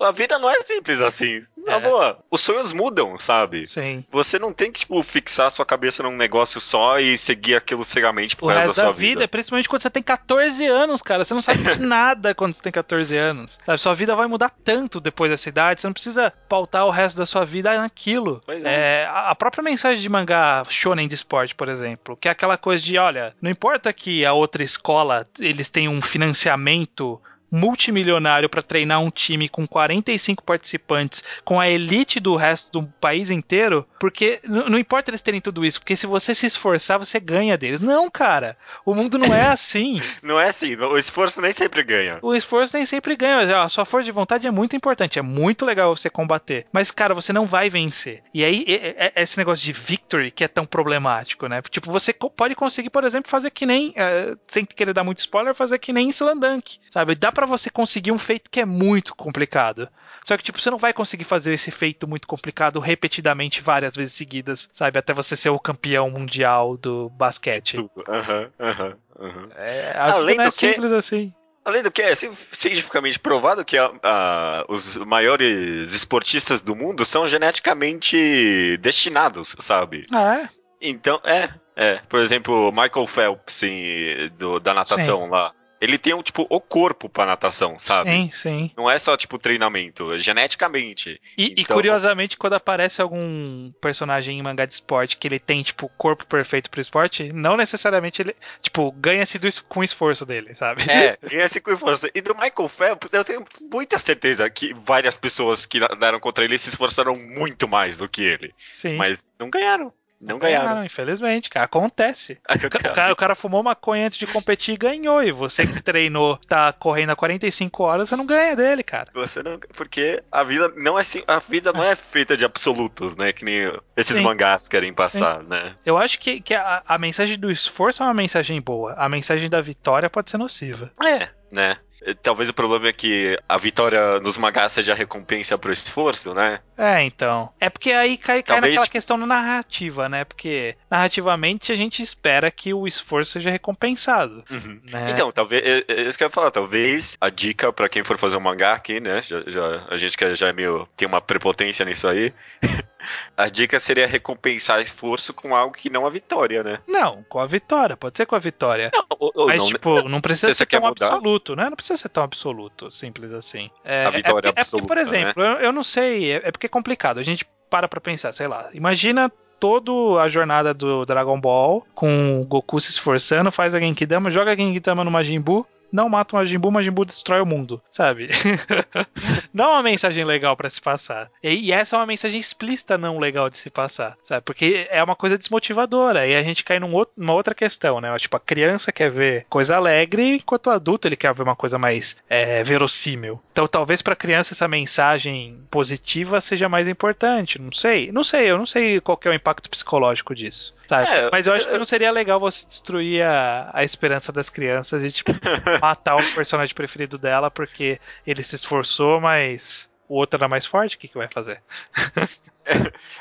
a 0.00 0.10
vida 0.10 0.38
não 0.38 0.50
é 0.50 0.56
simples 0.62 1.00
assim. 1.00 1.40
Na 1.66 1.76
É. 1.76 1.80
boa, 1.80 2.18
os 2.30 2.40
sonhos 2.40 2.72
mudam, 2.72 3.18
sabe? 3.18 3.66
Sim. 3.66 4.04
Você 4.12 4.38
não 4.38 4.52
tem 4.52 4.70
que, 4.70 4.80
tipo, 4.80 5.02
fixar 5.02 5.50
sua 5.50 5.66
cabeça 5.66 6.02
num 6.02 6.16
negócio 6.16 6.60
só 6.60 7.00
e 7.00 7.18
seguir 7.18 7.56
aquilo 7.56 7.84
cegamente 7.84 8.36
pro 8.36 8.46
O 8.46 8.48
resto 8.48 8.60
resto 8.60 8.76
da 8.76 8.82
da 8.82 8.88
sua 8.88 8.92
vida, 8.92 9.20
vida. 9.20 9.28
principalmente 9.28 9.68
quando 9.68 9.82
você 9.82 9.90
tem 9.90 10.02
14 10.02 10.64
anos, 10.66 11.02
cara. 11.02 11.24
Você 11.24 11.34
não 11.34 11.42
sabe 11.42 11.62
de 11.62 11.80
nada 11.84 12.34
quando 12.34 12.54
você 12.54 12.62
tem 12.62 12.70
14 12.72 13.16
anos. 13.16 13.58
Sabe, 13.62 13.78
sua 13.80 13.94
vida 13.94 14.14
vai 14.14 14.28
mudar 14.28 14.52
tanto 14.64 15.00
depois 15.00 15.30
dessa 15.30 15.48
idade, 15.48 15.80
você 15.80 15.86
não 15.88 15.94
precisa 15.94 16.32
pautar 16.48 16.86
o 16.86 16.90
resto 16.90 17.16
da 17.16 17.26
sua 17.26 17.44
vida 17.44 17.76
naquilo. 17.76 18.40
Pois 18.46 18.64
é. 18.64 19.02
É, 19.02 19.06
a 19.06 19.26
a 19.30 19.34
própria 19.34 19.62
mensagem 19.62 20.00
de 20.00 20.08
mangá 20.08 20.64
shonen 20.68 21.08
de 21.08 21.14
esporte, 21.14 21.54
por 21.54 21.68
exemplo, 21.68 22.16
que 22.16 22.28
é 22.28 22.30
aquela 22.30 22.56
coisa 22.56 22.82
de, 22.82 22.96
olha, 22.96 23.34
não 23.42 23.50
importa 23.50 23.92
que 23.92 24.24
a 24.24 24.32
outra 24.32 24.62
escola, 24.62 25.26
eles 25.40 25.68
tenham 25.68 25.92
um 25.92 26.00
financiamento 26.00 26.65
momento 26.66 27.22
multimilionário 27.50 28.48
para 28.48 28.62
treinar 28.62 29.00
um 29.00 29.10
time 29.10 29.48
com 29.48 29.66
45 29.66 30.42
participantes, 30.42 31.22
com 31.44 31.60
a 31.60 31.68
elite 31.68 32.18
do 32.20 32.36
resto 32.36 32.70
do 32.72 32.86
país 33.00 33.30
inteiro, 33.30 33.86
porque 34.00 34.40
não 34.44 34.78
importa 34.78 35.10
eles 35.10 35.22
terem 35.22 35.40
tudo 35.40 35.64
isso, 35.64 35.80
porque 35.80 35.96
se 35.96 36.06
você 36.06 36.34
se 36.34 36.46
esforçar, 36.46 36.98
você 36.98 37.20
ganha 37.20 37.56
deles. 37.56 37.80
Não, 37.80 38.10
cara, 38.10 38.56
o 38.84 38.94
mundo 38.94 39.18
não 39.18 39.34
é 39.34 39.46
assim. 39.48 39.98
Não 40.22 40.40
é 40.40 40.48
assim, 40.48 40.74
o 40.76 40.96
esforço 40.98 41.40
nem 41.40 41.52
sempre 41.52 41.82
ganha. 41.82 42.18
O 42.22 42.34
esforço 42.34 42.76
nem 42.76 42.84
sempre 42.84 43.16
ganha, 43.16 43.62
a 43.62 43.68
sua 43.68 43.84
força 43.84 44.04
de 44.06 44.12
vontade 44.12 44.46
é 44.46 44.50
muito 44.50 44.74
importante, 44.76 45.18
é 45.18 45.22
muito 45.22 45.64
legal 45.64 45.94
você 45.94 46.10
combater. 46.10 46.66
Mas, 46.72 46.90
cara, 46.90 47.14
você 47.14 47.32
não 47.32 47.46
vai 47.46 47.68
vencer. 47.70 48.22
E 48.32 48.44
aí, 48.44 48.64
é- 48.68 49.12
é- 49.16 49.22
esse 49.22 49.38
negócio 49.38 49.64
de 49.64 49.72
victory 49.72 50.30
que 50.30 50.44
é 50.44 50.48
tão 50.48 50.64
problemático, 50.66 51.46
né? 51.46 51.62
Tipo, 51.70 51.90
você 51.90 52.12
pode 52.12 52.54
conseguir, 52.54 52.90
por 52.90 53.04
exemplo, 53.04 53.30
fazer 53.30 53.50
que 53.50 53.66
nem, 53.66 53.92
eh, 53.96 54.34
sem 54.46 54.64
querer 54.64 54.92
dar 54.92 55.04
muito 55.04 55.18
spoiler, 55.18 55.54
fazer 55.54 55.78
que 55.78 55.92
nem 55.92 56.08
Slandunk, 56.10 56.78
sabe? 56.90 57.14
Dá 57.14 57.32
pra 57.36 57.46
você 57.46 57.70
conseguir 57.70 58.10
um 58.10 58.18
feito 58.18 58.50
que 58.50 58.60
é 58.60 58.64
muito 58.64 59.14
complicado. 59.14 59.88
Só 60.24 60.36
que, 60.36 60.42
tipo, 60.42 60.60
você 60.60 60.70
não 60.70 60.78
vai 60.78 60.92
conseguir 60.92 61.24
fazer 61.24 61.52
esse 61.52 61.70
feito 61.70 62.08
muito 62.08 62.26
complicado 62.26 62.80
repetidamente 62.80 63.60
várias 63.60 63.94
vezes 63.94 64.14
seguidas, 64.14 64.68
sabe? 64.72 64.98
Até 64.98 65.12
você 65.14 65.36
ser 65.36 65.50
o 65.50 65.58
campeão 65.60 66.10
mundial 66.10 66.76
do 66.76 67.08
basquete. 67.10 67.78
Aham, 68.08 68.50
aham, 68.58 68.96
aham. 69.20 69.48
É, 69.54 69.94
Além 69.98 70.36
não 70.36 70.44
é 70.44 70.48
do 70.48 70.52
que- 70.52 70.72
simples 70.72 70.90
assim. 70.92 71.32
Além 71.64 71.82
do 71.82 71.90
que, 71.90 72.00
é 72.00 72.14
ci- 72.14 72.30
cientificamente 72.52 73.18
provado 73.18 73.64
que 73.64 73.76
a- 73.76 73.90
a- 74.02 74.64
os 74.68 74.96
maiores 74.98 75.94
esportistas 75.94 76.60
do 76.60 76.74
mundo 76.74 77.04
são 77.04 77.28
geneticamente 77.28 78.76
destinados, 78.80 79.54
sabe? 79.58 80.06
Ah, 80.12 80.42
é? 80.42 80.48
Então, 80.80 81.20
é, 81.24 81.48
é. 81.76 81.96
Por 82.08 82.20
exemplo, 82.20 82.70
Michael 82.72 83.06
Phelps 83.06 83.62
em- 83.62 84.28
do- 84.38 84.60
da 84.60 84.72
natação 84.74 85.28
lá. 85.28 85.52
Ele 85.80 85.98
tem, 85.98 86.14
um, 86.14 86.22
tipo, 86.22 86.46
o 86.48 86.60
corpo 86.60 87.08
pra 87.08 87.26
natação, 87.26 87.78
sabe? 87.78 88.10
Sim, 88.10 88.30
sim. 88.32 88.70
Não 88.76 88.90
é 88.90 88.98
só, 88.98 89.16
tipo, 89.16 89.38
treinamento, 89.38 90.12
é 90.12 90.18
geneticamente. 90.18 91.20
E, 91.36 91.48
e 91.48 91.54
Então- 91.62 91.76
curiosamente, 91.76 92.36
quando 92.36 92.54
aparece 92.54 93.02
algum 93.02 93.70
personagem 93.80 94.38
em 94.38 94.42
mangá 94.42 94.64
de 94.64 94.74
esporte 94.74 95.16
que 95.16 95.28
ele 95.28 95.38
tem, 95.38 95.62
tipo, 95.62 95.88
corpo 95.98 96.26
perfeito 96.26 96.70
pro 96.70 96.80
esporte, 96.80 97.32
não 97.32 97.56
necessariamente 97.56 98.22
ele, 98.22 98.36
tipo, 98.62 98.90
ganha-se 98.92 99.38
do 99.38 99.46
com 99.68 99.80
o 99.80 99.84
esforço 99.84 100.26
dele, 100.26 100.54
sabe? 100.54 100.82
É, 100.90 101.16
ganha 101.22 101.46
cinco 101.48 101.70
com 101.70 101.76
força. 101.76 102.10
E 102.14 102.20
do 102.20 102.34
Michael 102.34 102.68
Phelps, 102.68 103.12
eu 103.12 103.24
tenho 103.24 103.44
muita 103.70 103.98
certeza 103.98 104.48
que 104.50 104.74
várias 104.74 105.16
pessoas 105.16 105.64
que 105.66 105.78
nadaram 105.78 106.18
contra 106.18 106.44
ele 106.44 106.58
se 106.58 106.68
esforçaram 106.68 107.14
muito 107.14 107.68
mais 107.68 107.96
do 107.96 108.08
que 108.08 108.22
ele. 108.22 108.54
Sim. 108.72 108.96
Mas 108.96 109.26
não 109.38 109.48
ganharam. 109.50 109.92
Não 110.20 110.38
ganharam. 110.38 110.84
infelizmente, 110.84 111.50
cara. 111.50 111.66
Acontece. 111.66 112.38
O 112.48 112.70
ca- 112.70 112.78
o 112.90 112.94
cara, 112.94 113.12
o 113.12 113.16
cara 113.16 113.34
fumou 113.34 113.62
maconha 113.62 114.06
antes 114.06 114.18
de 114.18 114.26
competir 114.26 114.74
e 114.74 114.78
ganhou. 114.78 115.22
E 115.22 115.30
você 115.30 115.66
que 115.66 115.82
treinou, 115.82 116.38
tá 116.48 116.72
correndo 116.72 117.10
há 117.10 117.16
45 117.16 117.82
horas, 117.82 118.08
você 118.08 118.16
não 118.16 118.24
ganha 118.26 118.56
dele, 118.56 118.82
cara. 118.82 119.10
Você 119.14 119.42
não, 119.42 119.58
porque 119.76 120.22
a 120.32 120.42
vida 120.42 120.72
não 120.76 120.96
é 120.98 121.02
assim, 121.02 121.22
a 121.26 121.38
vida 121.38 121.72
não 121.72 121.84
é 121.84 121.94
feita 121.94 122.36
de 122.36 122.44
absolutos, 122.44 123.14
né? 123.14 123.32
Que 123.32 123.44
nem 123.44 123.72
esses 123.96 124.16
Sim. 124.16 124.22
mangás 124.22 124.68
querem 124.68 124.92
passar, 124.92 125.42
né? 125.42 125.74
Eu 125.84 125.98
acho 125.98 126.18
que, 126.18 126.40
que 126.40 126.54
a, 126.54 126.82
a 126.86 126.98
mensagem 126.98 127.38
do 127.38 127.50
esforço 127.50 128.02
é 128.02 128.06
uma 128.06 128.14
mensagem 128.14 128.60
boa. 128.60 128.94
A 128.94 129.08
mensagem 129.08 129.50
da 129.50 129.60
vitória 129.60 130.08
pode 130.08 130.30
ser 130.30 130.38
nociva. 130.38 130.90
É, 131.04 131.28
né? 131.52 131.76
Talvez 132.22 132.48
o 132.48 132.54
problema 132.54 132.88
é 132.88 132.92
que 132.92 133.38
a 133.48 133.58
vitória 133.58 134.20
nos 134.20 134.38
mangás 134.38 134.72
seja 134.72 134.94
recompensa 134.94 135.58
pro 135.58 135.72
esforço, 135.72 136.32
né? 136.34 136.60
É, 136.76 137.02
então. 137.02 137.50
É 137.60 137.68
porque 137.68 137.90
aí 137.92 138.16
cai, 138.16 138.42
cai 138.42 138.56
Talvez- 138.56 138.74
naquela 138.74 138.88
questão 138.90 139.18
da 139.18 139.26
narrativa, 139.26 140.08
né? 140.08 140.24
Porque 140.24 140.76
narrativamente 140.90 141.72
a 141.72 141.76
gente 141.76 142.02
espera 142.02 142.50
que 142.50 142.72
o 142.74 142.86
esforço 142.86 143.32
seja 143.32 143.50
recompensado. 143.50 144.44
Né? 144.50 145.08
Então, 145.10 145.32
talvez. 145.32 145.62
É, 145.64 145.84
é 145.88 146.02
isso 146.02 146.16
que 146.18 146.24
eu 146.24 146.28
ia 146.28 146.32
falar. 146.32 146.50
Talvez 146.50 147.16
a 147.20 147.28
dica 147.30 147.72
pra 147.72 147.88
quem 147.88 148.04
for 148.04 148.16
fazer 148.18 148.36
um 148.36 148.40
mangá 148.40 148.72
aqui, 148.74 149.00
né? 149.00 149.20
Já, 149.22 149.42
já- 149.46 149.86
a 149.90 149.96
gente 149.96 150.16
que 150.16 150.34
já 150.34 150.48
é 150.48 150.52
meio. 150.52 150.86
tem 150.96 151.08
uma 151.08 151.20
prepotência 151.20 151.84
nisso 151.84 152.06
aí. 152.08 152.32
A 153.36 153.48
dica 153.48 153.78
seria 153.80 154.06
recompensar 154.06 154.80
esforço 154.80 155.32
com 155.32 155.54
algo 155.54 155.74
que 155.74 155.90
não 155.90 156.06
a 156.06 156.10
vitória, 156.10 156.62
né? 156.62 156.78
Não, 156.86 157.24
com 157.28 157.38
a 157.38 157.46
vitória, 157.46 157.96
pode 157.96 158.16
ser 158.16 158.26
com 158.26 158.36
a 158.36 158.38
vitória. 158.38 158.90
Ou, 159.18 159.32
ou 159.34 159.46
Mas, 159.46 159.62
não, 159.62 159.68
tipo, 159.68 160.08
não 160.08 160.20
precisa 160.20 160.52
ser 160.52 160.66
tão 160.66 160.80
mudar? 160.80 161.06
absoluto, 161.06 161.56
né? 161.56 161.64
Não 161.70 161.76
precisa 161.76 161.96
ser 161.96 162.08
tão 162.08 162.22
absoluto, 162.22 162.90
simples 162.90 163.32
assim. 163.32 163.70
É, 163.84 164.04
A 164.04 164.10
vitória 164.10 164.20
é 164.20 164.22
porque, 164.22 164.48
é 164.48 164.52
porque, 164.52 164.60
absoluta, 164.60 164.88
por 164.88 164.98
exemplo, 164.98 165.42
eu, 165.42 165.52
eu 165.58 165.72
não 165.72 165.82
sei, 165.82 166.32
é, 166.32 166.42
é 166.44 166.50
porque 166.52 166.66
é 166.66 166.68
complicado. 166.68 167.18
A 167.18 167.22
gente 167.22 167.46
para 167.70 167.88
pra 167.88 168.00
pensar, 168.00 168.32
sei 168.32 168.46
lá, 168.46 168.68
imagina 168.72 169.30
toda 169.58 170.20
a 170.20 170.28
jornada 170.28 170.74
do 170.74 171.04
Dragon 171.06 171.40
Ball 171.40 171.86
com 171.94 172.40
o 172.40 172.46
Goku 172.46 172.80
se 172.80 172.90
esforçando, 172.90 173.50
faz 173.50 173.74
a 173.74 173.80
Genkidama, 173.80 174.30
joga 174.30 174.52
a 174.52 174.56
Genkidama 174.56 175.02
no 175.04 175.10
Majin 175.10 175.40
Buu, 175.40 175.66
não 175.92 176.08
mata 176.08 176.34
o 176.34 176.38
Majin 176.38 176.58
Buu, 176.58 176.70
Majin 176.70 176.90
Buu 176.90 177.04
destrói 177.04 177.40
o 177.40 177.46
mundo, 177.46 177.80
sabe? 177.90 178.28
não 179.52 179.64
é 179.66 179.68
uma 179.68 179.82
mensagem 179.82 180.24
legal 180.24 180.56
pra 180.56 180.68
se 180.70 180.80
passar. 180.80 181.30
E, 181.42 181.72
essa 181.72 181.96
é 181.96 181.98
uma 181.98 182.06
mensagem 182.06 182.38
explícita 182.38 182.98
não 182.98 183.18
legal 183.18 183.48
de 183.50 183.56
se 183.58 183.70
passar, 183.70 184.16
sabe? 184.24 184.42
Porque 184.44 184.86
é 184.90 185.02
uma 185.02 185.16
coisa 185.16 185.38
desmotivadora. 185.38 186.26
E 186.26 186.34
a 186.34 186.42
gente 186.42 186.64
cai 186.64 186.78
num 186.78 186.92
outro- 186.94 187.14
numa 187.16 187.32
outra 187.34 187.54
questão, 187.54 188.00
né? 188.00 188.16
Tipo, 188.18 188.36
a 188.36 188.40
criança 188.40 188.92
quer 188.92 189.10
ver 189.10 189.46
coisa 189.48 189.76
alegre, 189.76 190.36
enquanto 190.36 190.66
o 190.66 190.70
adulto 190.70 191.06
ele 191.08 191.16
quer 191.16 191.32
ver 191.34 191.42
uma 191.42 191.56
coisa 191.56 191.78
mais 191.78 192.16
é, 192.28 192.62
verossímil. 192.62 193.40
Então, 193.52 193.66
talvez 193.66 194.02
pra 194.02 194.16
criança 194.16 194.54
essa 194.54 194.68
mensagem 194.68 195.58
positiva 195.70 196.40
seja 196.40 196.68
mais 196.68 196.88
importante. 196.88 197.60
Não 197.60 197.72
sei. 197.72 198.10
Não 198.12 198.24
sei. 198.24 198.50
Eu 198.50 198.58
não 198.58 198.66
sei 198.66 199.00
qual 199.00 199.18
é 199.24 199.28
o 199.28 199.34
impacto 199.34 199.70
psicológico 199.70 200.34
disso. 200.34 200.74
Sabe? 200.86 201.08
É, 201.08 201.28
Mas 201.32 201.46
eu 201.46 201.54
acho 201.54 201.68
que 201.68 201.78
não 201.78 201.84
seria 201.84 202.10
legal 202.10 202.38
você 202.38 202.66
destruir 202.66 203.22
a, 203.24 203.70
a 203.72 203.84
esperança 203.84 204.32
das 204.32 204.48
crianças 204.48 205.02
e, 205.04 205.10
tipo, 205.10 205.32
matar 205.82 206.16
o 206.16 206.34
personagem 206.34 206.74
preferido 206.74 207.18
dela 207.18 207.50
porque 207.50 208.00
ele 208.26 208.42
se 208.42 208.54
esforçou, 208.54 209.20
mas 209.20 209.88
o 210.08 210.14
outro 210.14 210.38
era 210.38 210.48
mais 210.48 210.64
forte, 210.64 210.96
o 210.96 210.98
que, 210.98 211.08
que 211.08 211.18
vai 211.18 211.28
fazer? 211.32 211.62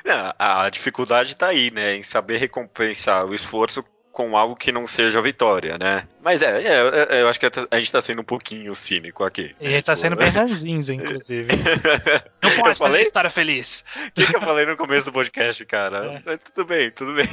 Não, 0.03 0.33
a 0.39 0.69
dificuldade 0.69 1.35
tá 1.35 1.47
aí, 1.47 1.69
né? 1.71 1.95
Em 1.95 2.03
saber 2.03 2.37
recompensar 2.37 3.25
o 3.25 3.33
esforço 3.33 3.83
com 4.15 4.37
algo 4.37 4.55
que 4.55 4.71
não 4.71 4.87
seja 4.87 5.19
a 5.19 5.21
vitória, 5.21 5.77
né? 5.77 6.07
Mas 6.23 6.41
é, 6.41 6.63
é, 6.63 7.17
é, 7.17 7.21
eu 7.21 7.27
acho 7.27 7.37
que 7.37 7.45
a 7.69 7.77
gente 7.77 7.91
tá 7.91 8.01
sendo 8.01 8.21
um 8.21 8.25
pouquinho 8.25 8.73
cínico 8.73 9.25
aqui. 9.25 9.53
E 9.59 9.67
a 9.67 9.71
gente 9.71 9.83
tá 9.83 9.93
Tipo, 9.93 10.01
sendo 10.01 10.15
bem 10.15 10.29
ranzinza, 10.29 10.93
inclusive. 10.93 11.49
Não 12.41 12.49
Eu 12.49 12.55
pode 12.55 12.79
fazer 12.79 12.91
falei? 12.91 13.01
história 13.01 13.29
feliz. 13.29 13.83
O 14.07 14.11
que, 14.11 14.25
que 14.25 14.35
eu 14.37 14.41
falei 14.41 14.65
no 14.65 14.77
começo 14.77 15.05
do 15.05 15.11
podcast, 15.11 15.65
cara? 15.65 16.23
Mas 16.25 16.39
Tudo 16.53 16.65
bem, 16.65 16.89
tudo 16.91 17.13
bem. 17.13 17.27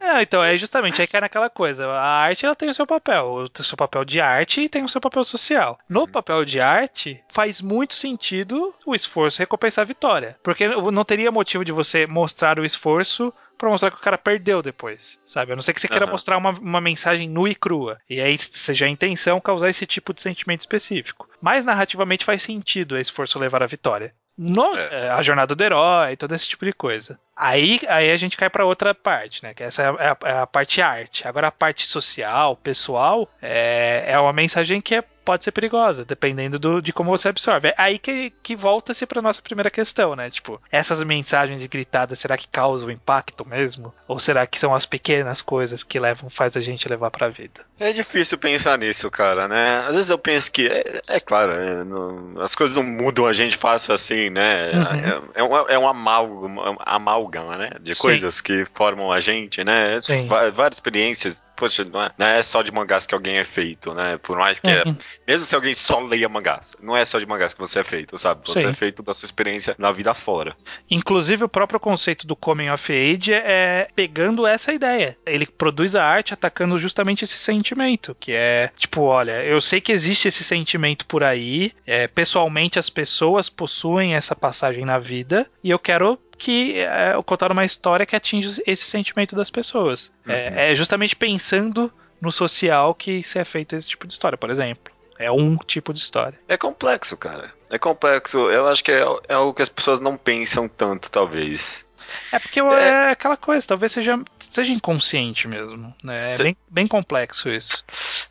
É, 0.00 0.22
então, 0.22 0.42
é 0.42 0.58
justamente 0.58 1.00
aí 1.00 1.06
cai 1.06 1.20
naquela 1.20 1.48
coisa. 1.48 1.86
A 1.86 2.16
arte 2.22 2.44
ela 2.44 2.56
tem 2.56 2.68
o 2.68 2.74
seu 2.74 2.86
papel. 2.86 3.46
O 3.56 3.62
seu 3.62 3.76
papel 3.76 4.04
de 4.04 4.20
arte 4.20 4.62
e 4.62 4.68
tem 4.68 4.82
o 4.82 4.88
seu 4.88 5.00
papel 5.00 5.22
social. 5.22 5.78
No 5.88 6.08
papel 6.08 6.44
de 6.44 6.60
arte, 6.60 7.22
faz 7.28 7.60
muito 7.60 7.94
sentido 7.94 8.74
o 8.84 8.92
esforço 8.94 9.38
recompensar 9.38 9.82
a 9.84 9.86
vitória. 9.86 10.36
Porque 10.42 10.66
não 10.66 11.04
teria 11.04 11.30
motivo 11.30 11.64
de 11.64 11.70
você 11.70 12.08
mostrar 12.08 12.58
o 12.58 12.64
esforço 12.64 13.32
pra 13.56 13.68
mostrar 13.70 13.90
que 13.90 13.96
o 13.96 14.00
cara 14.00 14.18
perdeu 14.18 14.60
depois, 14.62 15.18
sabe? 15.26 15.52
A 15.52 15.54
não 15.56 15.62
ser 15.62 15.72
que 15.72 15.80
você 15.80 15.88
queira 15.88 16.04
Aham. 16.04 16.12
mostrar 16.12 16.36
uma, 16.36 16.50
uma 16.50 16.80
mensagem 16.80 17.28
nua 17.28 17.50
e 17.50 17.54
crua. 17.54 17.98
E 18.08 18.20
aí 18.20 18.36
seja 18.38 18.86
a 18.86 18.88
intenção 18.88 19.40
causar 19.40 19.68
esse 19.70 19.86
tipo 19.86 20.12
de 20.12 20.20
sentimento 20.20 20.60
específico. 20.60 21.28
Mas 21.40 21.64
narrativamente 21.64 22.24
faz 22.24 22.42
sentido 22.42 22.92
o 22.92 22.98
esforço 22.98 23.38
levar 23.38 23.62
à 23.62 23.66
vitória. 23.66 24.14
No, 24.36 24.76
É. 24.76 25.06
é, 25.06 25.10
a 25.10 25.22
jornada 25.22 25.54
do 25.54 25.62
herói, 25.62 26.16
todo 26.16 26.34
esse 26.34 26.48
tipo 26.48 26.64
de 26.64 26.72
coisa. 26.72 27.18
Aí, 27.36 27.80
aí 27.88 28.10
a 28.12 28.16
gente 28.16 28.36
cai 28.36 28.48
pra 28.48 28.64
outra 28.64 28.94
parte, 28.94 29.42
né? 29.42 29.52
Que 29.54 29.64
essa 29.64 29.82
é 29.82 29.86
a, 29.86 29.90
é 29.98 30.08
a- 30.08 30.18
é 30.24 30.38
a 30.42 30.46
parte 30.46 30.80
arte. 30.80 31.26
Agora 31.26 31.48
a 31.48 31.52
parte 31.52 31.86
social, 31.86 32.56
pessoal, 32.56 33.28
é, 33.42 34.04
é 34.06 34.18
uma 34.18 34.32
mensagem 34.32 34.80
que 34.80 34.94
é- 34.94 35.04
pode 35.24 35.42
ser 35.42 35.52
perigosa, 35.52 36.04
dependendo 36.04 36.58
do- 36.58 36.82
de 36.82 36.92
como 36.92 37.08
você 37.10 37.30
absorve. 37.30 37.68
É 37.68 37.74
aí 37.78 37.98
que, 37.98 38.30
que 38.42 38.54
volta-se 38.54 39.06
pra 39.06 39.22
nossa 39.22 39.40
primeira 39.40 39.70
questão, 39.70 40.14
né? 40.14 40.28
Tipo, 40.28 40.60
essas 40.70 41.02
mensagens 41.02 41.64
gritadas, 41.66 42.18
será 42.18 42.36
que 42.36 42.46
causam 42.46 42.90
impacto 42.90 43.42
mesmo? 43.48 43.92
Ou 44.06 44.20
será 44.20 44.46
que 44.46 44.58
são 44.58 44.74
as 44.74 44.84
pequenas 44.84 45.40
coisas 45.40 45.82
que 45.82 45.98
levam, 45.98 46.28
faz 46.28 46.58
a 46.58 46.60
gente 46.60 46.86
levar 46.86 47.10
pra 47.10 47.30
vida? 47.30 47.62
É 47.80 47.90
difícil 47.90 48.36
pensar 48.36 48.76
nisso, 48.76 49.10
cara, 49.10 49.48
né? 49.48 49.78
Às 49.88 49.92
vezes 49.94 50.10
eu 50.10 50.18
penso 50.18 50.52
que, 50.52 50.68
é, 50.68 51.00
é 51.08 51.18
claro, 51.20 51.52
é, 51.52 51.82
não- 51.84 52.42
as 52.42 52.54
coisas 52.54 52.76
não 52.76 52.84
mudam 52.84 53.24
a 53.24 53.32
gente 53.32 53.56
fácil 53.56 53.94
assim, 53.94 54.28
né? 54.28 54.72
Uhum. 54.72 55.30
É, 55.34 55.40
é 55.40 55.42
um, 55.42 55.56
é 55.70 55.78
um 55.78 55.88
amálgama, 55.88 56.76
amálgama, 56.84 57.23
né? 57.30 57.70
De 57.80 57.94
Sim. 57.94 58.02
coisas 58.02 58.40
que 58.40 58.64
formam 58.64 59.12
a 59.12 59.20
gente, 59.20 59.62
né? 59.64 60.00
Sim. 60.00 60.26
Várias 60.26 60.76
experiências. 60.76 61.42
Poxa, 61.56 61.84
não 61.84 62.02
é, 62.02 62.10
não 62.18 62.26
é 62.26 62.42
só 62.42 62.62
de 62.62 62.72
mangás 62.72 63.06
que 63.06 63.14
alguém 63.14 63.36
é 63.36 63.44
feito, 63.44 63.94
né? 63.94 64.18
Por 64.18 64.36
mais 64.36 64.58
que. 64.58 64.68
Uhum. 64.68 64.96
Mesmo 65.26 65.46
se 65.46 65.54
alguém 65.54 65.72
só 65.72 66.00
leia 66.00 66.28
mangás, 66.28 66.74
não 66.82 66.96
é 66.96 67.04
só 67.04 67.18
de 67.20 67.26
mangás 67.26 67.54
que 67.54 67.60
você 67.60 67.78
é 67.78 67.84
feito, 67.84 68.18
sabe? 68.18 68.40
Você 68.44 68.62
Sim. 68.62 68.68
é 68.68 68.72
feito 68.72 69.02
da 69.02 69.14
sua 69.14 69.26
experiência 69.26 69.74
na 69.78 69.92
vida 69.92 70.12
fora. 70.14 70.56
Inclusive, 70.90 71.44
o 71.44 71.48
próprio 71.48 71.78
conceito 71.78 72.26
do 72.26 72.34
Coming 72.34 72.70
of 72.70 72.92
Age 72.92 73.32
é 73.32 73.86
pegando 73.94 74.46
essa 74.46 74.72
ideia. 74.72 75.16
Ele 75.24 75.46
produz 75.46 75.94
a 75.94 76.04
arte 76.04 76.34
atacando 76.34 76.78
justamente 76.78 77.22
esse 77.22 77.38
sentimento, 77.38 78.16
que 78.18 78.32
é 78.32 78.70
tipo, 78.76 79.02
olha, 79.02 79.44
eu 79.44 79.60
sei 79.60 79.80
que 79.80 79.92
existe 79.92 80.26
esse 80.26 80.42
sentimento 80.42 81.06
por 81.06 81.22
aí, 81.22 81.72
é, 81.86 82.08
pessoalmente 82.08 82.78
as 82.78 82.90
pessoas 82.90 83.48
possuem 83.48 84.14
essa 84.14 84.34
passagem 84.34 84.84
na 84.84 84.98
vida, 84.98 85.46
e 85.62 85.70
eu 85.70 85.78
quero 85.78 86.18
que 86.38 86.78
é, 86.78 87.14
contar 87.24 87.50
uma 87.52 87.64
história 87.64 88.04
que 88.06 88.16
atinja 88.16 88.62
esse 88.66 88.84
sentimento 88.84 89.34
das 89.36 89.50
pessoas. 89.50 90.12
É, 90.26 90.70
é 90.70 90.74
justamente 90.74 91.14
pensando 91.16 91.92
no 92.20 92.32
social 92.32 92.94
que 92.94 93.22
se 93.22 93.38
é 93.38 93.44
feito 93.44 93.76
esse 93.76 93.88
tipo 93.88 94.06
de 94.06 94.12
história, 94.12 94.38
por 94.38 94.50
exemplo. 94.50 94.92
É 95.18 95.30
um 95.30 95.56
tipo 95.56 95.92
de 95.94 96.00
história. 96.00 96.38
É 96.48 96.56
complexo, 96.56 97.16
cara. 97.16 97.52
É 97.70 97.78
complexo. 97.78 98.50
Eu 98.50 98.66
acho 98.66 98.82
que 98.82 98.90
é, 98.90 99.04
é 99.28 99.34
algo 99.34 99.54
que 99.54 99.62
as 99.62 99.68
pessoas 99.68 100.00
não 100.00 100.16
pensam 100.16 100.68
tanto, 100.68 101.10
talvez. 101.10 101.84
É 102.32 102.38
porque 102.38 102.60
é, 102.60 103.10
aquela 103.10 103.36
coisa, 103.36 103.66
talvez 103.66 103.92
seja, 103.92 104.18
seja 104.38 104.72
inconsciente 104.72 105.46
mesmo. 105.48 105.94
Né? 106.02 106.32
É 106.34 106.36
bem, 106.42 106.56
bem 106.68 106.86
complexo 106.86 107.48
isso. 107.48 107.84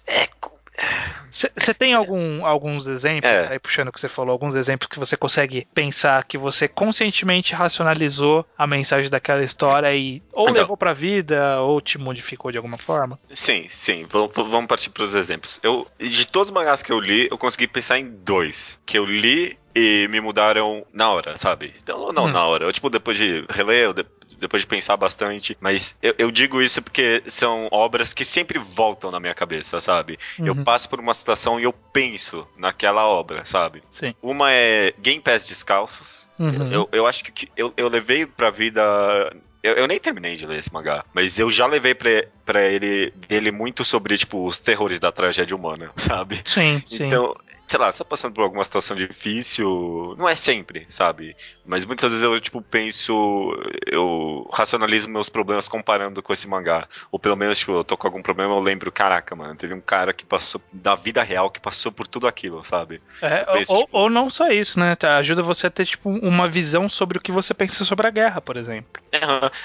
É. 0.06 0.28
co- 0.40 0.54
Você 1.30 1.74
tem 1.74 1.94
algum, 1.94 2.46
alguns 2.46 2.86
exemplos, 2.88 3.32
É. 3.32 3.48
aí 3.54 3.60
puxando 3.60 3.88
o 3.88 3.92
que 3.92 4.00
você 4.00 4.08
falou, 4.10 4.32
alguns 4.32 4.54
exemplos 4.56 4.88
que 4.88 5.00
você 5.00 5.18
consegue 5.18 5.68
pensar 5.74 6.24
que 6.26 6.38
você 6.38 6.68
conscientemente 6.68 7.56
racionalizou 7.56 8.46
a 8.58 8.68
mensagem 8.68 9.10
daquela 9.10 9.44
história 9.44 9.94
e 9.96 10.22
ou 10.32 10.46
Então. 10.50 10.62
levou 10.62 10.78
pra 10.78 10.94
vida 10.94 11.60
ou 11.62 11.82
te 11.82 11.98
modificou 11.98 12.52
de 12.52 12.58
alguma 12.58 12.78
forma? 12.78 13.18
Sim, 13.34 13.66
sim. 13.70 14.06
Vamos, 14.10 14.32
vamos 14.36 14.68
partir 14.68 14.90
para 14.92 15.04
os 15.04 15.14
exemplos. 15.16 15.60
Eu, 15.64 15.88
de 16.00 16.28
todos 16.28 16.50
os 16.50 16.54
mangás 16.54 16.84
que 16.84 16.92
eu 16.92 17.00
li, 17.00 17.28
eu 17.32 17.38
consegui 17.38 17.68
pensar 17.68 17.98
em 17.98 18.10
dois. 18.10 18.80
Que 18.86 18.98
eu 19.00 19.06
li 19.06 19.58
e 19.76 20.08
me 20.12 20.22
mudaram 20.22 20.86
na 20.94 21.10
hora, 21.10 21.36
sabe? 21.36 21.74
Então, 21.82 22.12
não 22.14 22.26
Hum. 22.26 22.32
na 22.32 22.46
hora. 22.46 22.66
Eu, 22.66 22.72
tipo, 22.72 22.92
depois 22.92 23.18
de 23.18 23.44
reler, 23.50 23.86
eu 23.86 23.96
depois 24.44 24.62
de 24.62 24.68
pensar 24.68 24.96
bastante. 24.96 25.58
Mas 25.60 25.96
eu, 26.02 26.14
eu 26.18 26.32
digo 26.32 26.62
isso 26.62 26.82
porque 26.82 27.24
são 27.26 27.68
obras 27.72 28.14
que 28.14 28.24
sempre 28.24 28.60
voltam 28.60 29.10
na 29.10 29.20
minha 29.20 29.34
cabeça, 29.34 29.80
sabe? 29.80 30.20
Eu 30.38 30.54
Uhum. 30.54 30.64
passo 30.64 30.88
por 30.88 31.00
uma 31.00 31.14
situação 31.14 31.60
e 31.60 31.64
eu 31.64 31.74
penso 31.74 32.48
naquela 32.56 33.06
obra, 33.08 33.44
sabe? 33.46 33.82
Sim. 34.00 34.14
Uma 34.22 34.52
é 34.52 34.94
Game 35.00 35.22
Pass 35.22 35.48
Descalços. 35.48 36.28
Uhum. 36.38 36.72
Eu, 36.72 36.90
eu 36.92 37.08
acho 37.08 37.24
que 37.24 37.50
eu, 37.58 37.74
eu 37.78 37.88
levei 37.88 38.26
pra 38.26 38.50
vida. 38.50 38.82
Eu, 39.62 39.76
eu 39.76 39.88
nem 39.88 39.98
terminei 39.98 40.36
de 40.36 40.46
ler 40.46 40.60
esse 40.60 40.74
mangá, 40.74 41.06
mas 41.14 41.40
eu 41.40 41.50
já 41.50 41.66
levei 41.66 41.96
pra, 41.96 42.10
pra 42.44 42.66
ele 42.66 43.12
dele 43.30 43.50
muito 43.50 43.86
sobre, 43.86 44.18
tipo, 44.18 44.46
os 44.46 44.60
terrores 44.60 45.00
da 45.00 45.10
tragédia 45.10 45.56
humana, 45.56 45.90
sabe? 45.96 46.42
Sim, 46.44 46.82
sim. 46.86 47.06
Então, 47.06 47.34
sei 47.74 47.80
lá, 47.80 47.92
você 47.92 47.98
tá 47.98 48.06
passando 48.06 48.34
por 48.36 48.44
alguma 48.44 48.64
situação 48.64 48.96
difícil, 48.96 50.14
não 50.16 50.30
é 50.30 50.36
sempre, 50.36 50.86
sabe? 50.90 51.36
Mas 51.66 51.84
muitas 51.86 52.12
vezes 52.12 52.24
eu, 52.24 52.40
tipo, 52.40 52.62
penso, 52.62 53.52
eu 53.88 54.48
racionalizo 54.54 55.10
meus 55.10 55.28
problemas 55.28 55.68
comparando 55.68 56.22
com 56.22 56.32
esse 56.32 56.48
mangá. 56.48 56.88
Ou 57.12 57.18
pelo 57.18 57.36
menos, 57.36 57.58
tipo, 57.58 57.72
eu 57.72 57.84
tô 57.84 57.98
com 57.98 58.06
algum 58.06 58.22
problema, 58.22 58.54
eu 58.54 58.60
lembro, 58.60 58.92
caraca, 58.92 59.36
mano, 59.36 59.56
teve 59.56 59.74
um 59.74 59.82
cara 59.82 60.14
que 60.14 60.24
passou, 60.24 60.62
da 60.72 60.94
vida 60.94 61.24
real, 61.24 61.50
que 61.50 61.60
passou 61.60 61.92
por 61.92 62.06
tudo 62.08 62.28
aquilo, 62.28 62.64
sabe? 62.64 63.02
É, 63.20 63.44
penso, 63.46 63.74
ou, 63.74 63.86
tipo- 63.86 63.98
ou 63.98 64.08
não 64.10 64.30
só 64.30 64.52
isso, 64.52 64.80
né? 64.80 64.96
Tá, 64.96 65.18
Ajuda 65.18 65.42
você 65.42 65.66
a 65.66 65.72
ter 65.72 65.86
tipo, 65.86 66.10
uma 66.12 66.48
visão 66.48 66.88
sobre 66.88 67.18
o 67.18 67.22
que 67.22 67.32
você 67.32 67.56
pensa 67.56 67.84
sobre 67.84 68.06
a 68.06 68.12
guerra, 68.12 68.40
por 68.40 68.56
exemplo. 68.56 69.02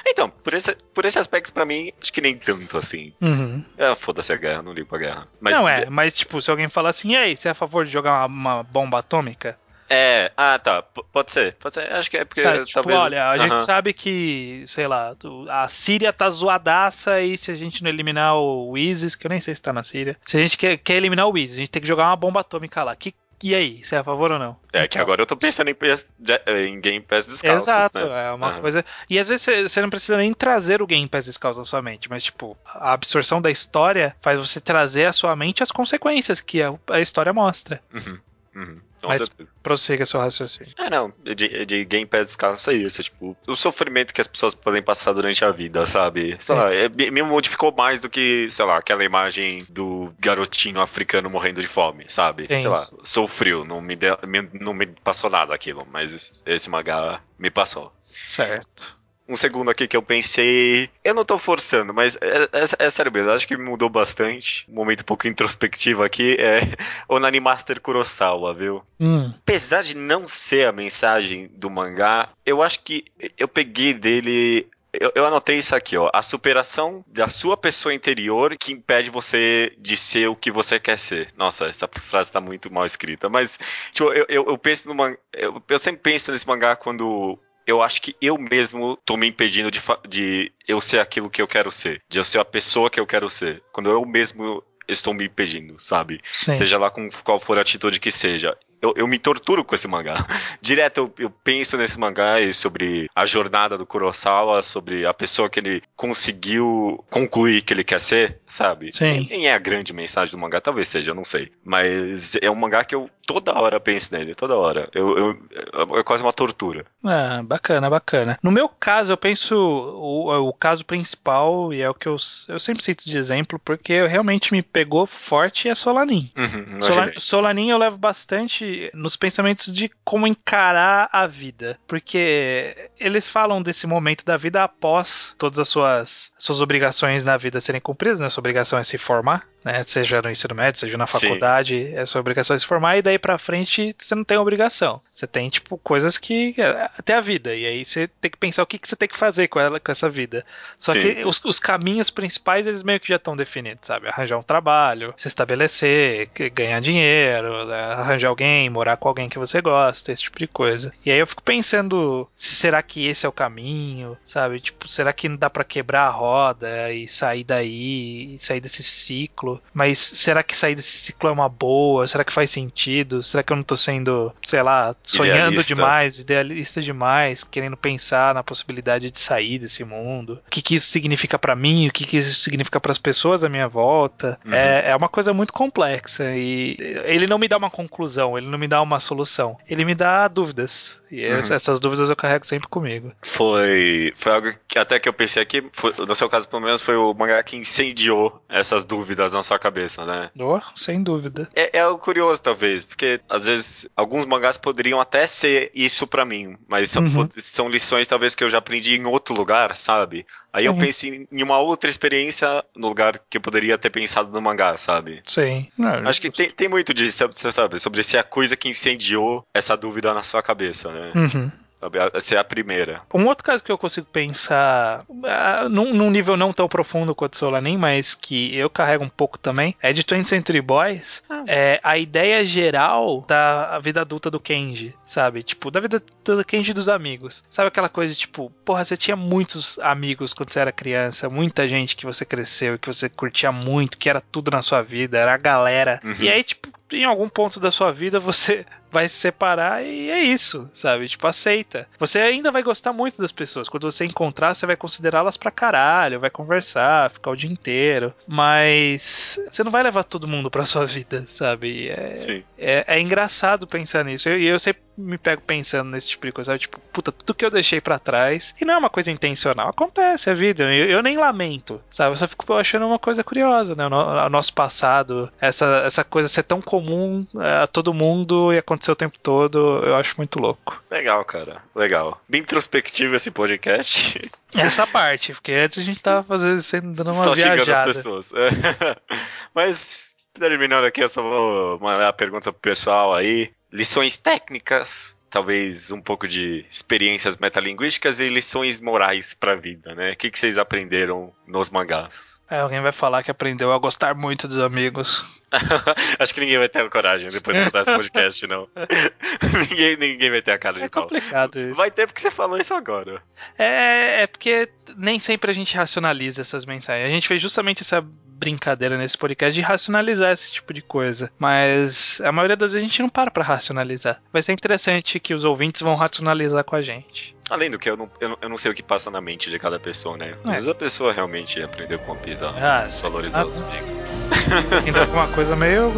Então, 0.07 0.31
por 0.31 0.55
esse, 0.55 0.75
por 0.95 1.05
esse 1.05 1.19
aspecto, 1.19 1.53
pra 1.53 1.67
mim, 1.67 1.93
acho 2.01 2.13
que 2.13 2.21
nem 2.23 2.37
tanto, 2.37 2.79
assim. 2.79 3.13
Uhum. 3.21 3.63
É, 3.77 3.95
foda-se 3.95 4.33
a 4.33 4.37
guerra, 4.37 4.63
não 4.63 4.73
ligo 4.73 4.89
pra 4.89 4.99
guerra. 4.99 5.29
Mas, 5.41 5.59
não 5.59 5.69
é, 5.69 5.91
mas 5.91 6.15
tipo, 6.15 6.41
se 6.41 6.51
alguém 6.51 6.69
falar 6.69 6.91
assim, 6.91 7.13
e 7.13 7.17
aí, 7.17 7.37
você 7.37 7.49
é 7.49 7.51
a 7.51 7.55
favor 7.55 7.85
de 7.85 7.98
jogar 7.99 8.27
uma, 8.27 8.55
uma 8.57 8.63
bomba 8.63 8.99
atômica? 9.01 9.59
É, 9.91 10.31
ah, 10.37 10.59
tá, 10.59 10.83
p- 10.83 11.03
pode 11.11 11.33
ser, 11.33 11.55
pode 11.55 11.75
ser, 11.75 11.91
acho 11.91 12.11
que 12.11 12.19
é 12.19 12.25
porque 12.25 12.43
Sabe, 12.43 12.59
tipo, 12.65 12.75
talvez... 12.75 13.01
olha, 13.01 13.31
a 13.31 13.39
gente 13.39 13.53
Aham. 13.53 13.59
sabe 13.61 13.95
que, 13.95 14.63
sei 14.67 14.87
lá, 14.87 15.17
a 15.49 15.67
Síria 15.69 16.13
tá 16.13 16.29
zoadaça 16.29 17.23
e 17.23 17.39
se 17.39 17.51
a 17.51 17.55
gente 17.55 17.83
não 17.83 17.89
eliminar 17.89 18.37
o 18.37 18.77
ISIS, 18.77 19.15
que 19.15 19.27
eu 19.27 19.31
nem 19.31 19.41
sei 19.41 19.55
se 19.55 19.63
tá 19.63 19.73
na 19.73 19.83
Síria, 19.83 20.15
se 20.27 20.37
a 20.37 20.41
gente 20.41 20.59
quer, 20.59 20.77
quer 20.77 20.95
eliminar 20.97 21.27
o 21.27 21.39
ISIS, 21.39 21.57
a 21.57 21.61
gente 21.61 21.71
tem 21.71 21.81
que 21.81 21.89
jogar 21.89 22.07
uma 22.09 22.17
bomba 22.17 22.41
atômica 22.41 22.83
lá. 22.83 22.95
Que, 22.95 23.15
e 23.43 23.55
aí, 23.55 23.83
você 23.85 23.97
é 23.97 23.99
a 23.99 24.05
favor 24.05 24.33
ou 24.33 24.39
não? 24.39 24.57
É 24.73 24.87
que 24.89 24.99
agora 24.99 25.23
eu 25.23 25.27
tô 25.27 25.37
pensando 25.37 25.69
em, 25.69 25.75
PS 25.75 26.07
de- 26.19 26.41
em 26.47 26.81
Game 26.81 27.01
Pass 27.05 27.27
descalços, 27.27 27.63
Exato, 27.69 27.99
né? 28.07 28.29
é 28.29 28.33
uma 28.33 28.49
Aham. 28.49 28.61
coisa. 28.61 28.85
E 29.09 29.19
às 29.19 29.29
vezes 29.29 29.43
você- 29.45 29.63
você 29.69 29.81
não 29.81 29.91
precisa 29.91 30.17
nem 30.17 30.33
trazer 30.35 30.83
o 30.83 30.87
Game 30.87 31.09
Pass 31.09 31.25
descalço 31.27 31.59
na 31.61 31.65
sua 31.65 31.81
mente, 31.83 32.09
mas 32.11 32.25
tipo, 32.25 32.57
a 32.67 32.93
absorção 32.93 33.41
da 33.41 33.51
história 33.51 34.15
faz 34.21 34.39
você 34.39 34.61
trazer 34.61 35.07
à 35.07 35.13
sua 35.13 35.35
mente 35.37 35.63
as 35.63 35.71
consequências 35.71 36.41
que 36.41 36.63
a, 36.63 36.75
a 36.91 37.01
história 37.01 37.33
mostra. 37.33 37.81
Uhum, 37.93 38.19
uhum. 38.57 38.81
Com 39.01 39.09
Mas- 39.09 39.23
certeza. 39.25 39.49
Prossiga 39.63 40.07
seu 40.07 40.19
raciocínio. 40.21 40.73
É, 40.79 40.89
não, 40.89 41.13
de, 41.23 41.67
de 41.67 41.85
Game 41.85 42.07
Pass 42.07 42.35
caso 42.35 42.71
é 42.71 42.75
isso, 42.75 43.03
tipo, 43.03 43.37
o 43.47 43.55
sofrimento 43.57 44.15
que 44.15 44.21
as 44.21 44.27
pessoas 44.27 44.55
podem 44.55 44.83
passar 44.83 45.13
durante 45.13 45.45
a 45.45 45.51
vida, 45.51 45.85
sabe? 45.87 46.37
Sei 46.41 46.55
lá, 46.55 46.73
é, 46.75 46.89
me 46.89 47.23
modificou 47.23 47.71
mais 47.73 48.01
do 48.01 48.09
que, 48.09 48.49
sei 48.51 48.65
lá, 48.65 48.79
aquela 48.79 49.05
imagem 49.05 49.65
do 49.69 50.13
garotinho 50.19 50.81
africano 50.81 51.29
morrendo 51.29 51.61
de 51.61 51.69
fome, 51.69 52.07
sabe? 52.09 52.39
Sim. 52.39 52.47
Sei 52.47 52.67
lá, 52.69 52.77
sofreu, 53.05 53.65
não 53.65 53.81
me, 53.81 53.95
deu- 53.95 54.19
me- 54.27 54.49
não 54.55 54.73
me 54.73 54.87
passou 54.87 55.29
nada 55.29 55.55
aquilo, 55.55 55.87
mas 55.93 56.43
esse 56.47 56.71
mangá 56.71 57.21
me 57.39 57.51
passou. 57.51 57.93
Certo. 58.11 58.98
Um 59.29 59.37
segundo 59.37 59.71
aqui 59.71 59.87
que 59.87 59.97
eu 59.97 60.03
pensei. 60.03 60.89
Eu 61.05 61.15
não 61.15 61.25
tô 61.25 61.37
forçando, 61.39 61.93
mas 61.93 62.17
é, 62.21 62.45
é, 62.53 62.87
é 62.87 62.91
sério 62.91 63.13
mesmo, 63.13 63.31
acho 63.31 63.47
que 63.47 63.57
mudou 63.57 63.91
bastante. 63.91 64.65
Um 64.69 64.75
momento 64.75 65.03
um 65.03 65.05
pouco 65.05 65.29
introspectivo 65.29 66.03
aqui 66.03 66.37
é 66.39 66.61
o 67.09 67.19
Nani 67.19 67.39
Master 67.39 67.81
Kurosawa, 67.81 68.55
viu? 68.55 68.83
Hum, 68.99 69.33
Apesar 69.39 69.83
de 69.83 69.95
não 69.95 70.27
ser 70.29 70.67
a 70.67 70.73
mensagem 70.73 71.49
do 71.55 71.69
mangá, 71.69 72.31
eu 72.47 72.63
acho 72.63 72.83
que 72.83 73.05
eu 73.37 73.47
peguei 73.47 73.93
dele. 73.93 74.67
Eu, 74.91 75.13
eu 75.15 75.27
anotei 75.27 75.59
isso 75.59 75.77
aqui, 75.77 75.99
ó. 75.99 76.11
A 76.15 76.23
superação 76.23 77.05
da 77.07 77.29
sua 77.29 77.57
pessoa 77.59 77.93
interior 77.93 78.57
que 78.57 78.73
impede 78.73 79.11
você 79.11 79.75
de 79.79 79.95
ser 79.97 80.29
o 80.29 80.35
que 80.35 80.51
você 80.51 80.81
quer 80.81 80.99
ser. 80.99 81.29
Nossa, 81.37 81.67
essa 81.67 81.87
frase 81.87 82.33
tá 82.33 82.41
muito 82.41 82.73
mal 82.73 82.87
escrita. 82.87 83.29
Mas, 83.29 83.59
tipo, 83.93 84.11
eu, 84.13 84.25
eu, 84.29 84.47
eu 84.47 84.57
penso 84.59 84.89
no 84.89 84.95
mangá. 84.95 85.19
Eu, 85.35 85.63
eu 85.69 85.79
sempre 85.79 86.01
penso 86.01 86.33
nesse 86.33 86.47
mangá 86.49 86.75
quando. 86.75 87.39
Eu 87.69 87.83
acho 87.83 88.01
que 88.01 88.17
eu 88.19 88.39
mesmo 88.39 88.99
tô 89.05 89.15
me 89.15 89.29
impedindo 89.29 89.71
de, 89.71 89.79
de 90.09 90.51
eu 90.67 90.81
ser 90.81 91.01
aquilo 91.01 91.29
que 91.29 91.43
eu 91.43 91.47
quero 91.47 91.71
ser. 91.71 92.03
De 92.09 92.19
eu 92.19 92.25
ser 92.25 92.39
a 92.39 92.45
pessoa 92.45 92.89
que 92.89 92.99
eu 92.99 93.07
quero 93.07 93.29
ser. 93.29 93.63
Quando 93.71 93.91
eu 93.91 94.07
mesmo 94.07 94.65
estou 94.89 95.13
me 95.13 95.27
impedindo, 95.27 95.79
sabe? 95.79 96.19
sim. 96.25 96.55
Seja 96.55 96.79
lá 96.79 96.91
com 96.91 97.11
qual 97.23 97.39
for 97.39 97.59
a 97.59 97.61
atitude 97.61 98.01
que 98.01 98.11
seja. 98.11 98.57
Eu, 98.81 98.95
eu 98.97 99.07
me 99.07 99.19
torturo 99.19 99.65
com 99.65 99.75
esse 99.75 99.89
mangá. 99.89 100.15
Direto 100.61 100.99
eu, 100.99 101.15
eu 101.19 101.31
penso 101.31 101.77
nesse 101.77 101.99
mangá 101.99 102.41
e 102.41 102.53
sobre 102.53 103.09
a 103.15 103.27
jornada 103.27 103.77
do 103.77 103.87
Kurosawa, 103.87 104.63
sobre 104.63 105.05
a 105.07 105.13
pessoa 105.15 105.49
que 105.51 105.61
ele 105.61 105.83
conseguiu 105.97 107.05
concluir 107.11 107.63
que 107.63 107.73
ele 107.73 107.85
quer 107.85 108.01
ser, 108.01 108.41
sabe? 108.47 108.93
Sim. 108.93 109.27
Nem, 109.31 109.47
é 109.49 109.55
a 109.55 109.59
grande 109.59 109.93
mensagem 109.93 110.31
do 110.33 110.39
mangá, 110.39 110.61
talvez 110.61 110.89
seja, 110.89 111.11
eu 111.11 111.15
não 111.15 111.25
sei. 111.25 111.51
Mas 111.65 112.37
é 112.41 112.51
um 112.51 112.55
mangá 112.55 112.85
que 112.85 112.95
eu 112.95 113.09
toda 113.27 113.53
hora 113.53 113.79
penso 113.79 114.15
nele, 114.17 114.35
toda 114.35 114.57
hora. 114.57 114.89
Eu, 114.95 115.19
eu- 115.19 115.99
é 115.99 116.03
quase 116.03 116.23
uma 116.23 116.33
tortura. 116.33 116.85
Ah, 117.05 117.43
bacana, 117.43 117.91
bacana. 117.91 118.39
No 118.43 118.51
meu 118.51 118.69
caso, 118.69 119.13
eu 119.13 119.17
penso 119.17 119.55
o, 119.57 120.49
o 120.49 120.53
caso 120.53 120.85
principal, 120.85 121.73
e 121.73 121.81
é 121.83 121.89
o 121.91 121.95
que 121.95 122.07
eu, 122.09 122.17
eu 122.49 122.59
sempre 122.59 122.83
cito 122.83 123.09
de 123.09 123.19
exemplo, 123.19 123.59
porque 123.63 124.07
realmente 124.07 124.53
me 124.53 124.63
pegou 124.63 125.07
forte 125.07 125.69
é 125.69 125.75
Solanin. 125.75 126.31
Uhum, 126.37 126.81
Sola- 126.81 126.95
imaginei. 126.97 127.21
Solanin 127.21 127.71
eu 127.71 127.79
levo 127.79 127.97
bastante 127.99 128.65
nos 128.95 129.17
pensamentos 129.17 129.73
de 129.73 129.91
como 130.05 130.27
encarar 130.27 131.09
a 131.13 131.27
vida, 131.27 131.79
porque 131.87 132.91
eles 132.99 133.29
falam 133.29 133.63
desse 133.63 133.87
momento 133.87 134.25
da 134.25 134.37
vida 134.37 134.63
após 134.63 135.35
todas 135.39 135.59
as 135.59 135.69
suas, 135.69 136.33
suas 136.39 136.61
obrigações 136.61 137.25
na 137.25 137.37
vida 137.37 137.61
serem 137.61 137.81
cumpridas, 137.81 138.21
né? 138.21 138.29
Sua 138.29 138.41
obrigação 138.41 138.79
é 138.79 138.85
se 138.85 138.99
formar, 138.99 139.47
né? 139.65 139.83
Seja 139.83 140.23
no 140.23 140.31
ensino 140.31 140.55
médio, 140.55 140.81
seja 140.81 140.97
na 140.97 141.07
Sim. 141.07 141.21
faculdade, 141.21 141.95
é 141.95 142.05
sua 142.07 142.21
obrigação 142.21 142.57
é 142.57 142.59
se 142.59 142.67
formar, 142.67 142.99
e 142.99 143.03
daí 143.03 143.19
pra 143.19 143.39
frente 143.39 143.95
você 143.99 144.15
não 144.15 144.25
tem 144.25 144.39
obrigação. 144.39 145.01
Você 145.13 145.27
tem, 145.27 145.49
tipo, 145.49 145.77
coisas 145.79 146.19
que. 146.19 146.55
até 146.97 147.15
a 147.15 147.21
vida, 147.21 147.55
e 147.55 147.67
aí 147.67 147.85
você 147.85 148.07
tem 148.07 148.31
que 148.31 148.37
pensar 148.37 148.63
o 148.63 148.67
que, 148.67 148.79
que 148.79 148.89
você 148.89 148.97
tem 148.97 149.09
que 149.09 149.17
fazer 149.17 149.49
com 149.49 149.61
ela, 149.61 149.81
com 149.81 149.93
essa 149.93 150.09
vida. 150.09 150.45
Só 150.77 150.93
Sim. 150.93 151.01
que 151.01 151.25
os, 151.25 151.43
os 151.45 151.59
caminhos 151.59 152.11
principais, 152.11 152.67
eles 152.67 152.83
meio 152.83 153.01
que 153.01 153.09
já 153.09 153.17
estão 153.17 153.37
definidos, 153.37 153.87
sabe? 153.87 154.09
Arranjar 154.09 154.39
um 154.39 154.43
trabalho, 154.43 155.15
se 155.17 155.29
estabelecer, 155.29 156.31
ganhar 156.53 156.81
dinheiro, 156.81 157.67
né? 157.67 157.93
arranjar 157.93 158.29
alguém, 158.29 158.71
morar 158.71 158.97
com 158.97 159.09
alguém 159.09 159.29
que 159.29 159.39
você 159.39 159.61
gosta, 159.61 160.13
esse 160.13 160.23
tipo 160.23 160.39
de 160.39 160.47
coisa. 160.47 160.93
E 161.05 161.11
aí 161.11 161.19
eu 161.19 161.27
fico 161.27 161.43
pensando, 161.43 162.29
se 162.37 162.55
será 162.55 162.83
que 162.83 163.07
esse 163.07 163.27
é 163.27 163.29
o 163.29 163.33
caminho, 163.33 164.17
sabe? 164.25 164.61
Tipo, 164.61 164.89
será 164.89 165.13
que 165.13 165.29
não 165.29 165.37
dá 165.37 165.49
pra 165.49 165.65
quebrar 165.65 166.07
a 166.07 166.11
roda 166.11 166.93
e 166.93 167.07
sair 167.09 167.45
daí, 167.45 168.35
e 168.35 168.39
sair 168.39 168.61
desse 168.61 168.83
ciclo? 168.83 169.48
Mas 169.73 169.99
será 169.99 170.43
que 170.43 170.57
sair 170.57 170.75
desse 170.75 170.97
ciclo 170.99 171.29
é 171.29 171.33
uma 171.33 171.49
boa? 171.49 172.07
Será 172.07 172.25
que 172.25 172.33
faz 172.33 172.51
sentido? 172.51 173.23
Será 173.23 173.43
que 173.43 173.53
eu 173.53 173.57
não 173.57 173.63
tô 173.63 173.77
sendo, 173.77 174.33
sei 174.45 174.63
lá, 174.63 174.95
sonhando 175.03 175.39
Idealista. 175.39 175.75
demais, 175.75 176.19
idealista 176.19 176.83
demais, 176.83 177.45
querendo 177.45 177.77
pensar 177.77 178.35
na 178.35 178.43
possibilidade 178.43 179.11
de 179.11 179.19
sair 179.19 179.59
desse 179.59 179.85
mundo? 179.85 180.41
O 180.47 180.51
que, 180.51 180.63
que 180.63 180.75
isso 180.75 180.89
significa 180.89 181.39
pra 181.39 181.55
mim? 181.55 181.89
O 181.89 181.93
que, 181.93 182.05
que 182.05 182.17
isso 182.17 182.35
significa 182.35 182.81
pras 182.81 182.99
pessoas 182.99 183.45
à 183.45 183.49
minha 183.49 183.69
volta? 183.69 184.39
Uhum. 184.45 184.53
É, 184.53 184.91
é 184.91 184.97
uma 184.97 185.09
coisa 185.09 185.33
muito 185.33 185.53
complexa 185.53 186.25
e 186.35 186.77
ele 187.05 187.27
não 187.27 187.39
me 187.39 187.49
dá 187.49 187.57
uma 187.57 187.71
conclusão, 187.71 188.37
ele 188.37 188.49
não 188.49 188.59
me 188.59 188.69
dá 188.69 188.83
uma 188.83 189.01
solução, 189.01 189.57
ele 189.69 189.85
me 189.85 189.95
dá 189.95 190.27
dúvidas. 190.29 191.01
E 191.11 191.27
Uhum. 191.27 191.39
ess- 191.39 191.51
essas 191.51 191.81
dúvidas 191.81 192.11
eu 192.11 192.17
carrego 192.17 192.45
sempre 192.47 192.69
comigo. 192.69 193.13
Foi, 193.23 194.13
foi 194.17 194.33
algo 194.33 194.53
que 194.67 194.79
até 194.79 194.99
que 194.99 195.09
eu 195.09 195.13
pensei 195.13 195.43
aqui, 195.43 195.65
foi- 195.73 195.95
no 195.97 196.15
seu 196.15 196.29
caso 196.29 196.49
pelo 196.49 196.63
menos, 196.63 196.83
foi 196.83 196.97
o 196.97 197.15
mangá 197.15 197.43
que 197.43 197.57
incendiou 197.57 198.43
essas 198.49 198.85
dúvidas 198.85 199.33
na 199.33 199.43
sua 199.43 199.59
cabeça, 199.59 200.05
né? 200.05 200.31
Oh, 200.39 200.61
sem 200.75 201.03
dúvida. 201.03 201.49
É, 201.55 201.79
é 201.79 201.81
algo 201.81 201.99
curioso, 201.99 202.41
talvez, 202.43 202.85
porque 202.85 203.21
às 203.29 203.47
vezes 203.47 203.87
alguns 203.97 204.27
mangás 204.27 204.57
poderiam 204.59 205.01
até 205.01 205.27
ser 205.27 205.71
isso 205.75 206.07
pra 206.07 206.25
mim, 206.25 206.57
mas 206.69 206.91
são, 206.91 207.03
Uhum. 207.05 207.29
são 207.39 207.69
lições 207.69 208.07
talvez 208.07 208.35
que 208.35 208.45
eu 208.45 208.51
já 208.51 208.59
aprendi 208.59 208.97
em 208.97 209.05
outro 209.07 209.35
lugar, 209.35 209.75
sabe? 209.77 210.27
Aí 210.53 210.65
eu 210.65 210.73
Sim. 210.75 210.81
penso 210.81 211.07
em, 211.07 211.43
uma 211.43 211.59
outra 211.59 211.89
experiência 211.91 212.65
no 212.75 212.89
lugar 212.89 213.21
que 213.31 213.37
eu 213.37 213.41
poderia 213.41 213.77
ter 213.77 213.91
pensado 213.91 214.31
no 214.33 214.41
mangá, 214.41 214.77
sabe? 214.77 215.23
Sim. 215.27 215.69
Não, 215.77 216.09
Acho 216.09 216.21
que 216.21 216.31
tem, 216.31 216.51
tem 216.51 216.69
muito 216.69 216.95
disso, 216.95 217.27
você 217.29 217.53
sabe, 217.53 217.79
sobre 217.79 218.03
ser 218.03 218.19
a 218.19 218.25
coisa 218.25 218.57
que 218.57 218.69
incendiou 218.69 219.47
essa 219.53 219.77
dúvida 219.77 220.13
na 220.15 220.23
sua 220.23 220.43
cabeça, 220.43 220.91
né? 220.91 221.13
Uhum. 221.15 221.51
Sabe? 221.81 221.99
A- 221.99 222.21
Ser 222.21 222.37
a 222.37 222.45
primeira. 222.45 223.03
Um 223.15 223.27
outro 223.27 223.45
caso 223.45 223.63
que 223.63 223.71
eu 223.71 223.79
consigo 223.79 224.07
pensar 224.13 225.05
ah, 225.25 225.69
num, 225.69 225.95
num 225.95 226.11
nível 226.11 226.37
não 226.37 226.51
tão 226.53 226.69
profundo 226.69 227.15
quanto 227.15 227.37
Solanin, 227.37 227.77
mas 227.77 228.15
que 228.15 228.55
eu 228.57 228.69
carrego 228.69 229.05
um 229.05 229.09
pouco 229.09 229.39
também, 229.39 229.75
é 229.81 229.93
de 229.93 230.03
20th 230.03 230.25
Century 230.25 230.61
Boys. 230.61 231.23
É 231.47 231.81
a 231.83 231.97
ideia 231.97 232.45
geral 232.45 233.25
da 233.27 233.79
vida 233.79 234.01
adulta 234.01 234.31
do 234.31 234.41
Kenji, 234.41 234.95
sabe? 235.05 235.43
Tipo, 235.43 235.71
da 235.71 235.81
vida 235.81 236.03
do 236.25 236.45
Kenji 236.45 236.73
dos 236.73 236.89
amigos. 236.89 237.45
Sabe 237.51 237.69
aquela 237.69 237.89
coisa 237.89 238.13
de 238.13 238.21
tipo, 238.21 238.51
porra, 238.65 238.85
você 238.85 238.97
tinha 238.97 239.17
muitos 239.17 239.79
amigos 239.79 240.35
quando 240.35 240.53
você 240.53 240.61
era 240.61 240.73
criança, 240.73 241.29
muita 241.31 241.69
gente 241.69 241.95
que 241.97 242.05
você 242.07 242.25
cresceu 242.25 242.75
e 242.75 242.79
que 242.79 242.89
você 242.89 243.09
curtia 243.09 243.53
muito, 243.53 243.97
que 243.99 244.11
era 244.11 244.21
tudo 244.21 244.51
na 244.51 244.63
sua 244.63 244.83
vida, 244.83 245.17
era 245.19 245.33
a 245.33 245.39
galera. 245.39 246.01
Uhum. 246.05 246.15
E 246.21 246.29
aí, 246.29 246.43
tipo, 246.43 246.69
em 246.93 247.05
algum 247.05 247.29
ponto 247.29 247.61
da 247.61 247.71
sua 247.71 247.93
vida 247.93 248.19
você 248.19 248.65
vai 248.91 249.09
se 249.09 249.17
separar 249.17 249.85
e 249.85 250.11
é 250.11 250.21
isso, 250.21 250.69
sabe? 250.73 251.09
Tipo, 251.09 251.27
aceita. 251.27 251.89
Você 251.99 252.19
ainda 252.19 252.51
vai 252.51 252.63
gostar 252.63 252.93
muito 252.93 253.21
das 253.21 253.33
pessoas. 253.33 253.69
Quando 253.69 253.91
você 253.91 254.05
encontrar, 254.05 254.55
você 254.55 254.67
vai 254.67 254.77
considerá-las 254.77 255.37
pra 255.37 255.51
caralho, 255.51 256.21
vai 256.21 256.31
conversar, 256.31 257.11
ficar 257.11 257.31
o 257.31 257.37
dia 257.37 257.51
inteiro. 257.51 258.13
Mas 258.27 259.39
você 259.51 259.63
não 259.65 259.71
vai 259.71 259.83
levar 259.83 260.05
todo 260.05 260.29
mundo 260.29 260.51
pra 260.51 260.67
sua 260.67 260.87
vida, 260.87 261.25
sabe? 261.29 261.89
É, 261.89 262.15
Sim. 262.15 262.43
é, 262.59 262.85
é 262.87 263.01
engraçado 263.01 263.67
pensar 263.67 264.05
nisso. 264.05 264.29
E 264.29 264.47
eu, 264.47 264.53
eu 264.53 264.59
sempre 264.59 264.83
me 264.97 265.17
pego 265.17 265.41
pensando 265.43 265.91
nesse 265.91 266.11
tipo 266.11 266.27
de 266.27 266.33
coisa. 266.33 266.53
sabe? 266.53 266.61
Tipo, 266.61 266.81
puta, 266.93 267.13
tudo 267.13 267.35
que 267.35 267.45
eu 267.45 267.51
deixei 267.51 267.81
pra 267.81 267.99
trás. 267.99 268.55
E 268.61 268.65
não 268.65 268.75
é 268.75 268.79
uma 268.79 268.91
coisa 268.91 269.11
intencional. 269.13 269.69
Acontece, 269.69 270.31
é 270.31 270.35
vida. 270.35 270.65
Eu, 270.65 270.91
eu 270.91 271.03
nem 271.03 271.17
lamento, 271.17 271.81
sabe? 271.91 272.13
Eu 272.13 272.17
só 272.17 272.27
fico 272.27 272.53
achando 272.55 272.87
uma 272.87 272.99
coisa 272.99 273.23
curiosa, 273.23 273.75
né? 273.75 273.87
O 273.87 274.29
nosso 274.29 274.53
passado, 274.53 275.31
essa, 275.41 275.83
essa 275.87 276.03
coisa 276.05 276.29
ser 276.29 276.43
tão 276.43 276.61
comum 276.61 277.27
é, 277.37 277.63
a 277.63 277.67
todo 277.67 277.95
mundo 277.95 278.53
e 278.53 278.59
acontecer 278.59 278.78
o 278.87 278.95
tempo 278.97 279.19
todo, 279.19 279.83
eu 279.85 279.97
acho 279.97 280.15
muito 280.17 280.39
louco. 280.39 280.83
Legal, 280.91 281.25
cara. 281.25 281.63
Legal. 281.75 282.21
Bem 282.29 282.43
introspectivo 282.43 283.17
esse 283.17 283.31
podcast. 283.31 284.31
Essa 284.55 284.87
parte, 284.87 285.33
porque 285.35 285.53
antes 285.53 285.79
a 285.79 285.83
gente 285.83 286.03
tava 286.03 286.23
fazendo, 286.23 286.63
sendo- 286.63 286.93
dando 286.93 287.13
uma 287.13 287.25
só 287.25 287.35
xingando 287.35 287.61
as 287.61 287.67
viajada. 287.67 287.87
pessoas. 287.87 288.33
Mas, 289.55 290.11
terminando 290.33 290.85
aqui, 290.85 291.03
eu 291.03 291.09
só 291.09 291.23
vou 291.23 291.79
mandar 291.81 292.09
a 292.09 292.13
pergunta 292.13 292.53
pro 292.53 292.61
pessoal 292.61 293.15
aí. 293.15 293.51
Lições 293.73 294.17
técnicas, 294.17 295.15
talvez 295.29 295.91
um 295.91 296.01
pouco 296.01 296.27
de 296.27 296.65
experiências 296.71 297.37
metalinguísticas 297.37 298.21
e 298.21 298.29
lições 298.29 298.81
morais 298.81 299.35
pra 299.35 299.55
vida, 299.55 299.95
né? 299.95 300.13
O 300.13 300.17
que, 300.17 300.31
que 300.31 300.39
vocês 300.39 300.57
aprenderam 300.57 301.33
nos 301.47 301.69
mangás? 301.71 302.38
Aí 302.51 302.61
alguém 302.61 302.81
vai 302.81 302.93
falar 302.93 303.23
que 303.23 303.31
aprendeu 303.31 303.73
a 303.73 303.79
gostar 303.79 304.15
muito 304.15 304.49
dos 304.49 304.59
amigos. 304.59 305.25
Acho 306.19 306.35
que 306.35 306.41
ninguém 306.41 306.59
vai 306.59 306.69
ter 306.69 306.81
a 306.81 306.89
coragem 306.91 307.29
depois 307.31 307.57
de 307.57 307.63
escutar 307.63 307.83
esse 307.83 307.93
podcast, 307.95 308.47
não. 308.47 308.69
ninguém, 309.71 309.97
ninguém 309.97 310.31
vai 310.31 310.43
ter 310.43 310.53
a 310.53 310.59
cara 310.59 310.79
de 310.79 310.85
É 310.85 310.89
pau. 310.89 311.03
complicado 311.05 311.59
isso. 311.59 311.75
Vai 311.75 311.91
ter 311.91 312.07
porque 312.07 312.21
você 312.21 312.31
falou 312.31 312.59
isso 312.59 312.75
agora. 312.75 313.23
É, 313.59 314.23
é 314.23 314.27
porque 314.27 314.69
nem 314.97 315.19
sempre 315.19 315.51
a 315.51 315.55
gente 315.55 315.77
racionaliza 315.77 316.41
essas 316.41 316.65
mensagens. 316.65 317.07
A 317.07 317.11
gente 317.13 317.29
fez 317.29 317.41
justamente 317.41 317.83
essa 317.83 318.03
brincadeira 318.03 318.97
nesse 318.97 319.19
podcast 319.19 319.55
de 319.55 319.61
racionalizar 319.61 320.33
esse 320.33 320.53
tipo 320.53 320.73
de 320.73 320.81
coisa. 320.83 321.31
Mas 321.39 322.21
a 322.23 322.31
maioria 322.33 322.57
das 322.57 322.73
vezes 322.73 322.85
a 322.85 322.89
gente 322.89 323.03
não 323.03 323.09
para 323.09 323.31
pra 323.31 323.45
racionalizar. 323.45 324.21
Vai 324.33 324.43
ser 324.43 324.53
interessante 324.53 325.19
que 325.21 325.35
os 325.35 325.45
ouvintes 325.45 325.83
vão 325.83 325.97
racionalizar 325.97 326.65
com 326.65 326.77
a 326.77 326.83
gente. 326.83 327.37
Além 327.51 327.71
do 327.71 327.79
que, 327.79 327.89
eu 327.89 327.97
não, 327.97 328.11
eu, 328.21 328.29
não, 328.31 328.39
eu 328.43 328.49
não 328.49 328.59
sei 328.59 328.71
o 328.71 328.75
que 328.75 328.83
passa 328.83 329.11
na 329.11 329.21
mente 329.21 329.51
de 329.51 329.59
cada 329.59 329.79
pessoa, 329.81 330.17
né? 330.17 330.35
Às 330.45 330.51
É. 330.51 330.53
vezes 330.55 330.69
a 330.69 330.75
pessoa 330.75 331.13
realmente 331.13 331.63
aprendeu 331.63 331.99
com 331.99 332.13
a 332.13 332.17
pisa 332.17 332.49
Ah, 332.51 332.87
a 332.87 333.03
valorizar 333.03 333.47
os 333.47 333.57
amigos. 333.57 334.09
Ainda 334.85 335.07
com 335.07 335.13
uma 335.15 335.29
coisa 335.29 335.57
meio 335.57 335.91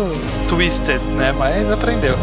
twisted, 0.48 1.00
né? 1.16 1.32
Mas 1.32 1.68
aprendeu. 1.70 2.16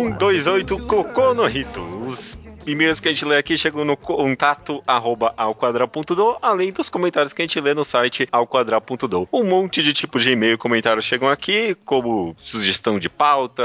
128 0.00 0.78
Cocô 0.86 1.34
no 1.34 1.46
Rito. 1.46 1.80
Os 2.06 2.38
e-mails 2.66 3.00
que 3.00 3.08
a 3.08 3.12
gente 3.12 3.24
lê 3.24 3.36
aqui 3.36 3.56
chegam 3.56 3.84
no 3.84 3.96
contato 3.96 4.82
arroba 4.86 5.32
alquadra.do, 5.36 6.36
além 6.40 6.72
dos 6.72 6.88
comentários 6.88 7.32
que 7.32 7.42
a 7.42 7.44
gente 7.44 7.60
lê 7.60 7.74
no 7.74 7.84
site 7.84 8.28
alquadra.do. 8.30 9.28
Um 9.32 9.44
monte 9.44 9.82
de 9.82 9.92
tipos 9.92 10.22
de 10.22 10.30
e-mail 10.30 10.54
e 10.54 10.58
comentários 10.58 11.04
chegam 11.04 11.28
aqui, 11.28 11.76
como 11.84 12.34
sugestão 12.38 12.98
de 12.98 13.08
pauta, 13.08 13.62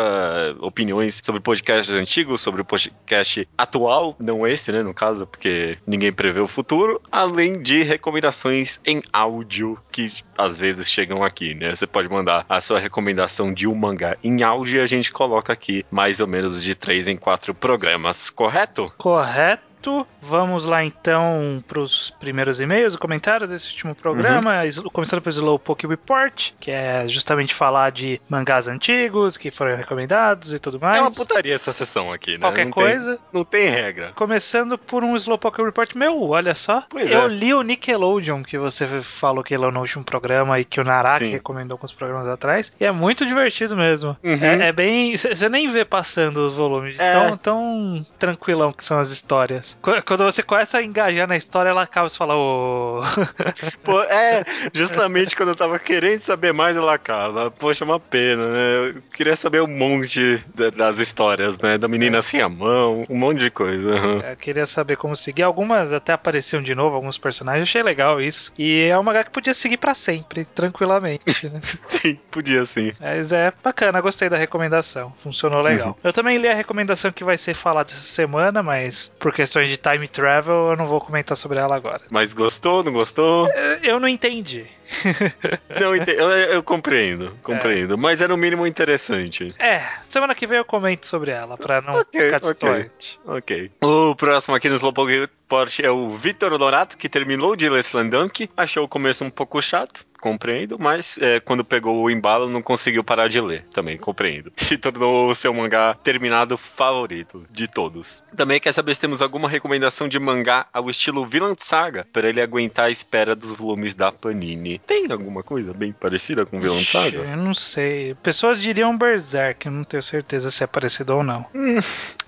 opiniões 0.59 1.21
sobre 1.23 1.41
podcasts 1.41 1.93
antigos, 1.93 2.41
sobre 2.41 2.61
o 2.61 2.65
podcast 2.65 3.47
atual, 3.57 4.15
não 4.19 4.45
esse, 4.47 4.71
né, 4.71 4.81
no 4.81 4.93
caso, 4.93 5.27
porque 5.27 5.77
ninguém 5.85 6.11
prevê 6.11 6.39
o 6.39 6.47
futuro, 6.47 7.01
além 7.11 7.61
de 7.61 7.83
recomendações 7.83 8.79
em 8.85 9.01
áudio 9.11 9.77
que 9.91 10.05
às 10.37 10.59
vezes 10.59 10.91
chegam 10.91 11.23
aqui, 11.23 11.53
né? 11.53 11.75
Você 11.75 11.87
pode 11.87 12.09
mandar 12.09 12.45
a 12.49 12.59
sua 12.59 12.79
recomendação 12.79 13.53
de 13.53 13.67
um 13.67 13.75
mangá 13.75 14.17
em 14.23 14.43
áudio 14.43 14.79
e 14.79 14.81
a 14.81 14.87
gente 14.87 15.11
coloca 15.11 15.53
aqui 15.53 15.85
mais 15.89 16.19
ou 16.19 16.27
menos 16.27 16.61
de 16.61 16.75
três 16.75 17.07
em 17.07 17.15
quatro 17.15 17.53
programas, 17.53 18.29
correto? 18.29 18.91
Correto. 18.97 19.74
Vamos 20.21 20.65
lá 20.65 20.83
então 20.83 21.63
para 21.67 21.79
os 21.79 22.09
primeiros 22.19 22.59
e-mails 22.59 22.93
e 22.93 22.97
comentários 22.97 23.49
desse 23.49 23.69
último 23.71 23.93
programa. 23.95 24.65
Is- 24.65 24.79
Começando 24.79 25.21
pelo 25.21 25.33
Slowpoke 25.33 25.85
Report, 25.87 26.51
que 26.59 26.71
é 26.71 27.07
justamente 27.07 27.53
falar 27.53 27.91
de 27.91 28.19
mangás 28.29 28.67
antigos 28.67 29.37
que 29.37 29.51
foram 29.51 29.75
recomendados 29.75 30.53
e 30.53 30.59
tudo 30.59 30.79
mais. 30.79 30.97
É 30.97 31.01
uma 31.01 31.11
putaria 31.11 31.53
essa 31.53 31.71
sessão 31.71 32.11
aqui, 32.11 32.33
né? 32.33 32.39
Qualquer 32.39 32.65
não 32.65 32.71
coisa. 32.71 33.15
Tem, 33.17 33.25
não 33.33 33.43
tem 33.43 33.69
regra. 33.69 34.11
Começando 34.15 34.77
por 34.77 35.03
um 35.03 35.15
Slowpoke 35.15 35.61
Report 35.61 35.93
meu, 35.95 36.21
olha 36.29 36.53
só. 36.55 36.83
Pois 36.89 37.11
eu 37.11 37.21
é. 37.23 37.27
li 37.27 37.53
o 37.53 37.61
Nickelodeon, 37.61 38.43
que 38.43 38.57
você 38.57 39.01
falou 39.01 39.43
que 39.43 39.53
ele 39.53 39.65
é 39.65 39.71
no 39.71 39.79
último 39.79 40.03
programa 40.03 40.59
e 40.59 40.65
que 40.65 40.79
o 40.79 40.83
Naraki 40.83 41.25
Sim. 41.25 41.31
recomendou 41.31 41.75
alguns 41.75 41.91
programas 41.91 42.27
atrás. 42.27 42.73
E 42.79 42.85
é 42.85 42.91
muito 42.91 43.25
divertido 43.25 43.75
mesmo. 43.75 44.15
Uhum. 44.23 44.33
É, 44.43 44.67
é 44.67 44.71
bem. 44.71 45.15
Você 45.15 45.47
nem 45.49 45.67
vê 45.69 45.85
passando 45.85 46.37
os 46.47 46.53
volumes. 46.55 46.99
É. 46.99 47.13
Tão, 47.13 47.37
tão 47.37 48.05
tranquilão 48.17 48.71
que 48.71 48.83
são 48.83 48.99
as 48.99 49.09
histórias. 49.09 49.74
Qu- 49.81 50.01
Quando 50.05 50.23
você 50.23 50.41
começa 50.41 50.77
a 50.77 50.83
engajar 50.83 51.27
na 51.27 51.35
história, 51.37 51.69
ela 51.69 51.83
acaba 51.83 52.07
e 52.07 52.11
fala, 52.15 52.35
ô. 52.35 53.01
Pô, 53.83 54.01
é, 54.03 54.43
justamente 54.73 55.35
quando 55.35 55.49
eu 55.49 55.55
tava 55.55 55.77
querendo 55.79 56.19
saber 56.19 56.53
mais, 56.53 56.75
ela 56.77 56.93
acaba. 56.93 57.51
Poxa, 57.51 57.85
uma 57.85 57.99
pena, 57.99 58.47
né? 58.49 58.89
Eu 58.89 59.01
queria 59.15 59.35
saber 59.35 59.61
um 59.61 59.67
monte 59.67 60.43
da- 60.55 60.69
das 60.69 60.99
histórias, 60.99 61.57
né? 61.59 61.77
Da 61.77 61.87
menina 61.87 62.19
assim 62.19 62.39
a 62.41 62.49
mão, 62.49 63.03
um 63.09 63.17
monte 63.17 63.39
de 63.39 63.49
coisa. 63.51 63.91
aham. 63.95 64.21
Eu 64.21 64.35
queria 64.37 64.65
saber 64.65 64.97
como 64.97 65.15
seguir. 65.15 65.43
Algumas 65.43 65.91
até 65.93 66.13
apareciam 66.13 66.61
de 66.61 66.73
novo, 66.73 66.95
alguns 66.95 67.17
personagens. 67.17 67.69
Achei 67.69 67.83
legal 67.83 68.21
isso. 68.21 68.51
E 68.57 68.83
é 68.83 68.95
uma 68.97 69.03
mangá 69.03 69.23
que 69.23 69.31
podia 69.31 69.53
seguir 69.53 69.77
pra 69.77 69.93
sempre, 69.93 70.45
tranquilamente. 70.45 71.49
Né? 71.49 71.59
Sim, 71.63 72.19
podia 72.31 72.65
sim. 72.65 72.91
Mas 72.99 73.31
é 73.31 73.51
bacana, 73.63 74.01
gostei 74.01 74.29
da 74.29 74.37
recomendação. 74.37 75.13
Funcionou 75.21 75.61
legal. 75.61 75.89
Uhum. 75.89 75.95
Eu 76.03 76.13
também 76.13 76.37
li 76.37 76.47
a 76.47 76.53
recomendação 76.53 77.11
que 77.11 77.23
vai 77.23 77.37
ser 77.37 77.53
falada 77.53 77.89
essa 77.91 77.99
semana, 77.99 78.61
mas 78.63 79.11
por 79.19 79.31
questões 79.33 79.64
de 79.69 79.77
time 79.77 80.07
travel 80.07 80.71
eu 80.71 80.75
não 80.75 80.87
vou 80.87 80.99
comentar 80.99 81.35
sobre 81.37 81.57
ela 81.59 81.75
agora. 81.75 82.01
Mas 82.11 82.33
gostou, 82.33 82.83
não 82.83 82.93
gostou? 82.93 83.47
Eu 83.81 83.99
não 83.99 84.07
entendi. 84.07 84.65
Não, 85.79 85.95
eu, 85.95 86.29
eu 86.29 86.63
compreendo, 86.63 87.37
compreendo. 87.43 87.97
Mas 87.97 88.21
é 88.21 88.27
no 88.27 88.37
mínimo 88.37 88.65
interessante. 88.65 89.47
É, 89.59 89.81
semana 90.07 90.35
que 90.35 90.47
vem 90.47 90.57
eu 90.57 90.65
comento 90.65 91.07
sobre 91.07 91.31
ela, 91.31 91.57
pra 91.57 91.81
não 91.81 91.99
Ok, 91.99 92.21
ficar 92.21 92.39
distante. 92.39 93.19
Ok. 93.25 93.71
O 93.81 94.15
próximo 94.15 94.55
aqui 94.55 94.69
no 94.69 94.75
Slowpoke 94.75 95.19
Report 95.19 95.79
é 95.79 95.89
o 95.89 96.09
Vitor 96.09 96.57
Donato, 96.57 96.97
que 96.97 97.09
terminou 97.09 97.55
de 97.55 97.69
ler 97.69 97.79
Slam 97.79 98.09
Dunk. 98.09 98.49
Achou 98.55 98.83
o 98.83 98.87
começo 98.87 99.23
um 99.23 99.29
pouco 99.29 99.61
chato, 99.61 100.05
compreendo, 100.19 100.79
mas 100.79 101.19
é, 101.19 101.39
quando 101.39 101.63
pegou 101.63 102.01
o 102.01 102.09
embalo 102.09 102.49
não 102.49 102.61
conseguiu 102.61 103.03
parar 103.03 103.27
de 103.27 103.39
ler, 103.39 103.63
também 103.71 103.95
compreendo. 103.95 104.51
Se 104.57 104.75
tornou 104.75 105.29
o 105.29 105.35
seu 105.35 105.53
mangá 105.53 105.93
terminado 106.03 106.57
favorito 106.57 107.45
de 107.51 107.67
todos. 107.67 108.23
Também 108.35 108.59
quer 108.59 108.73
saber 108.73 108.95
se 108.95 109.01
temos 109.01 109.21
alguma 109.21 109.47
recomendação 109.47 110.07
de 110.07 110.17
mangá 110.19 110.65
ao 110.73 110.89
estilo 110.89 111.27
Villain 111.27 111.55
Saga, 111.59 112.07
para 112.11 112.27
ele 112.27 112.41
aguentar 112.41 112.85
a 112.85 112.89
espera 112.89 113.35
dos 113.35 113.53
volumes 113.53 113.93
da 113.93 114.11
Panini. 114.11 114.74
Tem 114.79 115.11
alguma 115.11 115.43
coisa 115.43 115.73
bem 115.73 115.91
parecida 115.91 116.45
com 116.45 116.59
Villain 116.59 116.81
Ixi, 116.81 116.91
Saga? 116.91 117.17
Eu 117.17 117.37
não 117.37 117.53
sei. 117.53 118.15
Pessoas 118.15 118.61
diriam 118.61 118.97
Berserk, 118.97 119.65
eu 119.65 119.71
não 119.71 119.83
tenho 119.83 120.01
certeza 120.03 120.49
se 120.51 120.63
é 120.63 120.67
parecido 120.67 121.15
ou 121.15 121.23
não. 121.23 121.45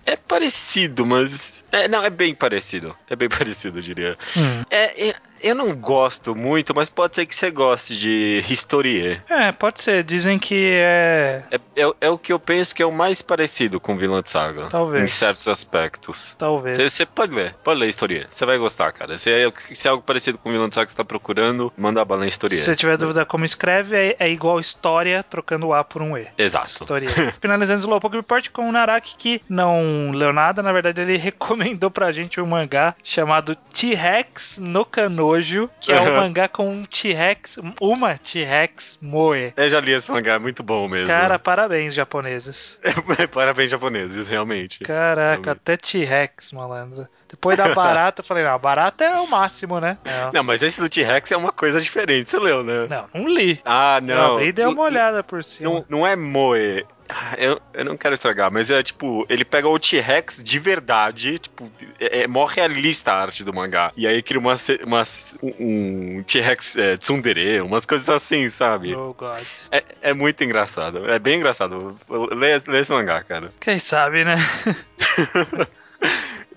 É 0.05 0.15
parecido, 0.15 1.05
mas. 1.05 1.63
É, 1.71 1.87
não, 1.87 2.03
é 2.03 2.09
bem 2.09 2.33
parecido. 2.33 2.95
É 3.09 3.15
bem 3.15 3.27
parecido, 3.29 3.79
eu 3.79 3.81
diria. 3.81 4.17
Hum. 4.37 4.63
É, 4.69 5.09
é- 5.09 5.15
eu 5.41 5.55
não 5.55 5.75
gosto 5.75 6.35
muito, 6.35 6.73
mas 6.75 6.89
pode 6.89 7.15
ser 7.15 7.25
que 7.25 7.35
você 7.35 7.51
goste 7.51 7.97
de 7.97 8.43
Historier. 8.49 9.23
É, 9.29 9.51
pode 9.51 9.81
ser. 9.81 10.03
Dizem 10.03 10.39
que 10.39 10.71
é. 10.73 11.43
É, 11.51 11.55
é, 11.83 11.93
é 12.01 12.09
o 12.09 12.17
que 12.17 12.31
eu 12.31 12.39
penso 12.39 12.73
que 12.75 12.81
é 12.81 12.85
o 12.85 12.91
mais 12.91 13.21
parecido 13.21 13.79
com 13.79 13.97
Vinland 13.97 14.29
Saga. 14.29 14.67
Talvez. 14.69 15.03
Em 15.03 15.07
certos 15.07 15.47
aspectos. 15.47 16.35
Talvez. 16.37 16.77
Você 16.77 17.05
pode 17.05 17.33
ler, 17.33 17.55
pode 17.63 17.79
ler 17.79 17.89
Historier. 17.89 18.27
Você 18.29 18.45
vai 18.45 18.57
gostar, 18.57 18.91
cara. 18.91 19.17
Se 19.17 19.31
é, 19.31 19.51
se 19.73 19.87
é 19.87 19.91
algo 19.91 20.03
parecido 20.03 20.37
com 20.37 20.51
Vinland 20.51 20.73
Saga 20.73 20.85
que 20.85 20.91
você 20.91 20.97
tá 20.97 21.05
procurando, 21.05 21.71
manda 21.77 22.01
a 22.01 22.05
bala 22.05 22.25
em 22.25 22.29
Se 22.29 22.33
Historier. 22.33 22.61
você 22.61 22.75
tiver 22.75 22.97
dúvida 22.97 23.25
como 23.25 23.45
escreve, 23.45 23.95
é, 23.95 24.15
é 24.19 24.29
igual 24.29 24.59
história 24.59 25.23
trocando 25.23 25.67
o 25.67 25.73
A 25.73 25.83
por 25.83 26.01
um 26.01 26.17
E. 26.17 26.27
Exato. 26.37 26.67
História. 26.67 27.09
Finalizando 27.41 27.79
o 27.79 27.81
Slowpoke 27.81 28.17
Report 28.17 28.49
com 28.49 28.69
o 28.69 28.71
Naraki, 28.71 29.15
que 29.17 29.41
não 29.49 30.11
leu 30.11 30.33
nada. 30.33 30.61
Na 30.61 30.71
verdade, 30.71 31.01
ele 31.01 31.17
recomendou 31.17 31.91
pra 31.91 32.11
gente 32.11 32.39
um 32.39 32.45
mangá 32.45 32.95
chamado 33.03 33.55
T-Rex 33.55 34.57
no 34.57 34.85
Canojo, 35.27 35.69
que 35.79 35.91
é 35.91 35.99
um 35.99 36.15
mangá 36.15 36.47
com 36.47 36.69
um 36.69 36.83
T-Rex, 36.83 37.59
uma 37.81 38.17
T-Rex 38.17 38.97
moe. 39.01 39.53
Eu 39.55 39.69
já 39.69 39.79
li 39.79 39.91
esse 39.91 40.11
mangá, 40.11 40.33
é 40.33 40.39
muito 40.39 40.63
bom 40.63 40.87
mesmo. 40.87 41.07
Cara, 41.07 41.37
parabéns, 41.37 41.93
japoneses. 41.93 42.79
Parabéns, 43.33 43.71
japoneses, 43.71 44.27
realmente. 44.29 44.79
Caraca, 44.79 45.21
Realmente. 45.27 45.49
até 45.49 45.77
T-Rex, 45.77 46.51
malandro. 46.51 47.07
Depois 47.29 47.57
da 47.57 47.73
barata, 47.73 48.21
eu 48.21 48.25
falei, 48.25 48.43
não, 48.43 48.57
barata 48.57 49.03
é 49.03 49.15
o 49.19 49.27
máximo, 49.27 49.79
né? 49.79 49.97
Não, 50.05 50.31
Não, 50.33 50.43
mas 50.43 50.61
esse 50.63 50.79
do 50.79 50.89
T-Rex 50.89 51.31
é 51.31 51.37
uma 51.37 51.51
coisa 51.51 51.81
diferente, 51.81 52.29
você 52.29 52.39
leu, 52.39 52.63
né? 52.63 52.87
não, 52.89 53.09
não 53.13 53.27
li. 53.29 53.59
Ah, 53.65 53.99
Não, 54.01 54.15
não. 54.15 54.33
abri 54.35 54.49
e 54.49 54.53
dei 54.53 54.65
uma 54.65 54.83
olhada 54.83 55.23
por 55.23 55.43
cima. 55.43 55.69
Não, 55.69 55.85
não 55.89 56.07
é 56.07 56.15
Moe. 56.15 56.85
Ah, 57.09 57.35
Eu, 57.37 57.61
eu 57.73 57.85
não 57.85 57.95
quero 57.97 58.13
estragar, 58.15 58.51
mas 58.51 58.69
é 58.69 58.81
tipo, 58.83 59.25
ele 59.29 59.45
pega 59.45 59.67
o 59.67 59.79
T-Rex 59.79 60.43
de 60.43 60.59
verdade, 60.59 61.39
tipo, 61.39 61.71
é, 61.99 62.21
é 62.21 62.27
mó 62.27 62.45
realista 62.45 63.11
a 63.13 63.21
arte 63.21 63.43
do 63.43 63.53
mangá. 63.53 63.91
E 63.95 64.05
aí 64.05 64.21
cria 64.21 64.39
uma, 64.39 64.55
ce- 64.55 64.79
uma, 64.83 65.03
um, 65.41 66.17
um 66.19 66.23
T-Rex 66.23 66.75
é, 66.77 66.97
tsundere, 66.97 67.61
umas 67.61 67.85
coisas 67.85 68.09
assim, 68.09 68.49
sabe? 68.49 68.93
Oh, 68.95 69.13
God. 69.13 69.43
É, 69.71 69.83
é 70.01 70.13
muito 70.13 70.43
engraçado, 70.43 71.09
é 71.09 71.17
bem 71.19 71.37
engraçado. 71.37 71.97
Lê, 72.09 72.61
lê 72.67 72.79
esse 72.79 72.91
mangá, 72.91 73.23
cara. 73.23 73.53
Quem 73.59 73.79
sabe, 73.79 74.23
né? 74.25 74.35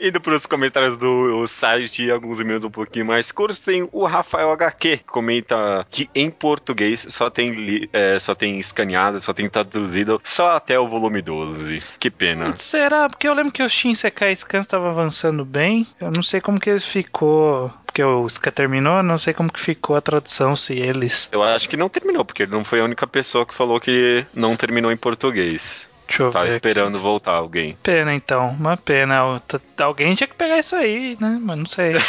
Indo 0.01 0.21
para 0.21 0.35
os 0.35 0.47
comentários 0.47 0.97
do 0.97 1.47
site 1.47 2.05
e 2.05 2.11
alguns 2.11 2.41
e-mails 2.41 2.65
um 2.65 2.71
pouquinho 2.71 3.05
mais 3.07 3.31
curtos, 3.31 3.59
tem 3.59 3.89
o 3.93 4.05
Rafael 4.07 4.51
HQ, 4.53 4.99
que 4.99 5.05
comenta 5.05 5.87
que 5.91 6.09
em 6.15 6.31
português 6.31 7.07
só 7.11 7.29
tem, 7.29 7.51
li- 7.51 7.89
é, 7.93 8.19
só 8.19 8.35
tem 8.35 8.59
escaneado, 8.59 9.21
só 9.21 9.33
tem 9.33 9.49
traduzido 9.49 10.21
só 10.25 10.53
até 10.57 10.79
o 10.79 10.89
volume 10.89 11.21
12. 11.21 11.83
Que 11.99 12.11
pena. 12.11 12.55
Será? 12.57 13.09
Porque 13.09 13.29
eu 13.29 13.35
lembro 13.35 13.53
que 13.53 13.63
o 13.63 13.69
Shin 13.69 13.95
Sekai 13.95 14.35
Scan 14.35 14.61
estava 14.61 14.89
avançando 14.89 15.45
bem. 15.45 15.87
Eu 16.01 16.11
não 16.11 16.23
sei 16.23 16.41
como 16.41 16.59
que 16.59 16.71
ele 16.71 16.81
ficou. 16.81 17.71
Porque 17.85 18.03
o 18.05 18.25
Ska 18.29 18.53
terminou, 18.53 19.03
não 19.03 19.19
sei 19.19 19.35
como 19.35 19.53
que 19.53 19.61
ficou 19.61 19.97
a 19.97 20.01
tradução, 20.01 20.55
se 20.57 20.75
eles. 20.79 21.29
Eu 21.33 21.43
acho 21.43 21.69
que 21.69 21.77
não 21.77 21.89
terminou, 21.89 22.25
porque 22.25 22.45
ele 22.45 22.53
não 22.53 22.65
foi 22.65 22.81
a 22.81 22.85
única 22.85 23.05
pessoa 23.07 23.45
que 23.45 23.53
falou 23.53 23.81
que 23.81 24.25
não 24.33 24.55
terminou 24.57 24.93
em 24.93 24.97
português. 24.97 25.91
Deixa 26.11 26.25
eu 26.25 26.31
Tava 26.31 26.47
ver. 26.47 26.51
esperando 26.51 26.99
voltar 27.01 27.33
alguém. 27.33 27.79
Pena 27.83 28.13
então, 28.13 28.49
uma 28.49 28.77
pena. 28.77 29.41
Alguém 29.79 30.15
tinha 30.17 30.27
que 30.27 30.35
pegar 30.35 30.59
isso 30.59 30.75
aí, 30.75 31.17
né? 31.21 31.39
Mas 31.41 31.59
não 31.59 31.67
sei. 31.67 31.91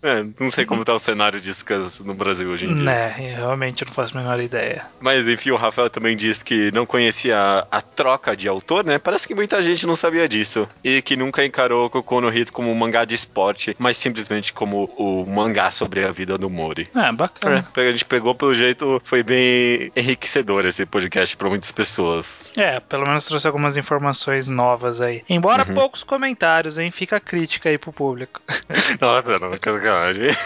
É, 0.00 0.24
não 0.38 0.48
sei 0.48 0.64
como 0.64 0.84
tá 0.84 0.94
o 0.94 0.98
cenário 0.98 1.40
de 1.40 1.52
Scans 1.52 2.04
no 2.04 2.14
Brasil 2.14 2.48
hoje 2.48 2.66
em 2.66 2.74
dia. 2.74 2.84
né, 2.84 3.08
realmente 3.16 3.84
não 3.84 3.92
faço 3.92 4.16
a 4.16 4.20
menor 4.20 4.38
ideia. 4.38 4.86
Mas 5.00 5.26
enfim, 5.26 5.50
o 5.50 5.56
Rafael 5.56 5.90
também 5.90 6.16
disse 6.16 6.44
que 6.44 6.70
não 6.70 6.86
conhecia 6.86 7.36
a, 7.36 7.66
a 7.78 7.82
troca 7.82 8.36
de 8.36 8.48
autor, 8.48 8.84
né? 8.84 8.96
Parece 9.00 9.26
que 9.26 9.34
muita 9.34 9.60
gente 9.60 9.88
não 9.88 9.96
sabia 9.96 10.28
disso. 10.28 10.68
E 10.84 11.02
que 11.02 11.16
nunca 11.16 11.44
encarou 11.44 11.90
Kokono 11.90 12.28
no 12.30 12.36
Hito 12.36 12.52
como 12.52 12.70
um 12.70 12.74
mangá 12.76 13.04
de 13.04 13.14
esporte, 13.14 13.74
mas 13.76 13.96
simplesmente 13.96 14.52
como 14.52 14.84
o 14.96 15.26
mangá 15.26 15.70
sobre 15.72 16.04
a 16.04 16.12
vida 16.12 16.38
do 16.38 16.48
Mori. 16.48 16.88
Ah, 16.94 17.12
bacana. 17.12 17.66
É, 17.76 17.88
a 17.88 17.90
gente 17.90 18.04
pegou 18.04 18.34
pelo 18.34 18.54
jeito, 18.54 19.00
foi 19.04 19.22
bem 19.22 19.90
enriquecedor 19.96 20.64
esse 20.66 20.86
podcast 20.86 21.36
pra 21.36 21.48
muitas 21.48 21.72
pessoas. 21.72 22.52
É, 22.56 22.78
pelo 22.78 23.06
menos 23.06 23.26
trouxe 23.26 23.47
algumas 23.48 23.76
informações 23.76 24.46
novas 24.48 25.00
aí. 25.00 25.22
Embora 25.28 25.66
Uhum. 25.68 25.74
poucos 25.74 26.02
comentários, 26.04 26.78
hein? 26.78 26.90
Fica 26.90 27.16
a 27.16 27.20
crítica 27.20 27.68
aí 27.68 27.76
pro 27.78 27.92
público. 27.92 28.40
Nossa, 29.00 29.38
não, 29.38 29.50
que 29.52 29.70
sacanagem. 29.70 30.28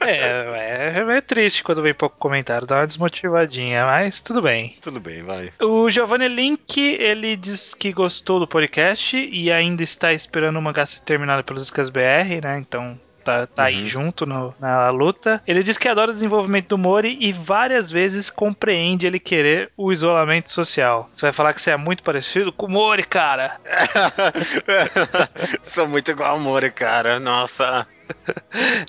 É, 0.00 0.92
é 0.96 1.04
meio 1.04 1.22
triste 1.22 1.62
quando 1.62 1.82
vem 1.82 1.92
pouco 1.94 2.16
comentário, 2.18 2.66
dá 2.66 2.76
uma 2.78 2.86
desmotivadinha, 2.86 3.84
mas 3.84 4.20
tudo 4.20 4.40
bem. 4.42 4.76
Tudo 4.80 4.98
bem, 4.98 5.22
vai. 5.22 5.52
O 5.60 5.88
Giovanni 5.90 6.26
Link, 6.28 6.78
ele 6.78 7.36
diz 7.36 7.74
que 7.74 7.92
gostou 7.92 8.40
do 8.40 8.46
podcast 8.46 9.16
e 9.16 9.52
ainda 9.52 9.82
está 9.82 10.12
esperando 10.12 10.56
o 10.58 10.62
mangá 10.62 10.86
ser 10.86 11.00
terminado 11.00 11.44
pelos 11.44 11.66
Scas 11.66 11.88
BR, 11.90 12.40
né? 12.42 12.58
Então 12.58 12.98
tá, 13.20 13.46
tá 13.46 13.64
aí 13.64 13.80
Uhum. 13.80 13.86
junto 13.86 14.26
no- 14.26 14.54
na 14.58 14.90
luta. 14.90 15.42
Ele 15.46 15.62
diz 15.62 15.76
que 15.78 15.88
adora 15.88 16.10
o 16.10 16.14
desenvolvimento 16.14 16.68
do 16.68 16.78
Mori 16.78 17.16
e 17.20 17.32
várias 17.32 17.90
vezes 17.90 18.30
compreende 18.30 19.06
ele 19.06 19.18
querer 19.20 19.70
o 19.76 19.92
isolamento 19.92 20.50
social. 20.50 21.08
Você 21.14 21.26
vai 21.26 21.32
falar 21.32 21.52
que 21.54 21.60
você 21.62 21.70
é 21.70 21.76
muito 21.76 22.02
parecido 22.02 22.52
com 22.52 22.66
o 22.66 22.70
Mori, 22.70 23.02
cara. 23.04 23.58
Sou 25.60 25.86
muito 25.86 26.10
igual 26.10 26.30
ao 26.32 26.40
Mori, 26.40 26.70
cara. 26.70 27.18
Nossa. 27.20 27.86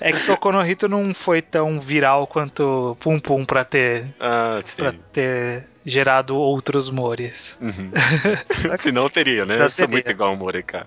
É 0.00 0.12
que 0.12 0.26
Toco 0.26 0.50
no 0.52 0.66
Hito 0.66 0.88
não 0.88 1.12
foi 1.14 1.40
tão 1.42 1.80
viral 1.80 2.26
quanto 2.26 2.96
Pum 3.00 3.18
Pum 3.20 3.44
pra 3.44 3.64
ter, 3.64 4.06
Ah, 4.20 4.60
sim. 4.62 4.76
pra 4.76 4.94
ter 5.12 5.64
gerado 5.84 6.36
outros 6.36 6.88
Moris. 6.90 7.58
Uhum. 7.60 7.90
Senão 8.78 9.08
teria, 9.08 9.44
né? 9.44 9.60
Eu 9.60 9.68
sou 9.68 9.88
muito 9.88 10.10
igual 10.10 10.30
ao 10.30 10.36
Mori, 10.36 10.62
cara. 10.62 10.86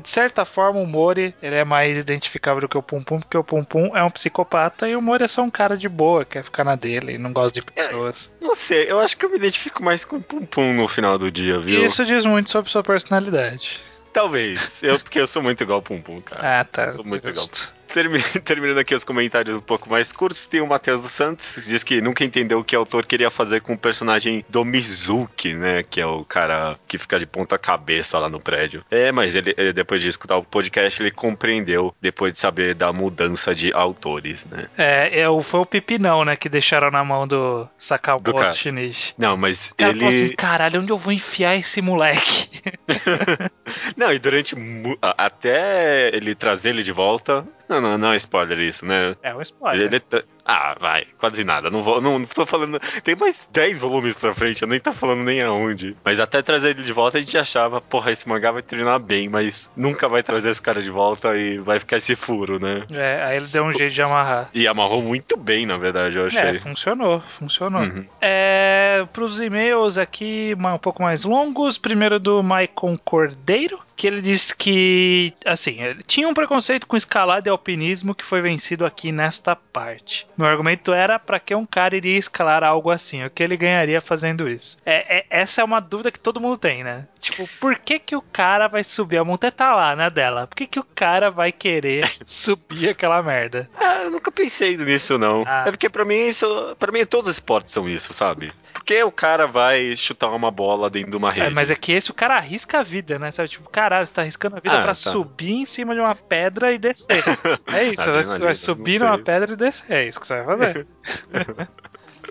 De 0.00 0.08
certa 0.08 0.44
forma, 0.44 0.80
o 0.80 0.86
Mori 0.86 1.32
ele 1.40 1.54
é 1.54 1.64
mais 1.64 1.96
identificável 1.96 2.62
do 2.62 2.68
que 2.68 2.76
o 2.76 2.82
Pum 2.82 3.02
Pum, 3.02 3.20
porque 3.20 3.38
o 3.38 3.44
Pum 3.44 3.62
Pum 3.62 3.96
é 3.96 4.02
um 4.02 4.10
psicopata 4.10 4.88
e 4.88 4.96
o 4.96 5.02
Mori 5.02 5.24
é 5.24 5.28
só 5.28 5.42
um 5.42 5.50
cara 5.50 5.76
de 5.76 5.88
boa, 5.88 6.24
quer 6.24 6.42
ficar 6.42 6.64
na 6.64 6.74
dele, 6.74 7.16
não 7.16 7.32
gosta 7.32 7.60
de 7.60 7.64
pessoas. 7.66 8.30
Não 8.40 8.54
sei, 8.56 8.90
eu 8.90 8.98
acho 8.98 9.16
que 9.16 9.24
eu 9.24 9.30
me 9.30 9.36
identifico 9.36 9.82
mais 9.82 10.04
com 10.04 10.16
o 10.16 10.22
Pum 10.22 10.44
Pum 10.44 10.74
no 10.74 10.88
final 10.88 11.16
do 11.16 11.30
dia, 11.30 11.58
viu? 11.60 11.84
Isso 11.84 12.04
diz 12.04 12.24
muito 12.26 12.50
sobre 12.50 12.70
sua 12.70 12.82
personalidade. 12.82 13.80
Talvez. 14.16 14.82
Eu, 14.82 14.98
porque 14.98 15.20
eu 15.20 15.26
sou 15.26 15.42
muito 15.42 15.62
igual 15.62 15.76
ao 15.76 15.82
Pum 15.82 16.00
Pum, 16.00 16.22
cara. 16.22 16.60
Ah, 16.60 16.64
tá. 16.64 16.84
Eu 16.84 16.88
sou 16.88 17.04
muito 17.04 17.28
justo. 17.28 17.58
Termi- 17.66 17.75
Terminando 18.44 18.78
aqui 18.78 18.94
os 18.94 19.04
comentários 19.04 19.56
um 19.56 19.60
pouco 19.60 19.88
mais 19.88 20.12
curtos, 20.12 20.46
tem 20.46 20.60
o 20.60 20.66
Matheus 20.66 21.02
dos 21.02 21.12
Santos, 21.12 21.54
que 21.54 21.60
diz 21.62 21.82
que 21.82 22.00
nunca 22.00 22.24
entendeu 22.24 22.58
o 22.60 22.64
que 22.64 22.76
o 22.76 22.80
autor 22.80 23.06
queria 23.06 23.30
fazer 23.30 23.60
com 23.60 23.74
o 23.74 23.78
personagem 23.78 24.44
do 24.48 24.64
Mizuki, 24.64 25.54
né? 25.54 25.82
Que 25.82 26.00
é 26.00 26.06
o 26.06 26.24
cara 26.24 26.76
que 26.86 26.98
fica 26.98 27.18
de 27.18 27.26
ponta 27.26 27.56
cabeça 27.58 28.18
lá 28.18 28.28
no 28.28 28.40
prédio. 28.40 28.84
É, 28.90 29.10
mas 29.12 29.34
ele, 29.34 29.54
ele, 29.56 29.72
depois 29.72 30.02
de 30.02 30.08
escutar 30.08 30.36
o 30.36 30.44
podcast, 30.44 31.02
ele 31.02 31.10
compreendeu, 31.10 31.94
depois 32.00 32.32
de 32.32 32.38
saber 32.38 32.74
da 32.74 32.92
mudança 32.92 33.54
de 33.54 33.72
autores, 33.72 34.44
né? 34.46 34.66
É, 34.76 35.20
é, 35.20 35.42
foi 35.42 35.60
o 35.60 35.66
Pipinão, 35.66 36.24
né, 36.24 36.34
que 36.36 36.48
deixaram 36.48 36.90
na 36.90 37.04
mão 37.04 37.26
do 37.26 37.36
Do 37.36 37.68
Sakamoto 37.78 38.34
cara. 38.34 38.52
Shinichi. 38.52 39.14
Não, 39.18 39.36
mas 39.36 39.68
O 39.70 39.76
cara 39.76 39.94
falou 39.94 40.08
ele. 40.12 40.26
assim, 40.26 40.36
caralho, 40.36 40.80
onde 40.80 40.90
eu 40.90 40.98
vou 40.98 41.12
enfiar 41.12 41.54
esse 41.54 41.80
moleque? 41.80 42.48
Não, 43.96 44.12
e 44.12 44.18
durante. 44.18 44.54
Até 45.02 46.10
ele 46.14 46.34
trazer 46.34 46.70
ele 46.70 46.82
de 46.82 46.92
volta. 46.92 47.46
Não, 47.68 47.75
não, 47.80 47.98
não 47.98 48.12
é 48.12 48.16
spoiler 48.16 48.58
isso, 48.60 48.84
né? 48.86 49.16
É 49.22 49.34
um 49.34 49.42
spoiler. 49.42 49.86
Ele 49.86 50.00
tra- 50.00 50.24
Ah, 50.46 50.76
vai, 50.80 51.06
quase 51.18 51.42
nada. 51.44 51.70
Não 51.70 51.82
vou, 51.82 52.00
não, 52.00 52.18
não 52.20 52.26
tô 52.26 52.46
falando. 52.46 52.78
Tem 53.02 53.16
mais 53.16 53.48
10 53.52 53.78
volumes 53.78 54.16
pra 54.16 54.32
frente, 54.32 54.62
eu 54.62 54.68
nem 54.68 54.78
tô 54.78 54.92
falando 54.92 55.24
nem 55.24 55.42
aonde. 55.42 55.96
Mas 56.04 56.20
até 56.20 56.40
trazer 56.40 56.70
ele 56.70 56.82
de 56.84 56.92
volta 56.92 57.18
a 57.18 57.20
gente 57.20 57.36
achava, 57.36 57.80
porra, 57.80 58.12
esse 58.12 58.28
mangá 58.28 58.52
vai 58.52 58.62
terminar 58.62 58.98
bem, 59.00 59.28
mas 59.28 59.68
nunca 59.76 60.08
vai 60.08 60.22
trazer 60.22 60.50
esse 60.50 60.62
cara 60.62 60.80
de 60.80 60.90
volta 60.90 61.36
e 61.36 61.58
vai 61.58 61.78
ficar 61.78 61.96
esse 61.96 62.14
furo, 62.14 62.60
né? 62.60 62.84
É, 62.90 63.22
aí 63.24 63.36
ele 63.38 63.46
deu 63.46 63.64
um 63.64 63.72
jeito 63.72 63.92
de 63.92 64.02
amarrar. 64.02 64.48
E 64.54 64.68
amarrou 64.68 65.02
muito 65.02 65.36
bem, 65.36 65.66
na 65.66 65.76
verdade, 65.76 66.16
eu 66.16 66.24
É, 66.24 66.26
achei. 66.28 66.54
funcionou, 66.54 67.20
funcionou. 67.38 67.82
Uhum. 67.82 68.04
É, 68.20 69.04
para 69.12 69.24
os 69.24 69.40
e-mails 69.40 69.98
aqui 69.98 70.54
um 70.56 70.78
pouco 70.78 71.02
mais 71.02 71.24
longos, 71.24 71.76
primeiro 71.78 72.20
do 72.20 72.42
Maicon 72.42 72.96
Cordeiro, 72.96 73.78
que 73.96 74.06
ele 74.06 74.20
disse 74.20 74.54
que, 74.54 75.32
assim, 75.44 75.80
ele 75.82 76.02
tinha 76.02 76.28
um 76.28 76.34
preconceito 76.34 76.86
com 76.86 76.96
escalada 76.96 77.48
e 77.48 77.50
alpinismo 77.50 78.14
que 78.14 78.24
foi 78.24 78.42
vencido 78.42 78.84
aqui 78.84 79.10
nesta 79.10 79.56
parte. 79.56 80.26
Meu 80.36 80.46
argumento 80.46 80.92
era 80.92 81.18
para 81.18 81.40
que 81.40 81.54
um 81.54 81.64
cara 81.66 81.96
iria 81.96 82.18
escalar 82.18 82.62
algo 82.62 82.90
assim, 82.90 83.24
o 83.24 83.30
que 83.30 83.42
ele 83.42 83.56
ganharia 83.56 84.00
fazendo 84.00 84.48
isso. 84.48 84.76
É, 84.84 85.18
é- 85.18 85.26
essa 85.30 85.60
é 85.60 85.64
uma 85.64 85.80
dúvida 85.80 86.10
que 86.10 86.20
todo 86.20 86.40
mundo 86.40 86.56
tem, 86.56 86.84
né? 86.84 87.06
Tipo, 87.20 87.48
por 87.60 87.76
que 87.78 87.98
que 87.98 88.14
o 88.16 88.22
cara 88.22 88.68
vai 88.68 88.84
subir? 88.84 89.16
A 89.18 89.24
montanha 89.24 89.50
tá 89.52 89.74
lá, 89.74 89.96
né, 89.96 90.10
dela. 90.10 90.46
Por 90.46 90.54
que 90.56 90.66
que 90.66 90.78
o 90.80 90.84
cara 90.84 91.30
vai 91.30 91.50
querer 91.52 92.04
subir 92.26 92.90
aquela 92.90 93.22
merda? 93.22 93.68
Ah, 93.76 94.02
eu 94.04 94.10
nunca 94.10 94.30
pensei 94.30 94.76
nisso, 94.76 95.18
não. 95.18 95.42
Ah. 95.46 95.64
É 95.66 95.70
porque 95.70 95.88
pra 95.88 96.04
mim 96.04 96.26
isso. 96.26 96.46
para 96.78 96.92
mim 96.92 97.04
todos 97.06 97.28
os 97.30 97.36
esportes 97.36 97.72
são 97.72 97.88
isso, 97.88 98.12
sabe? 98.12 98.52
Porque 98.72 99.02
o 99.02 99.10
cara 99.10 99.46
vai 99.46 99.96
chutar 99.96 100.28
uma 100.30 100.50
bola 100.50 100.88
dentro 100.90 101.10
de 101.12 101.16
uma 101.16 101.30
rede. 101.32 101.46
É, 101.46 101.50
mas 101.50 101.70
é 101.70 101.74
que 101.74 101.92
esse 101.92 102.10
o 102.10 102.14
cara 102.14 102.36
arrisca 102.36 102.80
a 102.80 102.82
vida, 102.82 103.18
né? 103.18 103.30
Sabe? 103.30 103.48
Tipo, 103.48 103.68
caralho, 103.70 104.06
você 104.06 104.12
tá 104.12 104.22
arriscando 104.22 104.56
a 104.56 104.60
vida 104.60 104.78
Ah, 104.78 104.82
pra 104.82 104.88
tá. 104.92 104.94
subir 104.94 105.52
em 105.54 105.64
cima 105.64 105.94
de 105.94 106.00
uma 106.00 106.14
pedra 106.14 106.72
e 106.72 106.78
descer. 106.78 107.22
É 107.72 107.84
isso, 107.84 108.04
você 108.12 108.38
vai, 108.38 108.46
vai 108.48 108.54
subir 108.54 109.00
numa 109.00 109.18
pedra 109.18 109.52
e 109.52 109.56
descer. 109.56 109.84
É 109.92 110.04
isso 110.06 110.20
que 110.26 110.34
você 110.34 110.42
vai 110.42 110.56
fazer. 110.56 110.86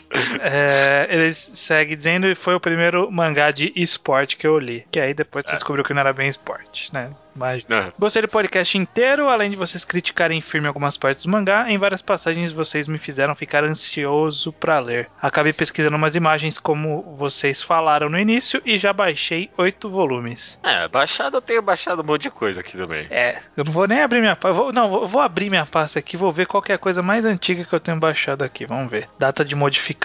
É, 0.41 1.07
ele 1.09 1.33
segue 1.33 1.95
dizendo 1.95 2.27
que 2.27 2.35
foi 2.35 2.55
o 2.55 2.59
primeiro 2.59 3.11
mangá 3.11 3.51
de 3.51 3.71
esporte 3.75 4.37
que 4.37 4.45
eu 4.47 4.57
li. 4.59 4.85
Que 4.91 4.99
aí 4.99 5.13
depois 5.13 5.45
você 5.45 5.53
É. 5.53 5.55
descobriu 5.55 5.83
que 5.83 5.93
não 5.93 6.01
era 6.01 6.13
bem 6.13 6.27
esporte, 6.27 6.93
né? 6.93 7.09
Mas 7.37 7.65
Gostei 7.99 8.21
do 8.21 8.29
podcast 8.29 8.77
inteiro, 8.77 9.27
além 9.27 9.49
de 9.51 9.57
vocês 9.57 9.83
criticarem 9.83 10.39
firme 10.39 10.69
algumas 10.69 10.95
partes 10.95 11.25
do 11.25 11.29
mangá, 11.31 11.69
em 11.69 11.77
várias 11.77 12.01
passagens 12.01 12.53
vocês 12.53 12.87
me 12.87 12.97
fizeram 12.97 13.35
ficar 13.35 13.61
ansioso 13.65 14.53
pra 14.53 14.79
ler. 14.79 15.09
Acabei 15.21 15.51
pesquisando 15.51 15.97
umas 15.97 16.15
imagens 16.15 16.57
como 16.57 17.01
vocês 17.17 17.61
falaram 17.61 18.07
no 18.07 18.17
início 18.17 18.61
e 18.65 18.77
já 18.77 18.93
baixei 18.93 19.49
oito 19.57 19.89
volumes. 19.89 20.57
É, 20.63 20.87
baixado 20.87 21.35
eu 21.35 21.41
tenho 21.41 21.61
baixado 21.61 22.01
um 22.01 22.05
monte 22.05 22.21
de 22.23 22.31
coisa 22.31 22.61
aqui 22.61 22.77
também. 22.77 23.05
É, 23.09 23.39
eu 23.57 23.65
não 23.65 23.71
vou 23.73 23.85
nem 23.85 24.01
abrir 24.01 24.21
minha 24.21 24.35
pasta. 24.37 24.71
Não, 24.71 24.87
vou, 24.87 25.05
vou 25.05 25.21
abrir 25.21 25.49
minha 25.49 25.65
pasta 25.65 25.99
aqui, 25.99 26.15
vou 26.15 26.31
ver 26.31 26.45
qual 26.47 26.63
é 26.69 26.73
a 26.73 26.77
coisa 26.77 27.01
mais 27.01 27.25
antiga 27.25 27.65
que 27.65 27.73
eu 27.73 27.81
tenho 27.81 27.97
baixado 27.99 28.43
aqui. 28.45 28.65
Vamos 28.65 28.89
ver. 28.89 29.09
Data 29.19 29.43
de 29.43 29.55
modificação 29.55 30.04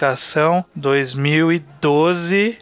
2012. 0.75 2.57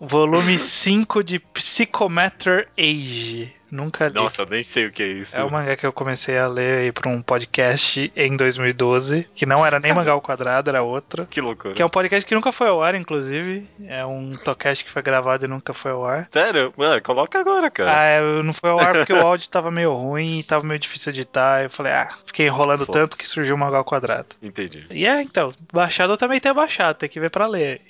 Volume 0.00 0.58
5 0.58 1.22
de 1.22 1.38
Psychometer 1.54 2.66
Age. 2.78 3.59
Nunca 3.70 4.08
li. 4.08 4.14
Nossa, 4.14 4.42
eu 4.42 4.46
nem 4.46 4.62
sei 4.62 4.86
o 4.86 4.92
que 4.92 5.02
é 5.02 5.06
isso. 5.06 5.38
É 5.38 5.44
o 5.44 5.50
mangá 5.50 5.76
que 5.76 5.86
eu 5.86 5.92
comecei 5.92 6.38
a 6.38 6.46
ler 6.46 6.78
aí 6.80 6.92
pra 6.92 7.08
um 7.08 7.22
podcast 7.22 8.12
em 8.16 8.36
2012, 8.36 9.28
que 9.34 9.46
não 9.46 9.64
era 9.64 9.78
nem 9.78 9.94
mangá 9.94 10.12
ao 10.12 10.20
quadrado, 10.20 10.70
era 10.70 10.82
outro. 10.82 11.26
Que 11.26 11.40
loucura. 11.40 11.74
Que 11.74 11.82
é 11.82 11.86
um 11.86 11.90
podcast 11.90 12.26
que 12.26 12.34
nunca 12.34 12.52
foi 12.52 12.68
ao 12.68 12.82
ar, 12.82 12.94
inclusive. 12.94 13.68
É 13.86 14.04
um 14.04 14.32
podcast 14.44 14.84
que 14.84 14.90
foi 14.90 15.02
gravado 15.02 15.44
e 15.44 15.48
nunca 15.48 15.72
foi 15.72 15.92
ao 15.92 16.04
ar. 16.04 16.28
Sério? 16.30 16.72
Mano, 16.76 17.00
coloca 17.02 17.38
agora, 17.38 17.70
cara. 17.70 17.92
Ah, 17.98 18.20
eu 18.20 18.42
não 18.42 18.52
foi 18.52 18.70
ao 18.70 18.80
ar 18.80 18.92
porque 18.92 19.12
o 19.12 19.20
áudio 19.26 19.48
tava 19.48 19.70
meio 19.70 19.92
ruim 19.94 20.40
e 20.40 20.42
tava 20.42 20.66
meio 20.66 20.78
difícil 20.80 21.12
de 21.12 21.20
editar. 21.20 21.62
Eu 21.62 21.70
falei, 21.70 21.92
ah, 21.92 22.10
fiquei 22.26 22.46
enrolando 22.46 22.86
Foda-se. 22.86 22.98
tanto 22.98 23.16
que 23.16 23.26
surgiu 23.26 23.54
o 23.54 23.58
mangá 23.58 23.78
ao 23.78 23.84
quadrado. 23.84 24.28
Entendi. 24.42 24.86
E 24.90 25.06
é, 25.06 25.22
então, 25.22 25.52
baixado 25.72 26.12
eu 26.12 26.16
também 26.16 26.40
tenho 26.40 26.54
baixado, 26.54 26.96
tem 26.96 27.08
que 27.08 27.20
ver 27.20 27.30
pra 27.30 27.46
ler. 27.46 27.80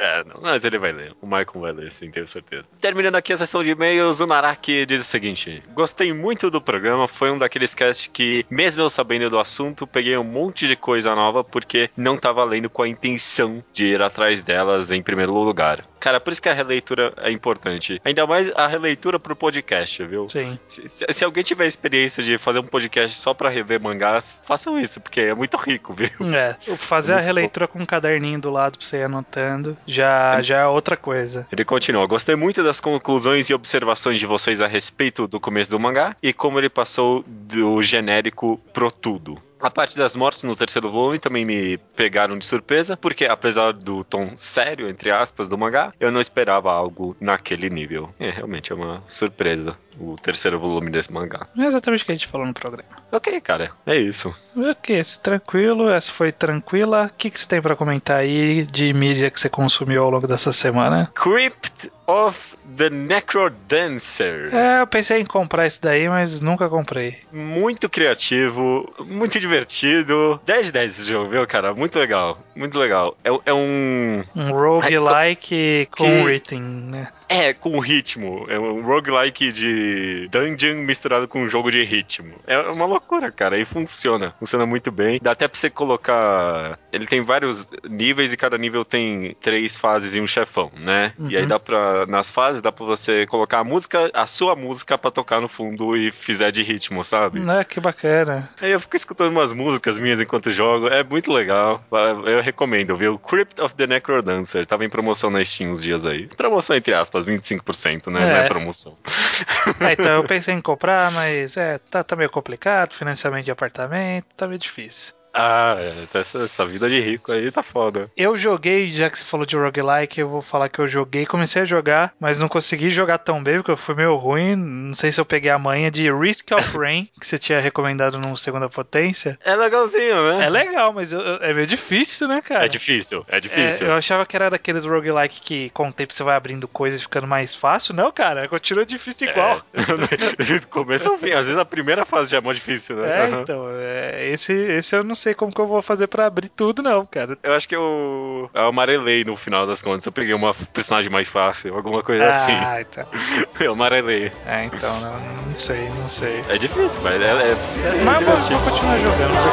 É, 0.00 0.24
mas 0.40 0.64
ele 0.64 0.78
vai 0.78 0.92
ler. 0.92 1.12
O 1.20 1.26
Michael 1.26 1.60
vai 1.60 1.72
ler, 1.72 1.92
sim, 1.92 2.10
tenho 2.10 2.26
certeza. 2.26 2.70
Terminando 2.80 3.16
aqui 3.16 3.34
a 3.34 3.36
sessão 3.36 3.62
de 3.62 3.72
e-mails, 3.72 4.20
o 4.20 4.26
Naraki 4.26 4.86
diz 4.86 5.02
o 5.02 5.04
seguinte: 5.04 5.60
Gostei 5.74 6.10
muito 6.10 6.50
do 6.50 6.58
programa, 6.58 7.06
foi 7.06 7.30
um 7.30 7.36
daqueles 7.36 7.74
casts 7.74 8.06
que, 8.06 8.46
mesmo 8.48 8.80
eu 8.80 8.88
sabendo 8.88 9.28
do 9.28 9.38
assunto, 9.38 9.86
peguei 9.86 10.16
um 10.16 10.24
monte 10.24 10.66
de 10.66 10.74
coisa 10.74 11.14
nova 11.14 11.44
porque 11.44 11.90
não 11.94 12.16
tava 12.16 12.42
lendo 12.44 12.70
com 12.70 12.82
a 12.82 12.88
intenção 12.88 13.62
de 13.74 13.88
ir 13.88 14.00
atrás 14.00 14.42
delas 14.42 14.90
em 14.90 15.02
primeiro 15.02 15.34
lugar. 15.34 15.84
Cara, 16.00 16.18
por 16.18 16.32
isso 16.32 16.40
que 16.42 16.48
a 16.48 16.54
releitura 16.54 17.12
é 17.18 17.30
importante. 17.30 18.00
Ainda 18.04 18.26
mais 18.26 18.50
a 18.56 18.66
releitura 18.66 19.18
pro 19.20 19.36
podcast, 19.36 20.02
viu? 20.04 20.28
Sim. 20.28 20.58
Se, 20.66 20.88
se- 20.88 21.06
se 21.08 21.24
alguém 21.24 21.42
tiver 21.44 21.66
experiência 21.66 22.22
de 22.22 22.38
fazer 22.38 22.58
um 22.58 22.64
podcast 22.64 23.16
só 23.16 23.34
pra 23.34 23.48
rever 23.50 23.80
mangás, 23.80 24.42
façam 24.46 24.78
isso, 24.78 25.00
porque 25.00 25.20
é 25.20 25.34
muito 25.34 25.56
rico, 25.56 25.92
viu? 25.92 26.08
É, 26.34 26.54
fazer 26.78 27.12
a 27.12 27.16
Muito 27.16 27.26
releitura 27.26 27.68
com 27.68 27.78
um 27.80 27.86
caderninho 27.86 28.40
do 28.40 28.50
lado 28.50 28.78
pra 28.78 28.86
você 28.86 28.96
ir 28.98 29.02
anotando 29.04 29.76
já, 29.86 30.40
já 30.42 30.58
é 30.60 30.66
outra 30.66 30.96
coisa. 30.96 31.46
Ele 31.52 31.64
continua. 31.64 32.06
Gostei 32.06 32.34
muito 32.34 32.62
das 32.62 32.80
conclusões 32.80 33.50
e 33.50 33.54
observações 33.54 34.18
de 34.18 34.26
vocês 34.26 34.60
a 34.60 34.66
respeito 34.66 35.26
do 35.26 35.38
começo 35.38 35.70
do 35.70 35.78
mangá 35.78 36.16
e 36.22 36.32
como 36.32 36.58
ele 36.58 36.70
passou 36.70 37.22
do 37.26 37.82
genérico 37.82 38.58
pro 38.72 38.90
tudo. 38.90 39.36
A 39.60 39.70
parte 39.70 39.96
das 39.96 40.16
mortes 40.16 40.42
no 40.42 40.56
terceiro 40.56 40.90
volume 40.90 41.18
também 41.18 41.44
me 41.44 41.76
pegaram 41.94 42.38
de 42.38 42.44
surpresa, 42.44 42.96
porque 42.96 43.26
apesar 43.26 43.72
do 43.72 44.02
tom 44.02 44.32
sério, 44.36 44.88
entre 44.88 45.10
aspas, 45.10 45.48
do 45.48 45.58
mangá, 45.58 45.92
eu 46.00 46.10
não 46.10 46.20
esperava 46.20 46.72
algo 46.72 47.16
naquele 47.20 47.68
nível. 47.68 48.14
É, 48.18 48.30
realmente 48.30 48.72
é 48.72 48.74
uma 48.74 49.02
surpresa 49.06 49.76
o 49.98 50.16
terceiro 50.16 50.58
volume 50.58 50.90
desse 50.90 51.12
mangá. 51.12 51.46
É 51.58 51.66
exatamente 51.66 52.02
o 52.02 52.06
que 52.06 52.12
a 52.12 52.14
gente 52.14 52.26
falou 52.26 52.46
no 52.46 52.54
programa. 52.54 52.88
Ok, 53.12 53.40
cara, 53.40 53.72
é 53.86 53.96
isso. 53.96 54.34
Ok, 54.56 55.00
tranquilo, 55.22 55.90
essa 55.90 56.10
foi 56.10 56.32
tranquila. 56.32 57.10
O 57.12 57.16
que, 57.16 57.30
que 57.30 57.38
você 57.38 57.46
tem 57.46 57.60
pra 57.60 57.76
comentar 57.76 58.18
aí 58.18 58.64
de 58.64 58.92
mídia 58.92 59.30
que 59.30 59.38
você 59.38 59.48
consumiu 59.48 60.02
ao 60.04 60.10
longo 60.10 60.26
dessa 60.26 60.52
semana? 60.52 61.10
Crypt 61.14 61.92
of 62.10 62.56
the 62.76 62.90
Necrodancer. 62.90 64.54
É, 64.54 64.80
eu 64.80 64.86
pensei 64.86 65.20
em 65.20 65.24
comprar 65.24 65.66
esse 65.66 65.80
daí, 65.80 66.08
mas 66.08 66.40
nunca 66.40 66.68
comprei. 66.68 67.18
Muito 67.32 67.88
criativo, 67.88 68.92
muito 69.00 69.38
divertido. 69.38 70.40
10 70.46 70.66
de 70.66 70.72
10 70.72 70.98
esse 70.98 71.08
jogo, 71.10 71.30
viu, 71.30 71.46
cara? 71.46 71.74
Muito 71.74 71.98
legal, 71.98 72.38
muito 72.54 72.78
legal. 72.78 73.16
É, 73.24 73.30
é 73.46 73.54
um. 73.54 74.22
Um 74.34 74.50
roguelike 74.52 75.88
com 75.96 76.04
que- 76.04 76.22
written, 76.24 76.60
né? 76.60 77.08
É, 77.28 77.52
com 77.52 77.78
ritmo. 77.78 78.46
É 78.48 78.58
um 78.58 78.82
roguelike 78.82 79.52
de 79.52 80.28
dungeon 80.30 80.76
misturado 80.76 81.26
com 81.28 81.42
um 81.42 81.48
jogo 81.48 81.70
de 81.70 81.82
ritmo. 81.84 82.34
É 82.46 82.58
uma 82.58 82.86
loucura, 82.86 83.30
cara. 83.30 83.58
E 83.58 83.64
funciona. 83.64 84.34
Funciona 84.38 84.66
muito 84.66 84.90
bem. 84.90 85.18
Dá 85.22 85.32
até 85.32 85.46
pra 85.48 85.58
você 85.58 85.70
colocar. 85.70 86.78
Ele 86.92 87.06
tem 87.06 87.20
vários 87.22 87.66
níveis 87.88 88.32
e 88.32 88.36
cada 88.36 88.56
nível 88.58 88.84
tem 88.84 89.36
três 89.40 89.76
fases 89.76 90.14
e 90.14 90.20
um 90.20 90.26
chefão, 90.26 90.70
né? 90.76 91.12
E 91.28 91.36
aí 91.36 91.42
Uhum. 91.42 91.48
dá 91.48 91.58
pra. 91.58 91.99
Nas 92.06 92.30
fases, 92.30 92.60
dá 92.62 92.70
pra 92.72 92.84
você 92.84 93.26
colocar 93.26 93.58
a 93.60 93.64
música, 93.64 94.10
a 94.14 94.26
sua 94.26 94.54
música 94.56 94.96
pra 94.98 95.10
tocar 95.10 95.40
no 95.40 95.48
fundo 95.48 95.96
e 95.96 96.10
fizer 96.10 96.50
de 96.50 96.62
ritmo, 96.62 97.02
sabe? 97.04 97.40
É, 97.48 97.64
que 97.64 97.80
bacana. 97.80 98.48
Aí 98.60 98.70
eu 98.70 98.80
fico 98.80 98.96
escutando 98.96 99.30
umas 99.32 99.52
músicas 99.52 99.98
minhas 99.98 100.20
enquanto 100.20 100.50
jogo, 100.50 100.88
é 100.88 101.02
muito 101.02 101.32
legal. 101.32 101.82
Eu 102.26 102.40
recomendo, 102.40 102.96
viu? 102.96 103.18
Crypt 103.18 103.60
of 103.60 103.74
the 103.74 103.86
Necrodancer, 103.86 104.66
tava 104.66 104.84
em 104.84 104.88
promoção 104.90 105.30
na 105.30 105.44
Steam 105.44 105.70
uns 105.72 105.82
dias 105.82 106.06
aí. 106.06 106.26
Promoção 106.28 106.76
entre 106.76 106.94
aspas, 106.94 107.24
25%, 107.24 108.06
né? 108.10 108.20
Não 108.20 108.26
É. 108.26 108.44
é 108.46 108.48
promoção. 108.48 108.96
É, 109.80 109.92
então 109.92 110.06
eu 110.06 110.24
pensei 110.28 110.54
em 110.54 110.60
comprar, 110.60 111.10
mas 111.12 111.56
é, 111.56 111.78
tá, 111.78 112.02
tá 112.04 112.14
meio 112.16 112.28
complicado, 112.30 112.94
financiamento 112.94 113.44
de 113.44 113.50
apartamento, 113.50 114.26
tá 114.36 114.46
meio 114.46 114.58
difícil. 114.58 115.14
Ah, 115.32 115.76
é, 115.78 116.18
essa, 116.18 116.42
essa 116.42 116.66
vida 116.66 116.88
de 116.88 117.00
rico 117.00 117.30
aí 117.32 117.50
tá 117.50 117.62
foda. 117.62 118.10
Eu 118.16 118.36
joguei, 118.36 118.90
já 118.90 119.08
que 119.08 119.18
você 119.18 119.24
falou 119.24 119.46
de 119.46 119.56
roguelike, 119.56 120.20
eu 120.20 120.28
vou 120.28 120.42
falar 120.42 120.68
que 120.68 120.78
eu 120.80 120.88
joguei, 120.88 121.24
comecei 121.26 121.62
a 121.62 121.64
jogar, 121.64 122.12
mas 122.18 122.40
não 122.40 122.48
consegui 122.48 122.90
jogar 122.90 123.18
tão 123.18 123.42
bem, 123.42 123.56
porque 123.58 123.70
eu 123.70 123.76
fui 123.76 123.94
meio 123.94 124.16
ruim. 124.16 124.56
Não 124.56 124.94
sei 124.94 125.12
se 125.12 125.20
eu 125.20 125.24
peguei 125.24 125.50
a 125.50 125.58
manha 125.58 125.90
de 125.90 126.10
Risk 126.12 126.50
of 126.52 126.60
Rain, 126.76 127.08
que 127.20 127.26
você 127.26 127.38
tinha 127.38 127.60
recomendado 127.60 128.18
no 128.18 128.36
Segunda 128.36 128.68
Potência. 128.68 129.38
É 129.44 129.54
legalzinho, 129.54 130.30
né? 130.38 130.46
É 130.46 130.50
legal, 130.50 130.92
mas 130.92 131.12
eu- 131.12 131.20
eu- 131.20 131.42
é 131.42 131.52
meio 131.54 131.66
difícil, 131.66 132.26
né, 132.26 132.40
cara? 132.42 132.64
É 132.64 132.68
difícil, 132.68 133.24
é 133.28 133.38
difícil. 133.40 133.86
É, 133.86 133.90
eu 133.90 133.94
achava 133.94 134.26
que 134.26 134.34
era 134.36 134.50
daqueles 134.50 134.84
roguelike 134.84 135.40
que 135.40 135.70
com 135.70 135.88
o 135.88 135.92
tempo 135.92 136.12
você 136.12 136.22
vai 136.22 136.36
abrindo 136.36 136.66
coisas 136.66 137.00
e 137.00 137.04
ficando 137.04 137.26
mais 137.26 137.54
fácil. 137.54 137.94
Não, 137.94 138.10
cara, 138.10 138.48
continua 138.48 138.84
difícil 138.84 139.28
igual. 139.30 139.62
É. 139.72 139.80
Do 140.60 140.66
começo 140.68 141.08
ao 141.08 141.16
fim, 141.18 141.30
às 141.30 141.46
vezes 141.46 141.56
a 141.56 141.64
primeira 141.64 142.04
fase 142.04 142.30
já 142.32 142.38
é 142.38 142.40
mais 142.40 142.56
difícil, 142.56 142.96
né? 142.96 143.26
É, 143.26 143.30
então, 143.40 143.66
é, 143.78 144.28
esse, 144.30 144.52
esse 144.52 144.96
eu 144.96 145.04
não 145.04 145.14
sei 145.20 145.34
como 145.34 145.52
que 145.52 145.60
eu 145.60 145.66
vou 145.66 145.82
fazer 145.82 146.06
pra 146.06 146.26
abrir 146.26 146.48
tudo, 146.48 146.82
não, 146.82 147.04
cara. 147.04 147.36
Eu 147.42 147.54
acho 147.54 147.68
que 147.68 147.76
eu, 147.76 148.50
eu 148.52 148.66
amarelei 148.66 149.24
no 149.24 149.36
final 149.36 149.66
das 149.66 149.82
contas. 149.82 150.06
Eu 150.06 150.12
peguei 150.12 150.34
uma 150.34 150.52
personagem 150.72 151.10
mais 151.10 151.28
fácil, 151.28 151.74
alguma 151.76 152.02
coisa 152.02 152.28
assim. 152.30 152.52
Ah, 152.52 152.80
então. 152.80 153.06
Eu 153.60 153.72
amarelei. 153.72 154.32
É, 154.46 154.64
então, 154.64 154.98
não, 155.00 155.20
não 155.46 155.54
sei, 155.54 155.90
não 155.90 156.08
sei. 156.08 156.42
É 156.48 156.56
difícil, 156.56 157.00
mas 157.02 157.20
é, 157.20 157.26
é, 157.26 157.50
é 157.50 158.04
Mas 158.04 158.24
vou, 158.24 158.36
divertido. 158.36 158.58
vou 158.60 158.70
continuar 158.70 158.98
jogando, 158.98 159.32
vou 159.32 159.42
vou 159.42 159.52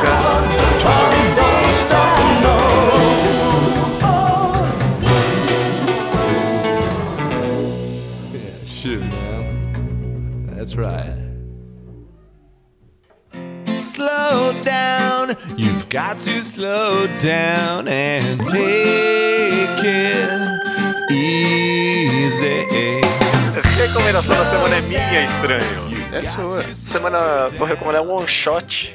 continuar 0.71 1.11
jogando. 1.11 2.37
Yeah, 8.33 8.65
shoot, 8.65 9.01
man. 9.01 10.55
That's 10.55 10.75
right. 10.75 11.26
Slow 13.87 14.53
down, 14.63 15.29
you've 15.57 15.87
got 15.89 16.19
to 16.19 16.43
slow 16.43 17.07
down 17.19 17.87
and 17.87 18.37
take 18.43 19.81
it 19.83 21.11
easy. 21.11 22.67
Recomendação 23.79 24.35
da 24.35 24.45
semana 24.45 24.75
é 24.75 24.81
minha, 24.81 25.23
estranho. 25.23 25.87
É 26.13 26.21
sua. 26.21 26.63
Semana 26.75 27.47
vou 27.57 27.65
recomendar 27.67 28.01
um 28.03 28.11
one 28.11 28.27
shot. 28.27 28.93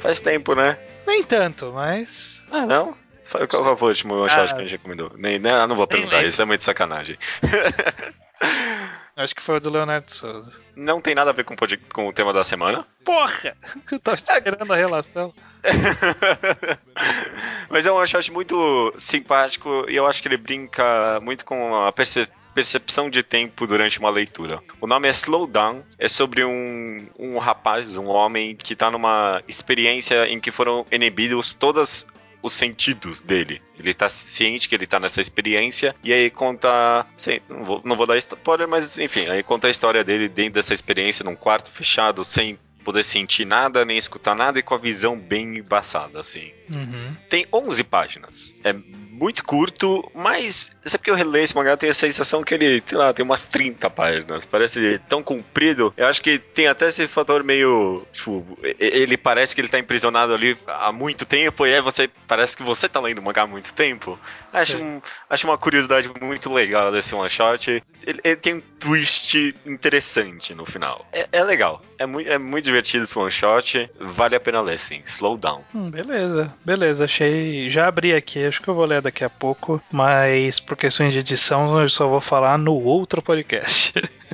Faz 0.00 0.20
tempo, 0.20 0.54
né? 0.54 0.76
Nem 1.06 1.24
tanto, 1.24 1.72
mas. 1.74 2.42
Ah, 2.52 2.66
não? 2.66 2.94
Qual 3.30 3.46
qual 3.48 3.76
foi 3.76 3.88
o 3.88 3.90
último 3.90 4.14
one 4.14 4.28
shot 4.30 4.52
Ah. 4.52 4.54
que 4.54 4.60
a 4.60 4.64
gente 4.64 4.72
recomendou? 4.72 5.10
Nem, 5.16 5.38
né? 5.38 5.52
Ah, 5.52 5.66
não 5.66 5.74
vou 5.74 5.86
perguntar, 5.86 6.22
isso 6.24 6.40
é 6.40 6.44
muito 6.44 6.64
sacanagem. 6.64 7.16
Acho 9.18 9.34
que 9.34 9.42
foi 9.42 9.56
o 9.56 9.60
do 9.60 9.68
Leonardo 9.68 10.12
Souza. 10.12 10.60
Não 10.76 11.00
tem 11.00 11.12
nada 11.12 11.30
a 11.30 11.32
ver 11.32 11.42
com, 11.44 11.56
com 11.92 12.06
o 12.08 12.12
tema 12.12 12.32
da 12.32 12.44
semana. 12.44 12.86
Porra! 13.04 13.56
Eu 13.90 13.98
tava 13.98 14.14
esperando 14.14 14.72
a 14.72 14.76
relação. 14.76 15.34
Mas 17.68 17.84
é 17.84 17.92
um 17.92 18.06
shot 18.06 18.30
muito 18.30 18.94
simpático 18.96 19.84
e 19.88 19.96
eu 19.96 20.06
acho 20.06 20.22
que 20.22 20.28
ele 20.28 20.36
brinca 20.36 21.18
muito 21.20 21.44
com 21.44 21.74
a 21.74 21.90
perce- 21.92 22.28
percepção 22.54 23.10
de 23.10 23.22
tempo 23.24 23.66
durante 23.66 23.98
uma 23.98 24.08
leitura. 24.08 24.60
O 24.80 24.86
nome 24.86 25.08
é 25.08 25.10
Slow 25.10 25.46
Down, 25.48 25.82
é 25.98 26.08
sobre 26.08 26.44
um, 26.44 27.06
um 27.18 27.38
rapaz, 27.38 27.96
um 27.96 28.06
homem 28.06 28.54
que 28.56 28.74
tá 28.76 28.88
numa 28.90 29.42
experiência 29.48 30.26
em 30.28 30.40
que 30.40 30.50
foram 30.50 30.86
inibidos 30.92 31.52
todas 31.54 32.06
os 32.42 32.52
sentidos 32.52 33.20
dele. 33.20 33.60
Ele 33.78 33.94
tá 33.94 34.08
ciente 34.08 34.68
que 34.68 34.74
ele 34.74 34.86
tá 34.86 34.98
nessa 34.98 35.20
experiência 35.20 35.94
e 36.02 36.12
aí 36.12 36.30
conta, 36.30 37.06
sei, 37.16 37.42
não 37.48 37.64
vou, 37.64 37.82
não 37.84 37.96
vou 37.96 38.06
dar 38.06 38.16
spoiler, 38.16 38.68
mas 38.68 38.98
enfim, 38.98 39.28
aí 39.28 39.42
conta 39.42 39.66
a 39.66 39.70
história 39.70 40.04
dele 40.04 40.28
dentro 40.28 40.54
dessa 40.54 40.74
experiência 40.74 41.24
num 41.24 41.36
quarto 41.36 41.70
fechado, 41.70 42.24
sem 42.24 42.58
poder 42.84 43.02
sentir 43.02 43.44
nada, 43.44 43.84
nem 43.84 43.98
escutar 43.98 44.34
nada 44.34 44.58
e 44.58 44.62
com 44.62 44.74
a 44.74 44.78
visão 44.78 45.18
bem 45.18 45.58
embaçada, 45.58 46.20
assim. 46.20 46.52
Uhum. 46.70 47.14
Tem 47.28 47.46
11 47.52 47.84
páginas. 47.84 48.56
É 48.64 48.74
muito 49.18 49.44
curto, 49.44 50.08
mas 50.14 50.70
sempre 50.84 51.04
que 51.06 51.10
eu 51.10 51.14
releio 51.14 51.44
esse 51.44 51.54
mangá, 51.54 51.70
eu 51.72 51.76
tenho 51.76 51.90
a 51.90 51.94
sensação 51.94 52.42
que 52.42 52.54
ele, 52.54 52.82
sei 52.86 52.96
lá, 52.98 53.12
tem 53.12 53.24
umas 53.24 53.44
30 53.44 53.90
páginas. 53.90 54.44
Parece 54.46 55.00
tão 55.08 55.22
comprido. 55.22 55.92
Eu 55.96 56.06
acho 56.06 56.22
que 56.22 56.38
tem 56.38 56.66
até 56.68 56.88
esse 56.88 57.06
fator 57.08 57.42
meio. 57.42 58.06
Tipo, 58.12 58.58
ele 58.78 59.16
parece 59.16 59.54
que 59.54 59.60
ele 59.60 59.68
tá 59.68 59.78
emprisionado 59.78 60.32
ali 60.34 60.56
há 60.66 60.92
muito 60.92 61.24
tempo, 61.26 61.66
e 61.66 61.74
aí 61.74 61.80
você 61.80 62.08
parece 62.26 62.56
que 62.56 62.62
você 62.62 62.88
tá 62.88 63.00
lendo 63.00 63.18
o 63.18 63.22
mangá 63.22 63.42
há 63.42 63.46
muito 63.46 63.72
tempo. 63.74 64.18
Acho, 64.52 64.78
um- 64.78 65.02
acho 65.28 65.46
uma 65.46 65.58
curiosidade 65.58 66.08
muito 66.20 66.52
legal 66.52 66.90
desse 66.92 67.14
one 67.14 67.28
shot. 67.28 67.70
Ele, 68.06 68.20
ele 68.24 68.36
tem 68.36 68.54
um 68.54 68.60
twist 68.78 69.54
interessante 69.66 70.54
no 70.54 70.64
final. 70.64 71.06
É, 71.12 71.26
é 71.32 71.42
legal. 71.44 71.82
É 71.98 72.06
muito, 72.06 72.30
é 72.30 72.38
muito 72.38 72.64
divertido 72.64 73.04
esse 73.04 73.18
one 73.18 73.30
shot. 73.30 73.90
Vale 74.00 74.36
a 74.36 74.40
pena 74.40 74.60
ler, 74.60 74.78
sim. 74.78 75.02
Slow 75.04 75.36
down. 75.36 75.62
Hum, 75.74 75.90
beleza, 75.90 76.54
beleza, 76.64 77.04
achei. 77.04 77.68
Já 77.70 77.88
abri 77.88 78.14
aqui, 78.14 78.44
acho 78.46 78.62
que 78.62 78.68
eu 78.68 78.74
vou 78.74 78.84
ler 78.84 78.96
daqui 79.08 79.24
a 79.24 79.30
pouco, 79.30 79.82
mas 79.90 80.60
por 80.60 80.76
questões 80.76 81.12
de 81.12 81.20
edição 81.20 81.80
eu 81.80 81.88
só 81.88 82.06
vou 82.06 82.20
falar 82.20 82.58
no 82.58 82.74
outro 82.74 83.22
podcast. 83.22 83.94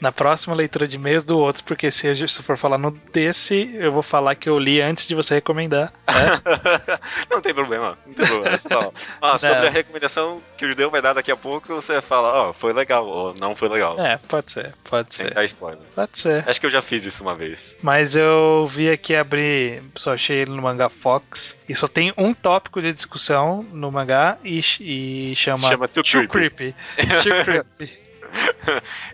Na 0.00 0.12
próxima 0.12 0.54
leitura 0.54 0.86
de 0.86 0.96
e-mails 0.96 1.24
do 1.24 1.38
outro, 1.38 1.64
porque 1.64 1.90
se 1.90 2.06
eu 2.08 2.28
for 2.42 2.56
falar 2.56 2.78
no 2.78 2.90
desse, 3.12 3.70
eu 3.74 3.92
vou 3.92 4.02
falar 4.02 4.34
que 4.34 4.48
eu 4.48 4.58
li 4.58 4.80
antes 4.80 5.06
de 5.06 5.14
você 5.14 5.36
recomendar. 5.36 5.92
né? 6.06 6.40
não 7.30 7.40
tem 7.40 7.54
problema, 7.54 7.98
não 8.06 8.14
tem 8.14 8.26
problema. 8.26 8.56
Você 8.58 8.68
fala, 8.68 8.92
ó, 9.20 9.38
sobre 9.38 9.60
Não. 9.60 9.66
a 9.66 9.70
recomendação 9.70 10.42
que 10.56 10.64
o 10.64 10.68
Judeu 10.68 10.90
vai 10.90 11.02
dar 11.02 11.12
daqui 11.12 11.30
a 11.30 11.36
pouco, 11.36 11.74
você 11.74 12.00
fala, 12.00 12.48
ó, 12.48 12.52
foi 12.52 12.72
legal, 12.72 13.06
ou 13.06 13.34
não 13.34 13.54
foi 13.54 13.68
legal. 13.68 13.98
É, 14.00 14.16
pode 14.28 14.50
ser, 14.50 14.74
pode 14.84 15.14
Sem 15.14 15.26
ser, 15.28 15.34
dar 15.34 15.44
spoiler. 15.44 15.80
pode 15.94 16.18
ser. 16.18 16.48
Acho 16.48 16.60
que 16.60 16.66
eu 16.66 16.70
já 16.70 16.82
fiz 16.82 17.04
isso 17.04 17.22
uma 17.22 17.34
vez. 17.34 17.76
Mas 17.82 18.16
eu 18.16 18.66
vi 18.66 18.90
aqui 18.90 19.14
abrir, 19.14 19.82
só 19.94 20.14
achei 20.14 20.38
ele 20.38 20.50
no 20.52 20.62
mangá 20.62 20.88
Fox, 20.88 21.56
e 21.68 21.74
só 21.74 21.86
tem 21.88 22.12
um 22.16 22.32
tópico 22.34 22.80
de 22.80 22.92
discussão 22.92 23.62
no 23.72 23.90
mangá 23.90 24.38
e, 24.44 24.60
e 24.80 25.36
chama, 25.36 25.58
Se 25.58 25.68
chama 25.68 25.88
Too 25.88 26.02
Creepy. 26.28 26.74
Too 27.22 27.44
Creepy. 27.44 28.07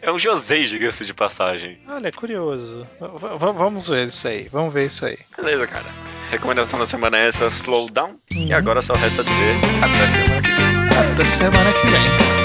É 0.02 0.10
um 0.10 0.18
Josei, 0.18 0.64
diga-se 0.64 1.04
de 1.06 1.14
passagem. 1.14 1.78
Olha, 1.88 2.08
é 2.08 2.12
curioso. 2.12 2.86
V- 3.00 3.52
vamos 3.52 3.88
ver 3.88 4.08
isso 4.08 4.26
aí, 4.28 4.48
vamos 4.50 4.72
ver 4.74 4.86
isso 4.86 5.06
aí. 5.06 5.18
Beleza, 5.36 5.66
cara. 5.66 5.86
Recomendação 6.30 6.78
da 6.78 6.86
semana 6.86 7.16
é 7.18 7.28
essa, 7.28 7.46
Slow 7.46 7.88
Down. 7.90 8.16
E 8.30 8.46
Uhum. 8.50 8.56
agora 8.56 8.82
só 8.82 8.94
resta 8.94 9.22
dizer 9.22 9.54
até 9.82 10.08
semana 10.10 10.42
que 10.42 10.48
vem. 10.50 11.12
Até 11.12 11.24
semana 11.24 11.72
que 11.72 11.86
vem. 11.86 12.43